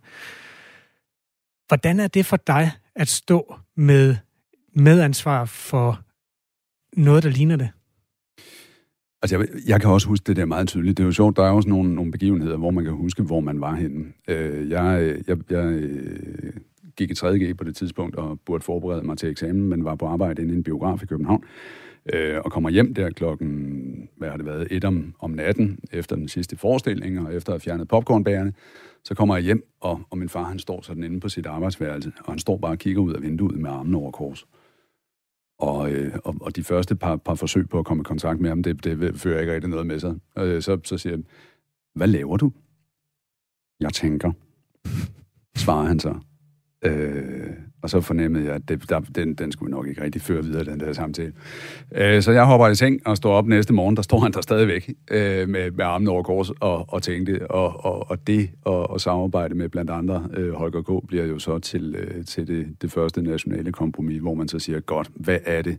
Hvordan 1.68 2.00
er 2.00 2.06
det 2.06 2.26
for 2.26 2.36
dig 2.36 2.70
at 2.94 3.08
stå 3.08 3.54
med 3.76 4.16
medansvar 4.74 5.44
for 5.44 6.00
noget, 6.96 7.22
der 7.22 7.30
ligner 7.30 7.56
det? 7.56 7.70
Altså, 9.22 9.38
jeg, 9.38 9.48
jeg 9.66 9.80
kan 9.80 9.90
også 9.90 10.08
huske 10.08 10.24
det 10.24 10.36
der 10.36 10.44
meget 10.44 10.68
tydeligt. 10.68 10.96
Det 10.96 11.02
er 11.02 11.06
jo 11.06 11.12
sjovt, 11.12 11.36
der 11.36 11.44
er 11.44 11.50
også 11.50 11.68
nogle, 11.68 11.94
nogle 11.94 12.12
begivenheder, 12.12 12.56
hvor 12.56 12.70
man 12.70 12.84
kan 12.84 12.92
huske, 12.92 13.22
hvor 13.22 13.40
man 13.40 13.60
var 13.60 13.74
henne. 13.74 14.04
Øh, 14.28 14.70
jeg, 14.70 15.16
jeg, 15.28 15.36
jeg 15.50 15.64
øh, 15.64 16.52
gik 16.96 17.10
i 17.10 17.14
3.G 17.14 17.56
på 17.56 17.64
det 17.64 17.76
tidspunkt 17.76 18.16
og 18.16 18.40
burde 18.46 18.64
forberede 18.64 19.02
mig 19.02 19.18
til 19.18 19.30
eksamen, 19.30 19.68
men 19.68 19.84
var 19.84 19.94
på 19.94 20.06
arbejde 20.06 20.42
inde 20.42 20.54
i 20.54 20.56
en 20.56 20.62
biograf 20.62 21.02
i 21.02 21.06
København, 21.06 21.44
øh, 22.12 22.38
og 22.44 22.52
kommer 22.52 22.70
hjem 22.70 22.94
der 22.94 23.10
klokken, 23.10 24.08
hvad 24.16 24.28
har 24.28 24.36
det 24.36 24.46
været, 24.46 24.68
et 24.70 24.84
om, 24.84 25.14
om 25.18 25.30
natten, 25.30 25.78
efter 25.92 26.16
den 26.16 26.28
sidste 26.28 26.56
forestilling, 26.56 27.26
og 27.26 27.34
efter 27.34 27.52
at 27.52 27.54
have 27.54 27.60
fjernet 27.60 27.88
popcornbærerne, 27.88 28.52
så 29.04 29.14
kommer 29.14 29.36
jeg 29.36 29.44
hjem, 29.44 29.68
og, 29.80 30.00
og 30.10 30.18
min 30.18 30.28
far, 30.28 30.42
han 30.42 30.58
står 30.58 30.82
sådan 30.82 31.04
inde 31.04 31.20
på 31.20 31.28
sit 31.28 31.46
arbejdsværelse, 31.46 32.12
og 32.24 32.32
han 32.32 32.38
står 32.38 32.56
bare 32.56 32.72
og 32.72 32.78
kigger 32.78 33.02
ud 33.02 33.12
af 33.12 33.22
vinduet 33.22 33.58
med 33.58 33.70
armen 33.70 33.94
over 33.94 34.10
kors. 34.10 34.46
Og, 35.58 35.92
øh, 35.92 36.14
og, 36.24 36.36
og 36.40 36.56
de 36.56 36.64
første 36.64 36.96
par, 36.96 37.16
par 37.16 37.34
forsøg 37.34 37.68
på 37.68 37.78
at 37.78 37.84
komme 37.84 38.00
i 38.00 38.04
kontakt 38.04 38.40
med 38.40 38.48
ham, 38.48 38.62
det, 38.62 38.84
det 38.84 39.20
fører 39.20 39.40
ikke 39.40 39.54
rigtig 39.54 39.70
noget 39.70 39.86
med 39.86 39.98
sig. 39.98 40.14
Øh, 40.38 40.62
så, 40.62 40.80
så 40.84 40.98
siger 40.98 41.12
han, 41.12 41.26
hvad 41.94 42.06
laver 42.06 42.36
du? 42.36 42.52
Jeg 43.80 43.92
tænker, 43.92 44.32
svarer 45.56 45.86
han 45.86 45.98
så. 45.98 46.14
Øh, 46.82 47.50
og 47.82 47.90
så 47.90 48.00
fornemmede 48.00 48.44
jeg, 48.44 48.54
at 48.54 48.68
det, 48.68 48.90
der, 48.90 49.00
den, 49.00 49.34
den 49.34 49.52
skulle 49.52 49.70
nok 49.70 49.86
ikke 49.88 50.02
rigtig 50.02 50.22
føre 50.22 50.44
videre, 50.44 50.64
den 50.64 50.80
der 50.80 50.92
samtale. 50.92 51.32
Øh, 51.94 52.22
så 52.22 52.32
jeg 52.32 52.44
hopper 52.44 52.68
i 52.68 52.74
seng 52.74 53.06
og 53.06 53.16
står 53.16 53.32
op 53.32 53.46
næste 53.46 53.72
morgen, 53.72 53.96
der 53.96 54.02
står 54.02 54.18
han 54.18 54.32
der 54.32 54.40
stadigvæk 54.40 54.90
øh, 55.10 55.48
med, 55.48 55.70
med 55.70 55.84
armen 55.84 56.08
over 56.08 56.22
kors 56.22 56.50
og, 56.60 56.84
og 56.88 57.02
tænkte, 57.02 57.50
og, 57.50 57.84
og, 57.84 58.10
og 58.10 58.26
det 58.26 58.50
og, 58.64 58.90
og 58.90 59.00
samarbejde 59.00 59.54
med 59.54 59.68
blandt 59.68 59.90
andre 59.90 60.28
øh, 60.36 60.52
Holger 60.52 60.82
K. 60.82 61.08
bliver 61.08 61.24
jo 61.24 61.38
så 61.38 61.58
til, 61.58 61.94
øh, 61.98 62.24
til 62.24 62.48
det, 62.48 62.76
det 62.82 62.92
første 62.92 63.22
nationale 63.22 63.72
kompromis, 63.72 64.20
hvor 64.20 64.34
man 64.34 64.48
så 64.48 64.58
siger, 64.58 64.80
godt, 64.80 65.10
hvad 65.14 65.38
er 65.44 65.62
det, 65.62 65.78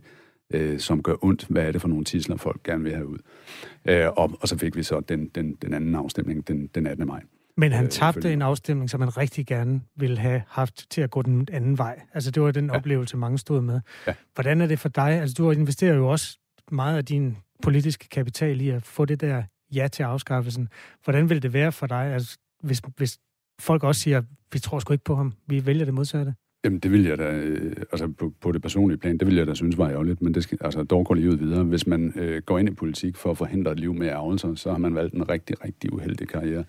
øh, 0.54 0.78
som 0.78 1.02
gør 1.02 1.14
ondt? 1.24 1.46
Hvad 1.48 1.62
er 1.62 1.72
det 1.72 1.80
for 1.80 1.88
nogle 1.88 2.04
tisler, 2.04 2.36
folk 2.36 2.62
gerne 2.62 2.84
vil 2.84 2.94
have 2.94 3.08
ud? 3.08 3.18
Øh, 3.88 4.06
og, 4.16 4.30
og 4.40 4.48
så 4.48 4.58
fik 4.58 4.76
vi 4.76 4.82
så 4.82 5.00
den, 5.00 5.30
den, 5.34 5.54
den 5.62 5.74
anden 5.74 5.94
afstemning 5.94 6.48
den, 6.48 6.70
den 6.74 6.86
18. 6.86 7.06
maj. 7.06 7.20
Men 7.56 7.72
han 7.72 7.84
øh, 7.84 7.90
tabte 7.90 8.32
en 8.32 8.42
afstemning, 8.42 8.90
som 8.90 9.00
man 9.00 9.16
rigtig 9.16 9.46
gerne 9.46 9.80
ville 9.96 10.18
have 10.18 10.42
haft 10.48 10.90
til 10.90 11.00
at 11.00 11.10
gå 11.10 11.22
den 11.22 11.48
anden 11.52 11.78
vej. 11.78 12.00
Altså, 12.14 12.30
det 12.30 12.42
var 12.42 12.50
den 12.50 12.66
ja. 12.66 12.76
oplevelse, 12.76 13.16
mange 13.16 13.38
stod 13.38 13.60
med. 13.60 13.80
Ja. 14.06 14.14
Hvordan 14.34 14.60
er 14.60 14.66
det 14.66 14.78
for 14.78 14.88
dig? 14.88 15.10
Altså, 15.10 15.34
du 15.38 15.50
investerer 15.50 15.94
jo 15.94 16.08
også 16.08 16.38
meget 16.70 16.96
af 16.96 17.04
din 17.04 17.36
politiske 17.62 18.08
kapital 18.08 18.60
i 18.60 18.68
at 18.68 18.82
få 18.82 19.04
det 19.04 19.20
der 19.20 19.42
ja 19.74 19.88
til 19.88 20.02
afskaffelsen. 20.02 20.68
Hvordan 21.04 21.30
vil 21.30 21.42
det 21.42 21.52
være 21.52 21.72
for 21.72 21.86
dig, 21.86 22.06
altså, 22.06 22.38
hvis, 22.62 22.82
hvis 22.96 23.18
folk 23.60 23.84
også 23.84 24.00
siger, 24.00 24.22
vi 24.52 24.58
tror 24.58 24.78
sgu 24.78 24.92
ikke 24.92 25.04
på 25.04 25.16
ham, 25.16 25.32
vi 25.46 25.66
vælger 25.66 25.84
det 25.84 25.94
modsatte? 25.94 26.34
Jamen, 26.64 26.78
det 26.78 26.92
vil 26.92 27.04
jeg 27.04 27.18
da, 27.18 27.30
øh, 27.32 27.76
altså 27.92 28.08
på, 28.08 28.32
på 28.40 28.52
det 28.52 28.62
personlige 28.62 28.98
plan, 28.98 29.18
det 29.18 29.26
vil 29.26 29.36
jeg 29.36 29.46
da 29.46 29.54
synes 29.54 29.78
var 29.78 29.90
ærgerligt, 29.90 30.22
men 30.22 30.34
det 30.34 30.42
skal, 30.42 30.58
altså, 30.60 30.82
dog 30.82 31.06
går 31.06 31.14
livet 31.14 31.40
videre. 31.40 31.64
Hvis 31.64 31.86
man 31.86 32.12
øh, 32.16 32.42
går 32.42 32.58
ind 32.58 32.68
i 32.68 32.72
politik 32.72 33.16
for 33.16 33.30
at 33.30 33.38
forhindre 33.38 33.72
et 33.72 33.80
liv 33.80 33.94
med 33.94 34.08
ærgelser, 34.08 34.54
så 34.54 34.70
har 34.70 34.78
man 34.78 34.94
valgt 34.94 35.14
en 35.14 35.28
rigtig, 35.28 35.64
rigtig 35.64 35.92
uheldig 35.92 36.28
karriere. 36.28 36.64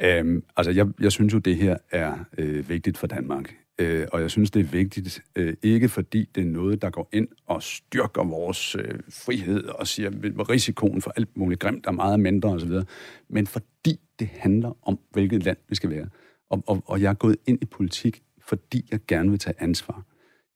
Øhm, 0.00 0.42
altså, 0.56 0.70
jeg, 0.70 0.86
jeg 1.00 1.12
synes 1.12 1.34
jo, 1.34 1.38
det 1.38 1.56
her 1.56 1.76
er 1.90 2.14
øh, 2.38 2.68
vigtigt 2.68 2.98
for 2.98 3.06
Danmark. 3.06 3.54
Øh, 3.78 4.06
og 4.12 4.20
jeg 4.20 4.30
synes, 4.30 4.50
det 4.50 4.60
er 4.60 4.64
vigtigt, 4.64 5.22
øh, 5.36 5.54
ikke 5.62 5.88
fordi 5.88 6.28
det 6.34 6.40
er 6.40 6.46
noget, 6.46 6.82
der 6.82 6.90
går 6.90 7.08
ind 7.12 7.28
og 7.46 7.62
styrker 7.62 8.24
vores 8.24 8.74
øh, 8.74 8.94
frihed 9.10 9.64
og 9.64 9.86
siger, 9.86 10.10
at 10.10 10.50
risikoen 10.50 11.02
for 11.02 11.12
alt 11.16 11.36
muligt 11.36 11.60
grimt 11.60 11.86
er 11.86 11.92
meget 11.92 12.20
mindre 12.20 12.48
osv., 12.48 12.72
men 13.28 13.46
fordi 13.46 14.00
det 14.18 14.28
handler 14.32 14.76
om, 14.82 14.98
hvilket 15.12 15.44
land 15.44 15.56
vi 15.68 15.74
skal 15.74 15.90
være. 15.90 16.06
Og, 16.50 16.62
og, 16.66 16.82
og 16.86 17.00
jeg 17.00 17.10
er 17.10 17.14
gået 17.14 17.36
ind 17.46 17.58
i 17.62 17.64
politik 17.64 18.22
fordi 18.48 18.88
jeg 18.90 19.00
gerne 19.08 19.30
vil 19.30 19.38
tage 19.38 19.54
ansvar. 19.58 20.04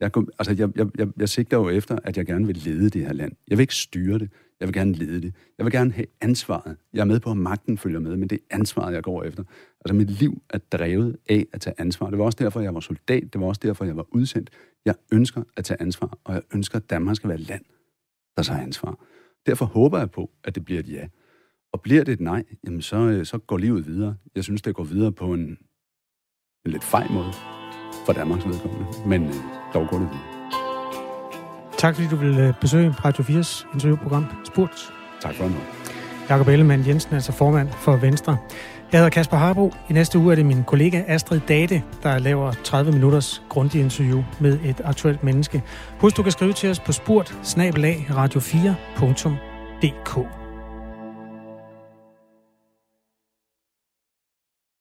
Jeg, 0.00 0.10
altså, 0.38 0.54
jeg, 0.58 0.70
jeg, 0.76 0.86
jeg, 0.98 1.08
jeg 1.16 1.28
sigter 1.28 1.56
jo 1.56 1.68
efter, 1.68 1.98
at 2.04 2.16
jeg 2.16 2.26
gerne 2.26 2.46
vil 2.46 2.56
lede 2.56 2.90
det 2.90 3.06
her 3.06 3.12
land. 3.12 3.32
Jeg 3.48 3.58
vil 3.58 3.62
ikke 3.62 3.74
styre 3.74 4.18
det. 4.18 4.30
Jeg 4.60 4.68
vil 4.68 4.74
gerne 4.74 4.92
lede 4.92 5.22
det. 5.22 5.34
Jeg 5.58 5.64
vil 5.64 5.72
gerne 5.72 5.92
have 5.92 6.06
ansvaret. 6.20 6.76
Jeg 6.92 7.00
er 7.00 7.04
med 7.04 7.20
på, 7.20 7.30
at 7.30 7.36
magten 7.36 7.78
følger 7.78 8.00
med, 8.00 8.16
men 8.16 8.28
det 8.28 8.36
er 8.36 8.56
ansvaret, 8.56 8.94
jeg 8.94 9.02
går 9.02 9.24
efter. 9.24 9.44
Altså, 9.80 9.94
mit 9.94 10.10
liv 10.10 10.42
er 10.50 10.58
drevet 10.58 11.16
af 11.28 11.46
at 11.52 11.60
tage 11.60 11.74
ansvar. 11.78 12.10
Det 12.10 12.18
var 12.18 12.24
også 12.24 12.38
derfor, 12.40 12.60
jeg 12.60 12.74
var 12.74 12.80
soldat. 12.80 13.32
Det 13.32 13.40
var 13.40 13.46
også 13.46 13.60
derfor, 13.64 13.84
jeg 13.84 13.96
var 13.96 14.06
udsendt. 14.10 14.50
Jeg 14.84 14.94
ønsker 15.12 15.42
at 15.56 15.64
tage 15.64 15.80
ansvar, 15.80 16.18
og 16.24 16.34
jeg 16.34 16.42
ønsker, 16.54 16.78
at 16.78 16.90
Danmark 16.90 17.16
skal 17.16 17.28
være 17.28 17.38
et 17.38 17.48
land, 17.48 17.64
der 18.36 18.42
tager 18.42 18.60
ansvar. 18.60 18.98
Derfor 19.46 19.64
håber 19.64 19.98
jeg 19.98 20.10
på, 20.10 20.30
at 20.44 20.54
det 20.54 20.64
bliver 20.64 20.80
et 20.80 20.88
ja. 20.88 21.08
Og 21.72 21.80
bliver 21.80 22.04
det 22.04 22.12
et 22.12 22.20
nej, 22.20 22.44
jamen 22.64 22.82
så, 22.82 22.96
øh, 22.96 23.26
så 23.26 23.38
går 23.38 23.56
livet 23.56 23.86
videre. 23.86 24.16
Jeg 24.34 24.44
synes, 24.44 24.62
det 24.62 24.74
går 24.74 24.84
videre 24.84 25.12
på 25.12 25.34
en, 25.34 25.58
en 26.66 26.70
lidt 26.72 26.84
fej 26.84 27.08
måde 27.10 27.59
for 28.10 28.14
Danmarks 28.20 28.46
vedkommende, 28.46 28.86
men 29.06 29.26
øh, 29.26 29.34
dog 29.74 29.88
går 29.88 29.98
det 29.98 30.08
videre. 30.08 30.24
Tak 31.78 31.94
fordi 31.94 32.08
du 32.08 32.16
vil 32.16 32.38
øh, 32.38 32.54
besøge 32.60 32.94
Radio 33.04 33.24
4's 33.24 33.74
interviewprogram 33.74 34.26
Spurt. 34.44 34.92
Tak 35.22 35.34
for 35.34 35.44
det. 35.44 35.54
Jakob 36.30 36.48
Ellemann 36.48 36.86
Jensen, 36.86 37.14
altså 37.14 37.32
formand 37.32 37.68
for 37.72 37.96
Venstre. 37.96 38.36
Jeg 38.92 39.00
hedder 39.00 39.10
Kasper 39.10 39.36
Harbo. 39.36 39.72
I 39.90 39.92
næste 39.92 40.18
uge 40.18 40.32
er 40.32 40.36
det 40.36 40.46
min 40.46 40.64
kollega 40.64 41.02
Astrid 41.06 41.40
Date, 41.48 41.82
der 42.02 42.18
laver 42.18 42.52
30 42.64 42.92
minutters 42.92 43.42
grundig 43.48 43.80
interview 43.80 44.22
med 44.40 44.58
et 44.64 44.80
aktuelt 44.84 45.24
menneske. 45.24 45.62
Husk, 45.98 46.16
du 46.16 46.22
kan 46.22 46.32
skrive 46.32 46.52
til 46.52 46.70
os 46.70 46.80
på 46.80 46.92
spurt 46.92 47.38
radio4.dk. 48.10 50.39